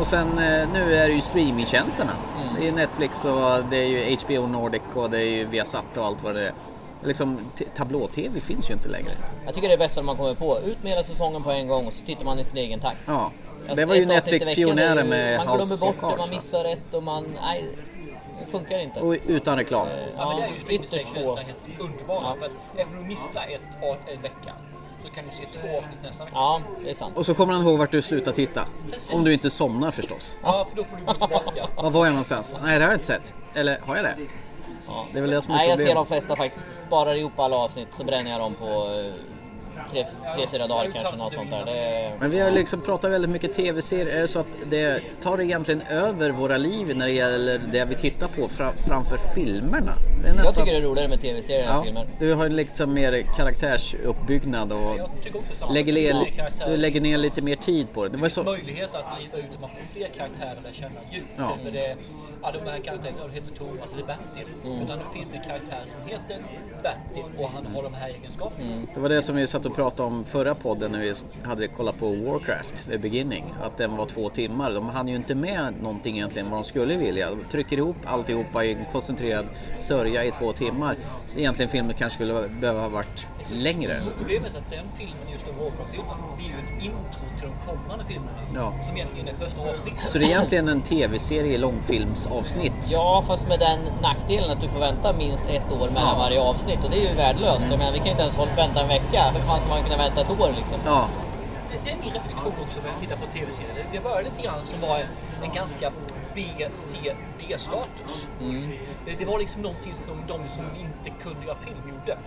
[0.00, 2.12] Och sen eh, nu är det ju streamingtjänsterna.
[2.60, 6.06] Det är Netflix och det är ju HBO Nordic och det är ju Viasat och
[6.06, 6.52] allt vad det är.
[7.04, 7.38] Liksom,
[7.76, 9.10] tablå-tv finns ju inte längre.
[9.44, 10.58] Jag tycker det är bäst om man kommer på.
[10.66, 12.96] Ut med hela säsongen på en gång och så tittar man i sin egen takt.
[13.06, 13.30] Ja,
[13.60, 15.62] Alltså, det var ju ett avsnitt i Netflix veckan är pionjärer ju- med Man glömmer
[15.62, 16.18] House bort of det, Cards.
[16.18, 17.26] man missar rätt och man...
[17.42, 17.64] Nej,
[18.44, 19.00] det funkar inte.
[19.00, 19.86] Och utan reklam.
[20.16, 21.36] Ja, men det är ju ytterst få.
[21.36, 22.36] helt underbara.
[22.38, 24.52] För att även om du missar ett av en vecka
[25.04, 26.36] så kan du se två avsnitt nästa vecka.
[26.36, 27.16] Ja, det är sant.
[27.16, 28.66] Och så kommer han ihåg vart du slutar titta.
[28.90, 29.12] Precis.
[29.12, 30.36] Om du inte somnar förstås.
[30.42, 31.68] Ja, för då får du gå tillbaka.
[31.82, 32.54] Var var jag någonstans?
[32.62, 33.32] Nej, det har jag inte sett.
[33.54, 34.16] Eller har jag det?
[35.12, 36.80] Det är väl det som är Nej, jag ser de flesta faktiskt.
[36.86, 39.12] Sparar ihop alla avsnitt så bränner jag dem på eh,
[39.90, 40.06] tre,
[40.36, 41.16] tre fyra dagar kanske.
[41.16, 41.64] Något sånt där.
[41.64, 42.12] Det.
[42.20, 44.06] Men vi har liksom pratat väldigt mycket tv-serier.
[44.06, 47.94] Är det så att det tar egentligen över våra liv när det gäller det vi
[47.94, 49.92] tittar på fra, framför filmerna?
[50.26, 52.06] Är Jag tycker det är roligare med tv-serier än Ja, filmer.
[52.18, 54.96] du har liksom mer karaktärsuppbyggnad och
[55.72, 56.14] lägger ner,
[56.66, 58.08] du lägger ner lite mer tid på det.
[58.08, 58.42] Det Det finns så...
[58.42, 61.24] möjlighet att driva ut att man får fler karaktärer där känna djup.
[61.36, 61.56] Ja.
[61.62, 61.96] För det,
[62.42, 64.48] ja, de här karaktärerna heter Thomas eller Bertil.
[64.64, 64.82] Mm.
[64.82, 66.38] Utan nu finns det en karaktär som heter
[66.82, 68.82] Bertil och han har de här egenskaperna.
[68.94, 71.14] Det var det som vi satt och pratade om förra podden när vi
[71.44, 73.44] hade kollat på Warcraft, The Beginning.
[73.62, 74.70] Att den var två timmar.
[74.70, 77.30] De hann ju inte med någonting egentligen vad de skulle vilja.
[77.30, 79.46] De trycker ihop alltihopa i en koncentrerad
[79.78, 80.96] sörja i två timmar.
[81.26, 84.02] Så egentligen filmen kanske skulle behöva ha varit längre.
[84.02, 87.72] Så problemet är att den filmen, just den Warcraft-filmen, blir ju ett intro till de
[87.72, 88.38] kommande filmerna.
[88.54, 88.72] Ja.
[88.86, 90.10] Som egentligen är första avsnittet.
[90.10, 92.88] Så det är egentligen en tv-serie i långfilmsavsnitt.
[92.92, 96.18] Ja, fast med den nackdelen att du får vänta minst ett år mellan Ja.
[96.18, 96.84] varje avsnitt.
[96.84, 97.66] Och det är ju värdelöst.
[97.70, 99.20] Jag menar, vi kan ju inte ens hålla, vänta en vecka.
[99.34, 100.78] Hur fan ska man kunna vänta ett år liksom?
[100.84, 101.08] Ja.
[101.70, 103.74] Det, det är min reflektion också när jag tittar på tv-serier.
[103.74, 105.06] Det, det började lite grann som var en,
[105.42, 105.92] en ganska
[106.34, 106.42] B,
[106.72, 106.96] C,
[107.38, 108.28] D-status.
[108.40, 108.70] Mm.
[109.04, 112.18] Det, det var liksom någonting som de som inte kunde göra film gjorde.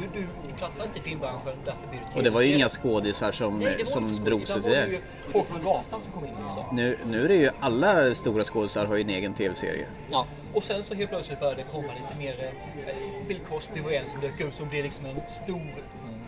[0.00, 2.68] Du, du, du platsar inte i filmbranschen, därför blir det Och det var ju inga
[2.68, 4.92] skådisar som, Nej, som drog sig till Det var det.
[4.92, 5.00] ju
[5.32, 6.64] folk från gatan som kom in liksom.
[6.72, 9.86] Nu, nu är det ju alla stora skådisar har ju en egen tv-serie.
[10.10, 10.26] Ja.
[10.54, 12.44] Och sen så helt plötsligt började det komma lite mer...
[12.44, 15.74] eh, Bill Cosby var en som dök upp som blev liksom en stor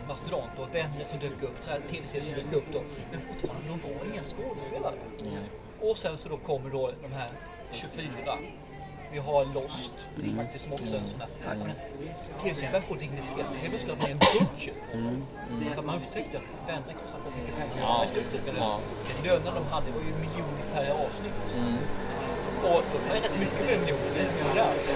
[0.07, 1.57] mastodont och vänner som dök upp,
[1.89, 2.81] tv-serier som dök upp då.
[3.11, 4.95] Men fortfarande, de var inga skådespelare.
[5.81, 7.29] Och sen så då kommer då de här
[7.71, 8.37] 24.
[9.11, 9.93] Vi har Lost,
[10.23, 10.37] Mm.
[10.37, 11.27] faktiskt som också är en sån där.
[12.41, 13.47] Tv-serien börjar få dignitet.
[13.61, 15.73] Helt plötsligt har man en budget på Mm.
[15.75, 18.05] För man upptäckte att vänner kostar på mycket pengar Ja.
[18.05, 18.41] i slutet.
[18.57, 18.79] Ja.
[19.09, 21.45] Den lönen de hade var ju miljoner per avsnitt.
[21.57, 21.77] Mm.
[22.69, 23.99] Och då kan man rätt mycket för en miljon.
[24.15, 24.63] Det är.
[24.73, 24.91] Alltså.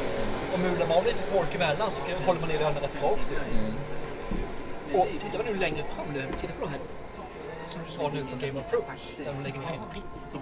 [0.53, 3.33] Och mular man av lite folk emellan så håller man ner lönen rätt bra också.
[3.33, 3.73] Mm.
[4.93, 6.79] Och tittar vi nu längre fram, nu, titta på de här
[7.69, 10.39] som du sa nu på Game of Thrones, där de lägger ner en riktigt stor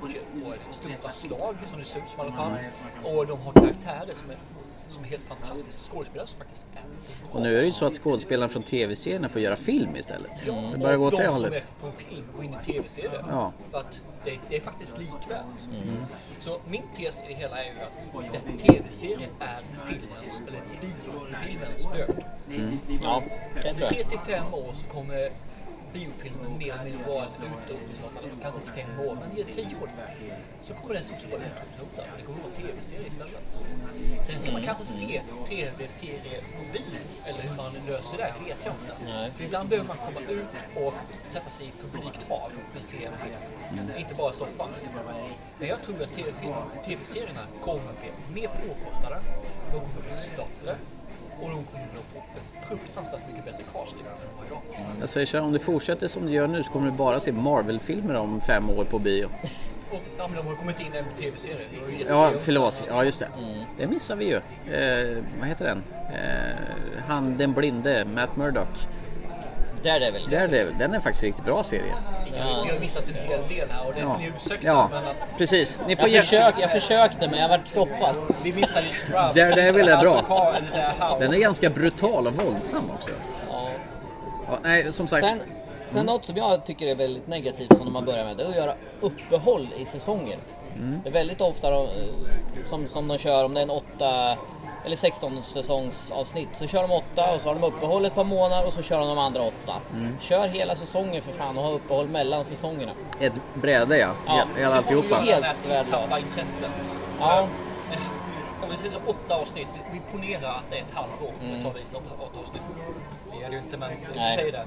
[0.00, 0.22] budget
[0.66, 2.52] på stora slag som det ser ut som i alla fall.
[3.04, 4.38] Och de har karaktärer som är,
[4.90, 5.92] som är helt fantastiska.
[5.92, 6.66] Skådespelare som faktiskt
[7.30, 10.30] Och nu är det ju så att skådespelarna från tv-serierna får göra film istället.
[10.46, 11.48] Ja, Det börjar gå åt det de hållet.
[11.48, 13.24] som är från film går in i tv-serier.
[13.28, 13.52] Ja.
[13.70, 15.66] För att det, det är faktiskt likvärt.
[15.82, 15.96] Mm.
[16.40, 22.24] Så min tes i det hela är ju att tv-serien är filmens, eller biofilmens död.
[22.48, 22.78] Mm.
[23.02, 23.22] Ja, Om
[23.62, 23.76] jag.
[23.88, 25.30] tre till fem år så kommer
[25.98, 29.90] biofilmen mer eller mindre vara en utrotningshotad, kanske inte fem år, men i tio år
[30.66, 32.04] så kommer den också vara utrotningshotad.
[32.18, 33.44] Det kommer vara tv-serie istället.
[34.26, 36.42] Sen kan man kanske se tv-serier
[36.72, 39.36] bio, eller hur man man löser det, det vet jag inte.
[39.36, 40.94] För ibland behöver man komma ut och
[41.24, 43.34] sätta sig i publikt hav att se en film.
[43.72, 43.98] Mm.
[43.98, 44.68] Inte bara i soffan.
[45.58, 46.14] Men jag tror att
[46.84, 49.20] TV-serierna kommer bli mer påkostade,
[49.72, 50.76] de kommer bli större
[51.42, 54.58] och de kommer att få en fruktansvärt mycket bättre casting än idag.
[55.00, 57.20] Jag säger så här, om det fortsätter som det gör nu så kommer du bara
[57.20, 59.28] se Marvel-filmer om fem år på bio.
[59.90, 61.66] Och ja, men de har kommit in i en TV-serie.
[62.08, 62.82] Ja, förlåt.
[62.88, 63.28] Ja, just det.
[63.78, 64.36] Det missar vi ju.
[64.74, 65.82] Eh, vad heter den?
[65.92, 68.88] Eh, han den blinde, Matt Murdock.
[69.82, 70.28] Daredevil.
[70.30, 70.74] Daredevil.
[70.78, 71.94] Den är faktiskt riktigt bra serie.
[72.32, 74.66] Vi har- Vi har missat en hel del här och det får Ja, ni ursäkta.
[74.66, 75.78] ja Men att precis.
[75.86, 78.14] Ni får Jag, försökte, jag försökte men jag varit stoppad.
[78.42, 79.34] vi missade ju Scrubs.
[79.34, 80.54] Daredevil är bra.
[81.20, 83.10] Den är ganska brutal och våldsam också.
[83.50, 83.70] Ja.
[84.50, 85.24] Ja, nej, som sagt.
[85.26, 85.42] Sen,
[85.88, 88.48] sen något som jag tycker är väldigt negativt som de har börjat med, det är
[88.48, 90.38] att göra uppehåll i säsonger.
[90.76, 91.00] Mm.
[91.02, 91.90] Det är väldigt ofta de, eh,
[92.70, 94.36] som, som de kör, om det är en 8
[94.84, 98.66] eller 16 säsongsavsnitt, så kör de 8 och så har de uppehåll ett par månader
[98.66, 99.54] och så kör de de andra 8.
[99.92, 100.16] Mm.
[100.20, 102.92] Kör hela säsongen för fan och ha uppehåll mellan säsongerna.
[103.20, 104.10] Ett bräde ja.
[104.26, 104.42] Ja.
[104.56, 105.16] Hela alltihopa.
[105.16, 106.18] Helt värdelöst.
[106.18, 106.70] intresset.
[107.20, 107.48] Ja.
[108.62, 111.32] Om vi säger så åtta avsnitt, vi ponerar att det är ett halvår.
[111.40, 111.50] Mm.
[111.50, 111.64] Mm.
[111.64, 112.62] tar vi åtta, åtta avsnitt.
[113.30, 114.64] Det är det ju inte, men vi säger det.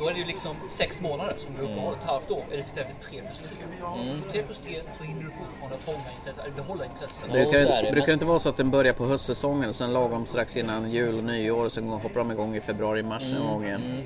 [0.00, 2.42] Då är det ju liksom sex månader som du uppehåller ett halvt år.
[2.50, 3.48] Eller istället för tre plus tre.
[4.00, 4.18] Mm.
[4.32, 7.32] Tre plus tre så hinner du fortfarande fånga intresset, eller behålla intresset.
[7.32, 10.90] Brukar, brukar det inte vara så att den börjar på höstsäsongen sen lagom strax innan
[10.90, 14.04] jul och nyår och sen hoppar de igång i februari, mars Mm, någon gång igen?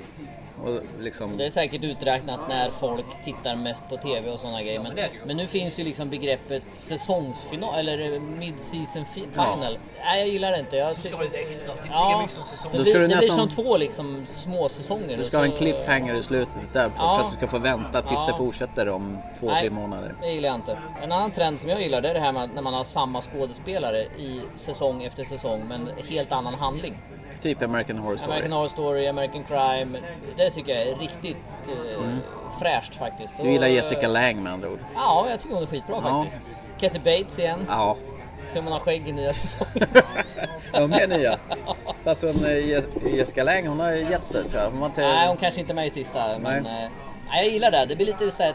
[0.63, 4.79] Och liksom, Det är säkert uträknat när folk tittar mest på TV och sådana grejer.
[4.79, 4.93] Men,
[5.25, 9.53] men nu finns ju liksom begreppet säsongsfinal eller eh, mid-season fi- Ja.
[9.55, 9.77] final.
[10.05, 10.75] Nej, jag gillar det inte.
[10.77, 11.77] Jag Så ska det vara lite extra.
[11.77, 12.71] Så inte Ja, lika mycket som säsong.
[12.73, 15.17] det, blir, det nästan- som två liksom små säsonger.
[15.17, 17.15] du ska ha en så- cliffhanger i slutet där Ja.
[17.17, 18.31] för att du ska få vänta tills Ja.
[18.31, 19.61] det fortsätter om två, Nej.
[19.61, 20.15] tre månader.
[20.21, 20.77] Det gillar jag inte.
[21.03, 23.21] En annan trend som jag gillar det är det här med när man har samma
[23.21, 26.93] skådespelare i säsong efter säsong men helt annan handling.
[27.45, 28.31] Typ American Horror Story.
[28.33, 29.99] American Horror Story, American Crime.
[30.37, 32.19] Det tycker jag är riktigt eh, Mm.
[32.61, 33.33] fräscht faktiskt.
[33.41, 34.79] Du gillar Och, eh, Jessica Lange med andra ord.
[34.95, 36.23] Ja, jag tycker hon är skitbra Ja.
[36.23, 36.55] faktiskt.
[36.79, 37.65] Kathy Bates igen.
[37.69, 37.97] Ja,
[38.53, 39.87] Se om hon har skägg i nya säsongen.
[40.71, 41.37] de är nya.
[42.03, 44.69] Fast hon, eh, Je- Jessica Lange hon har gett sig tror jag.
[44.71, 45.01] Hon inte...
[45.01, 46.39] Nej, hon kanske inte är med i sista.
[46.39, 46.83] Men Nej.
[46.83, 46.89] eh,
[47.29, 47.85] nej, jag gillar det.
[47.89, 48.53] Det blir lite så här,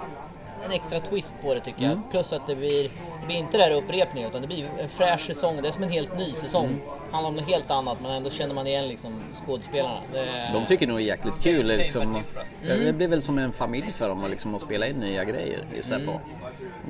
[0.65, 1.93] en extra twist på det tycker jag.
[1.93, 2.03] Mm.
[2.11, 2.83] Plus att det blir,
[3.21, 5.63] det blir inte det här upprepningen utan det blir en fräsch säsong.
[5.63, 6.65] Det är som en helt ny säsong.
[6.67, 6.81] Mm.
[7.13, 10.01] Handlar om något helt annat men ändå känner man igen liksom skådespelarna.
[10.13, 11.67] Det, De tycker nog det är jäkligt kul.
[11.67, 12.03] Liksom.
[12.03, 12.85] Mm.
[12.85, 15.65] Det blir väl som en familj för dem att, liksom, att spela in nya grejer
[15.77, 16.07] gissar Mm.
[16.07, 16.21] på.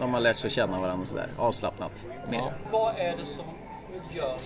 [0.01, 2.05] De har lärt sig känna varandra sådär avslappnat.
[2.31, 2.53] Mer.
[2.71, 3.45] Vad är det som
[4.15, 4.37] gör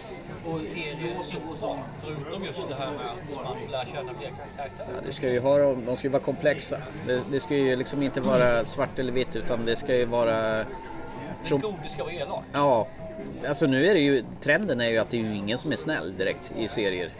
[0.59, 1.78] serier så bra?
[2.05, 4.88] Förutom just det här med att man lära känna fler karaktärer.
[4.94, 6.76] Ja, det ska ju ha, de ska ju vara komplexa.
[7.06, 10.32] Det, det ska ju liksom inte vara svart eller vitt utan det ska ju vara...
[10.32, 10.64] Den
[11.48, 12.42] Pro- gode ska vara elak.
[12.52, 12.86] ja,
[13.48, 14.24] alltså nu är det ju...
[14.40, 17.10] Trenden är ju att det är ju ingen som är snäll direkt i serier.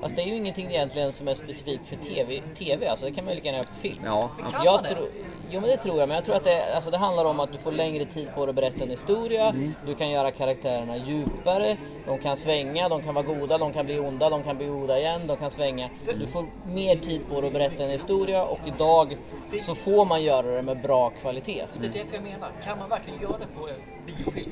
[0.00, 2.42] Fast det är ju ingenting egentligen som är specifikt för TV.
[2.58, 4.02] TV alltså det kan man ju lika gärna göra på film.
[4.04, 4.88] Ja, kan jag man det?
[4.88, 5.08] tror,
[5.50, 7.52] jo men det tror jag, men jag tror att det, alltså det handlar om att
[7.52, 9.48] du får längre tid på dig att berätta en historia.
[9.48, 9.74] Mm.
[9.86, 11.76] Du kan göra karaktärerna djupare.
[12.06, 14.98] De kan svänga, de kan vara goda, de kan bli onda, de kan bli goda
[14.98, 15.90] igen, de kan svänga.
[16.18, 19.16] Du får mer tid på dig att berätta en historia och idag
[19.60, 21.64] så får man göra det med bra kvalitet.
[21.68, 23.74] Fast det är därför jag menar, kan man verkligen göra det på en
[24.06, 24.50] biofilm?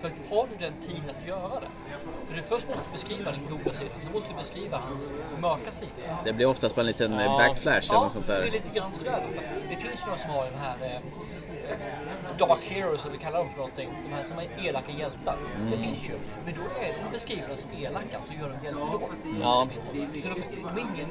[0.00, 1.66] För har du den tiden att göra det?
[2.28, 6.18] För du först måste beskriva den goda sidan, sen måste du beskriva hans mörka sida.
[6.24, 7.38] Det blir oftast bara en liten eh, Ja.
[7.38, 8.40] backflash eller Ja, något sånt det där.
[8.42, 9.22] är lite grann sådär.
[9.70, 11.00] Det finns några som har den här eh,
[12.38, 13.88] Dark Heroes, eller kallar dem för någonting.
[14.04, 15.36] De här som är elaka hjältar.
[15.56, 15.70] Mm.
[15.70, 16.12] Det finns ju.
[16.44, 19.10] Men då är de beskrivna som elaka, så gör de hjälte då.
[19.42, 19.68] Ja.
[19.90, 21.08] Så de, de är ingen,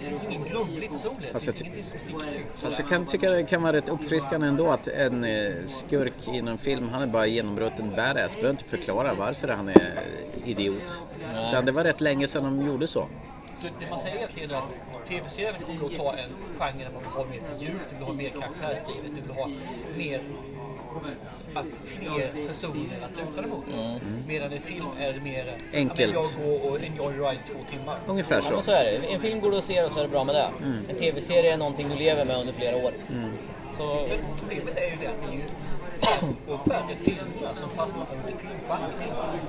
[0.00, 1.32] det finns ingen grumlig personlighet.
[1.32, 2.46] Fast Det jag finns ingenting som sticker ut.
[2.56, 2.76] Sådär.
[2.78, 6.58] jag kan tycka det kan vara rätt uppfriskande ändå att en eh, skurk i någon
[6.58, 8.34] film, han är bara genomrutten badass.
[8.34, 10.00] Behöver inte förklara varför han är
[10.44, 11.02] idiot.
[11.48, 13.08] Utan det var rätt länge sedan de gjorde så.
[13.64, 17.02] Så det man säger egentligen är att tv-serien kommer att ta en genre där man
[17.02, 19.48] vill ha mer djup, du vill ha mer karaktärsdrivet, du vill ha
[19.96, 20.20] mer
[21.54, 23.64] att fler personer att luta dig mot.
[24.28, 26.14] Medan en film är mer Enkelt.
[26.14, 27.98] Jag går och enjoy ride två timmar.
[28.06, 28.62] Ungefär så.
[28.62, 29.06] så är det.
[29.06, 30.50] En film går du och ser och så är det bra med det.
[30.62, 30.78] Mm.
[30.88, 32.92] En TV-serie är någonting du lever med under flera år.
[33.10, 33.30] Mm.
[33.78, 35.44] Så, Men problemet är ju det att det är ju
[36.00, 39.40] färre och färre filmer som passar under filmgenren.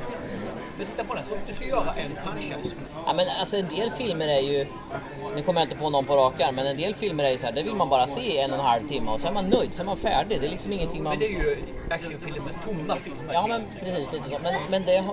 [0.80, 2.76] Titta på den, så du ska göra en franchise.
[3.06, 4.66] Ja men alltså en del filmer är ju,
[5.36, 7.38] nu kommer jag inte på någon på rak arm, men en del filmer är ju
[7.38, 9.28] så här, det vill man bara se i en och en halv timme och så
[9.28, 10.42] är man nöjd, så är man färdig.
[10.42, 11.12] Det är liksom ingenting man...
[11.12, 11.58] Men det är ju
[11.90, 13.34] actionfilmer, tomma filmer.
[13.34, 14.38] Ja men precis, lite så.
[14.44, 15.04] Men, men det,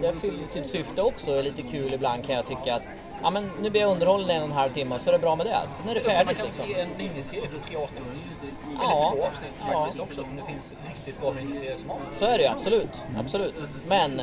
[0.00, 2.82] det fyller sitt syfte också, är lite kul ibland kan jag tycka att
[3.22, 5.18] Ja men nu blir jag underhållen i en och en halv timme så är det
[5.18, 5.58] bra med det.
[5.68, 6.66] Sen är det Man färdigt kan liksom.
[6.66, 8.02] se en miniserie på tre avsnitt.
[8.02, 9.12] Eller Ja.
[9.16, 9.78] två avsnitt Ja.
[9.80, 13.02] faktiskt också, för det finns riktigt bra miniserier som har Så är det ju absolut,
[13.18, 13.54] absolut.
[13.88, 14.22] Men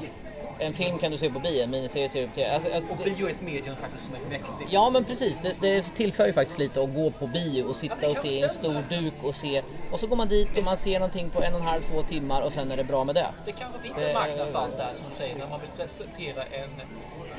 [0.61, 2.49] En film kan du se på bio, en miniserie ser du på tv.
[2.53, 4.69] Alltså, Och bio är ett medium faktiskt som är mäktigt.
[4.71, 7.95] Ja men precis, det, det tillför ju faktiskt lite att gå på bio och sitta
[7.99, 9.61] det och se en stor duk och se
[9.91, 12.01] och så går man dit och man ser någonting på en och en halv, två
[12.03, 13.27] timmar och sen är det bra med det.
[13.45, 16.43] Det kanske finns en marknad för allt det här som säger när man vill presentera
[16.43, 16.69] en,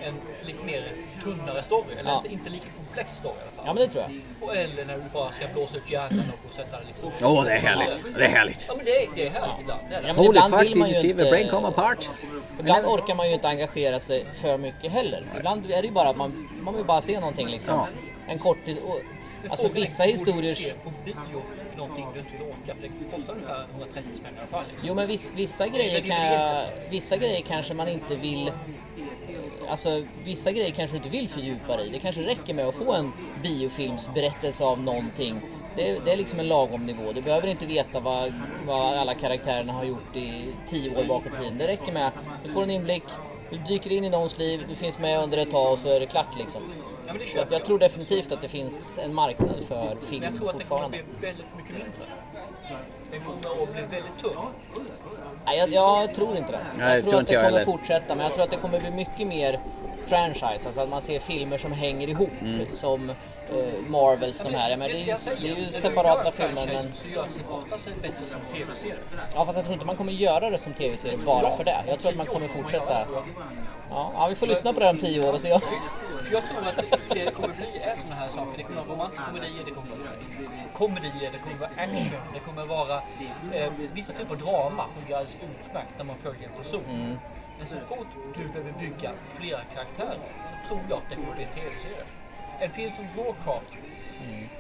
[0.07, 0.15] en
[0.47, 0.83] lite mer
[1.25, 1.93] tunnare story.
[1.99, 2.17] Eller Ja.
[2.17, 3.65] inte, inte lika komplex story i alla fall.
[3.67, 4.21] Ja men det tror jag.
[4.49, 7.11] Och eller när du bara ska blåsa ut hjärnan och sätta det liksom...
[7.23, 8.05] Åh, det är härligt.
[8.19, 8.65] Det är härligt.
[8.69, 9.81] Ja men det är, det är härligt ibland.
[9.91, 10.09] Det är det.
[10.09, 12.11] Ja, Holy ibland fuck, vill man did you see the brain come apart?
[12.61, 15.25] Ibland orkar man ju inte engagera sig för mycket heller.
[15.37, 17.75] Ibland är det ju bara att man, man vill bara se någonting liksom.
[17.75, 17.89] Ja.
[18.29, 18.59] En kort...
[18.87, 19.01] Och,
[19.51, 20.43] alltså vissa historier...
[20.43, 22.75] du se på bio för någonting du inte vill åka?
[22.75, 24.65] För det kostar ungefär 130 spänn i alla fall.
[24.71, 24.89] Liksom.
[24.89, 26.67] Jo men viss, vissa Det grejer kan.
[26.91, 28.53] Vissa grejer kanske man inte vill
[29.71, 31.91] Alltså vissa grejer kanske du inte vill fördjupa dig i.
[31.91, 35.41] Det kanske räcker med att få en biofilmsberättelse av någonting.
[35.77, 37.13] Det, är- det är liksom en lagom nivå.
[37.13, 38.33] Du behöver inte veta vad,
[38.67, 41.59] vad alla karaktärerna har gjort i tio år bakåt i tiden.
[41.59, 42.15] Det räcker med att
[42.45, 43.03] du får en inblick,
[43.51, 46.01] du dyker in i någons liv, du finns med under ett tag och så är
[46.01, 46.63] det klart liksom.
[47.07, 50.37] Ja, det Så jag tror definitivt att det finns en marknad för Men film jag
[50.37, 50.99] tror att det kommer fortfarande.
[51.21, 52.07] bli väldigt mycket mindre.
[53.11, 54.37] Den kommer att bli väldigt tunn.
[55.47, 56.59] Nej, jag, jag tror inte det.
[56.79, 57.73] Nej, jag tror tror att inte det jag kommer heller.
[57.73, 59.61] fortsätta, men jag tror att det kommer bli mycket mer
[60.07, 62.67] franchise, alltså att man ser filmer som hänger ihop Mm.
[62.73, 63.17] som eh,
[63.89, 64.77] Marvels de här.
[64.77, 66.93] Men det är ju, det är ju separata filmer men...
[69.35, 71.85] Ja fast jag tror inte man kommer göra det som tv-serie bara för det.
[71.87, 73.07] Jag tror att man kommer fortsätta.
[73.91, 75.59] Ja, ja vi får lyssna på det om tio år och se.
[75.59, 76.77] För jag tror att
[77.11, 78.59] det kommer bli sådana här saker.
[78.59, 79.99] Det kommer vara romantiska komedier, det kommer vara
[80.81, 82.97] komedier, det kommer vara action, det kommer vara
[83.55, 86.85] eh, vissa typer av drama fungerar alldeles utmärkt när man följer en person.
[86.89, 87.19] Mm.
[87.59, 91.45] Men så fort du behöver bygga flera karaktärer så tror jag att det kommer bli
[91.45, 92.05] en tv-serie.
[92.61, 93.73] En film som Warcraft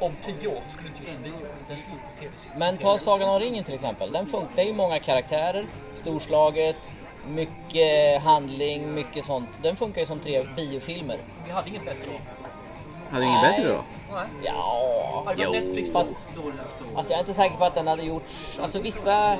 [0.00, 1.32] om tio år skulle inte just bli
[1.68, 2.58] den skulle på tv-serie.
[2.58, 4.12] Men ta Sagan om ringen till exempel.
[4.12, 4.56] Den funkar.
[4.56, 6.92] Det är ju många karaktärer, storslaget,
[7.28, 9.48] mycket handling, mycket sånt.
[9.62, 11.18] Den funkar ju som tre biofilmer.
[11.46, 12.18] Vi hade inget bättre då.
[13.10, 13.84] Hade du inget bättre då?
[14.12, 14.26] Nej.
[14.42, 15.98] Ja, Ja, det Netflix då.
[15.98, 16.12] fast
[16.94, 18.58] alltså jag är inte säker på att den hade gjorts...
[18.62, 19.38] Alltså vissa,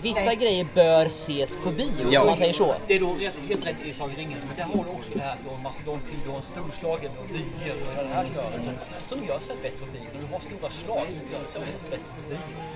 [0.00, 2.20] vissa grejer bör ses på bio Ja.
[2.20, 2.74] om man säger så.
[2.86, 5.10] Det är då rätt, helt rätt i Sagan om ringen, men där har du också
[5.14, 8.64] det här en mastodontfilm, du har en storslagen och vyer och hela det här köret
[8.64, 8.74] som,
[9.18, 10.20] som gör sig bättre på bio.
[10.28, 11.60] Du har stora slag som gör sig
[11.90, 12.22] bättre på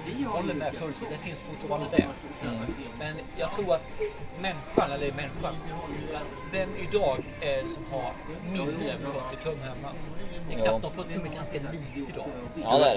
[0.07, 0.29] bio.
[0.29, 2.07] Håller med fullständigt, det finns fortfarande det.
[2.99, 3.83] Men jag tror att
[4.41, 5.55] människan, eller människan,
[6.53, 8.11] vem idag är det som har
[8.53, 9.89] mindre än 40 tum hemma?
[10.49, 12.27] Det är knappt, de 40 tum är ganska litet idag.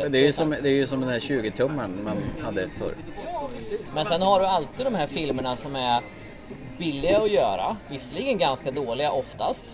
[0.02, 2.96] Men det är ju som, det är ju som den här 20-tummaren man hade förr.
[3.34, 3.94] Ja, precis.
[3.96, 6.02] Men sen har du alltid de här filmerna som är
[6.78, 7.78] billiga att göra.
[7.90, 9.66] Visserligen ganska dåliga oftast.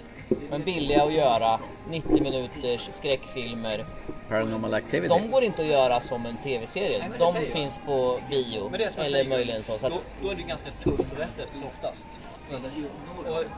[0.50, 1.60] Men billiga att göra.
[1.90, 3.86] 90 minuters skräckfilmer.
[4.30, 5.08] Paranormal Activity.
[5.08, 6.98] De går inte att göra som en tv-serie.
[7.00, 7.54] Nej, De säger jag.
[7.56, 8.70] finns på bio.
[8.70, 9.78] Men det är som jag Eller säger, möjligen så.
[9.78, 12.08] så att, Då, då är det ganska tunn berättelse oftast.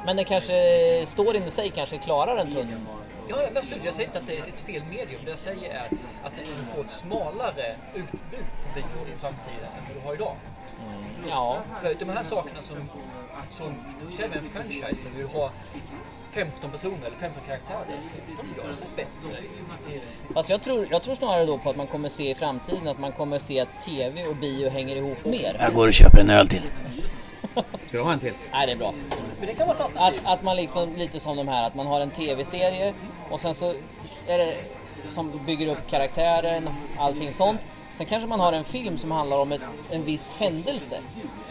[0.06, 0.54] Men det kanske,
[1.08, 2.88] storyn i sig kanske klarar en tunn.
[3.32, 3.86] Ja, absolut.
[3.86, 5.22] Jag säger inte att det är ett fel medium.
[5.26, 5.88] Det jag säger är
[6.24, 10.36] att du får ett smalare utbud på bio i framtiden än vad du har idag.
[11.30, 11.62] Ja.
[11.82, 12.78] För de här sakerna som,
[13.50, 13.76] som
[14.18, 15.50] kräver en franchise där du har
[16.32, 19.38] 15 personer eller 15 karaktärer, de gör sig bättre.
[20.34, 23.00] Fast jag tror, jag tror snarare då på att man kommer se i framtiden att
[23.00, 25.58] man kommer se att tv och bio hänger ihop mer.
[25.60, 26.64] Jag går och köper en öl till.
[27.88, 28.34] Ska du ha en till?
[28.52, 28.94] Nej, det är bra.
[29.40, 32.02] Men det kan vara Att, att man liksom, lite som de här, att man har
[32.02, 32.94] en tv-serie
[33.30, 33.74] och sen så
[34.28, 34.56] är det
[35.10, 37.62] som bygger upp karaktären, allting sånt.
[37.98, 41.00] Sen kanske man har en film som handlar om ett, en viss händelse.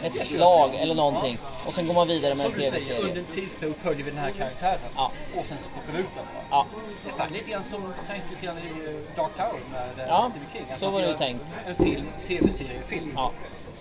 [0.03, 1.37] Ett slag eller någonting.
[1.65, 2.99] Och sen går man vidare med en tv-serie.
[3.01, 4.79] under en tidsperiod följer vi den här karaktären.
[4.95, 5.11] Ja.
[5.37, 6.43] Och sen så plockar vi ut den bara.
[6.49, 6.65] Ja.
[7.03, 10.31] Det är fan lite grann som tänkt lite grann i Dark Tower med eh, Ja,
[10.31, 10.73] Stephen King.
[10.73, 11.43] Att så var det ju tänkt.
[11.67, 13.13] En film, tv-serie, film.
[13.15, 13.31] Ja.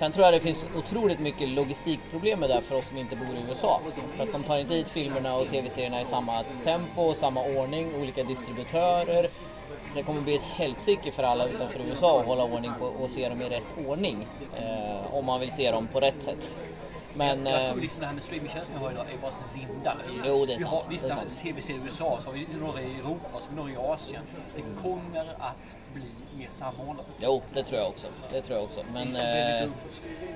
[0.01, 3.27] Sen tror jag det finns otroligt mycket logistikproblem med det för oss som inte bor
[3.27, 3.81] i USA.
[4.17, 8.25] För att de tar inte dit filmerna och tv-serierna i samma tempo, samma ordning, olika
[8.25, 9.27] distributörer.
[9.95, 13.29] Det kommer bli ett helsike för alla utanför USA att hålla ordning på och se
[13.29, 14.27] dem i rätt ordning.
[14.57, 16.51] Eh, om man vill se dem på rätt sätt.
[17.15, 17.47] Men...
[17.47, 19.97] jag eh, tror liksom det här med streamingtjänsten vi har idag är bara så linda.
[20.27, 20.75] Jo, det är vi sant.
[20.75, 23.51] har Det är vissa tv-serier i USA, så har vi några i Europa, så har
[23.51, 24.23] vi några i Asien.
[24.57, 27.07] Det kommer att bli samordnat.
[27.19, 28.07] Jo, det tror jag också.
[28.33, 28.81] Det tror jag också.
[28.93, 29.69] Men, eh,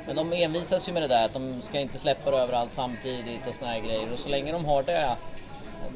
[0.07, 3.49] men de envisas ju med det där att de ska inte släppa det överallt samtidigt
[3.49, 4.13] och såna här grejer.
[4.13, 5.17] Och så länge de har det,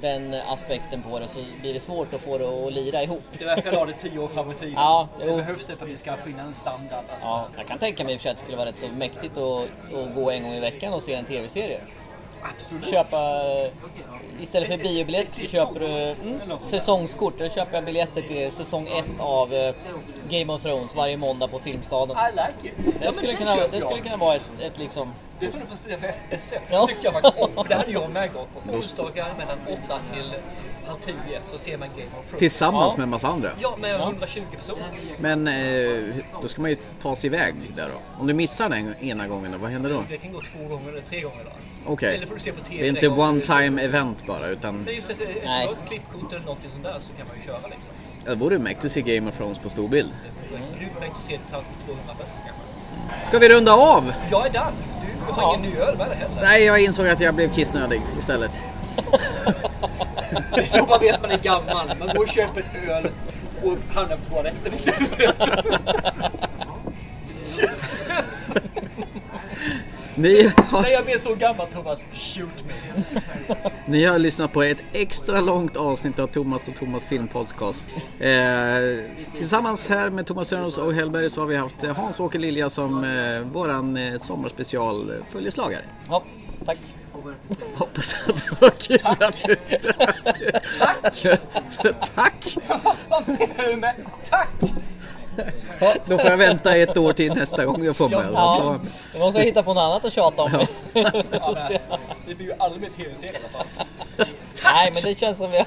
[0.00, 3.22] den aspekten på det så blir det svårt att få det att lira ihop.
[3.38, 4.74] Det är därför jag la det tio år fram i tiden.
[4.74, 7.04] Ja, det behövs det för att vi ska finna en standard.
[7.10, 7.26] Alltså.
[7.26, 8.88] Ja, jag kan tänka mig i och för sig att det skulle vara rätt så
[8.88, 9.62] mäktigt att,
[9.94, 11.80] att gå en gång i veckan och se en tv-serie.
[12.42, 12.90] Absolut.
[12.90, 13.16] Köpa,
[13.64, 17.38] eh, istället för biobiljett så köper du mm, säsongskort.
[17.38, 19.74] Då köper jag biljetter till säsong 1 av eh,
[20.30, 22.16] Game of Thrones varje måndag på Filmstaden.
[22.16, 22.98] I like it.
[23.00, 25.12] Det Ja, skulle, men kunna, det skulle kunna vara ett, ett liksom...
[25.40, 26.62] Det får du presentera för SF.
[26.70, 26.80] Ja.
[26.80, 27.54] Det tycker jag faktiskt om.
[27.54, 28.76] För det hade jag med gått på.
[28.76, 30.34] Onsdagar mellan 8 till
[30.88, 32.38] halv 10 så ser man Game of Thrones.
[32.38, 32.98] Tillsammans ja.
[32.98, 33.50] med en massa andra.
[33.60, 34.86] Ja, med 120 personer.
[35.18, 38.20] Men eh, då ska man ju ta sig iväg där då.
[38.20, 40.04] Om du missar den ena gången då, vad händer då?
[40.08, 41.50] Det kan gå två gånger eller tre gånger då.
[41.88, 42.16] Okej.
[42.16, 44.94] Eller får du se på TV Det är inte one time event bara utan Men
[44.94, 45.66] just det, eftersom du Nej.
[45.66, 47.94] har ett klippkort eller någonting sånt där så kan man ju köra liksom.
[48.24, 50.10] det vore mäktigt att se Game of Thrones på storbild.
[50.78, 53.26] Grymt mäktigt att se tillsammans med 200 personer kanske.
[53.28, 54.12] Ska vi runda av?
[54.30, 54.72] Jag är done.
[55.26, 56.42] Du har ingen ny öl med dig heller.
[56.42, 58.62] Nej, jag insåg att jag blev kissnödig istället.
[60.52, 61.92] Är då man vet att man är gammal.
[61.98, 63.08] Man går och köper en öl
[63.62, 65.36] och hamnar på toaletten istället.
[67.44, 68.52] Jesus!
[70.18, 72.74] Ni har, När jag blir så gammal Thomas, shoot me.
[73.86, 77.86] ni har lyssnat på ett extra långt avsnitt av Thomas och Thomas filmpodcast.
[78.20, 78.28] Eh,
[79.36, 83.40] tillsammans här med Thomas Sörnros och Hellberg så har vi haft Hans-Åke Lilja som eh,
[83.40, 85.82] våran eh, sommarspecial följeslagare.
[86.08, 86.22] Ja,
[86.64, 86.78] tack.
[87.74, 89.56] Hoppas att det var kul att du...
[90.78, 91.26] Tack!
[92.14, 92.56] Tack!
[93.08, 93.94] Vad menar du med
[94.30, 94.72] tack?
[95.80, 98.28] Ja, då får jag vänta ett år till nästa gång jag får med.
[98.32, 100.66] Ja, Alltså, då måste jag hitta på något annat att tjata om.
[100.94, 101.78] Ja, men
[102.26, 103.86] det blir ju aldrig mer tv-serie i alla fall.
[104.64, 105.66] Nej, men det känns som vi har...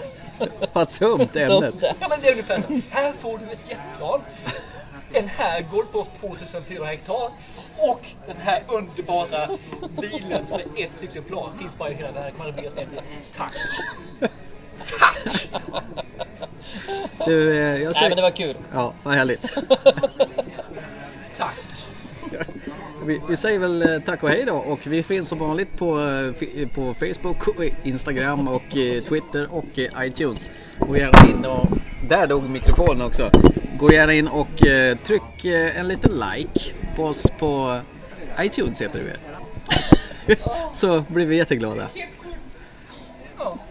[0.74, 1.76] vad tumt ämnet.
[2.00, 2.80] Ja men det är ungefär så.
[2.90, 4.22] Här får du ett jetplan.
[5.14, 7.30] En herrgård på 2400 hektar.
[7.78, 9.50] Och den här underbara
[10.02, 11.50] bilen som är ett stycken plan.
[11.60, 12.32] Finns bara i hela världen.
[12.38, 12.74] Kan man bli ett
[13.38, 13.54] Tack!
[15.00, 15.50] Tack!
[17.26, 18.56] Du, eh, jag Nej, men det var kul.
[18.74, 19.54] Ja, vad härligt.
[21.38, 21.56] Tack!
[23.06, 26.00] Vi, vi säger väl eh, tack och hej då och vi finns som vanligt på,
[26.00, 27.38] eh, på Facebook,
[27.84, 28.70] Instagram och
[29.08, 30.52] Twitter och iTunes.
[30.80, 31.68] Gå gärna in och...
[32.10, 33.30] Där dog mikrofonen också.
[33.80, 34.48] Gå gärna in och
[35.04, 35.46] tryck
[35.76, 37.80] en liten like på oss på
[38.40, 40.38] iTunes heter det väl.
[40.74, 41.88] Så blir vi jätteglada.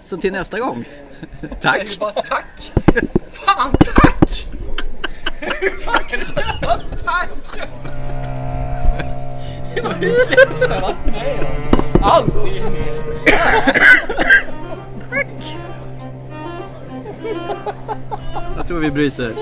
[0.00, 0.84] Så till nästa gång.
[1.60, 1.98] Tack!
[1.98, 2.72] Bara tack!
[3.32, 4.46] Fan tack!
[5.40, 7.28] Hur fan kan du säga tack?
[9.74, 12.02] Det var det sämsta jag varit med om.
[12.02, 13.00] Aldrig mer.
[18.56, 19.34] Jag tror vi bryter.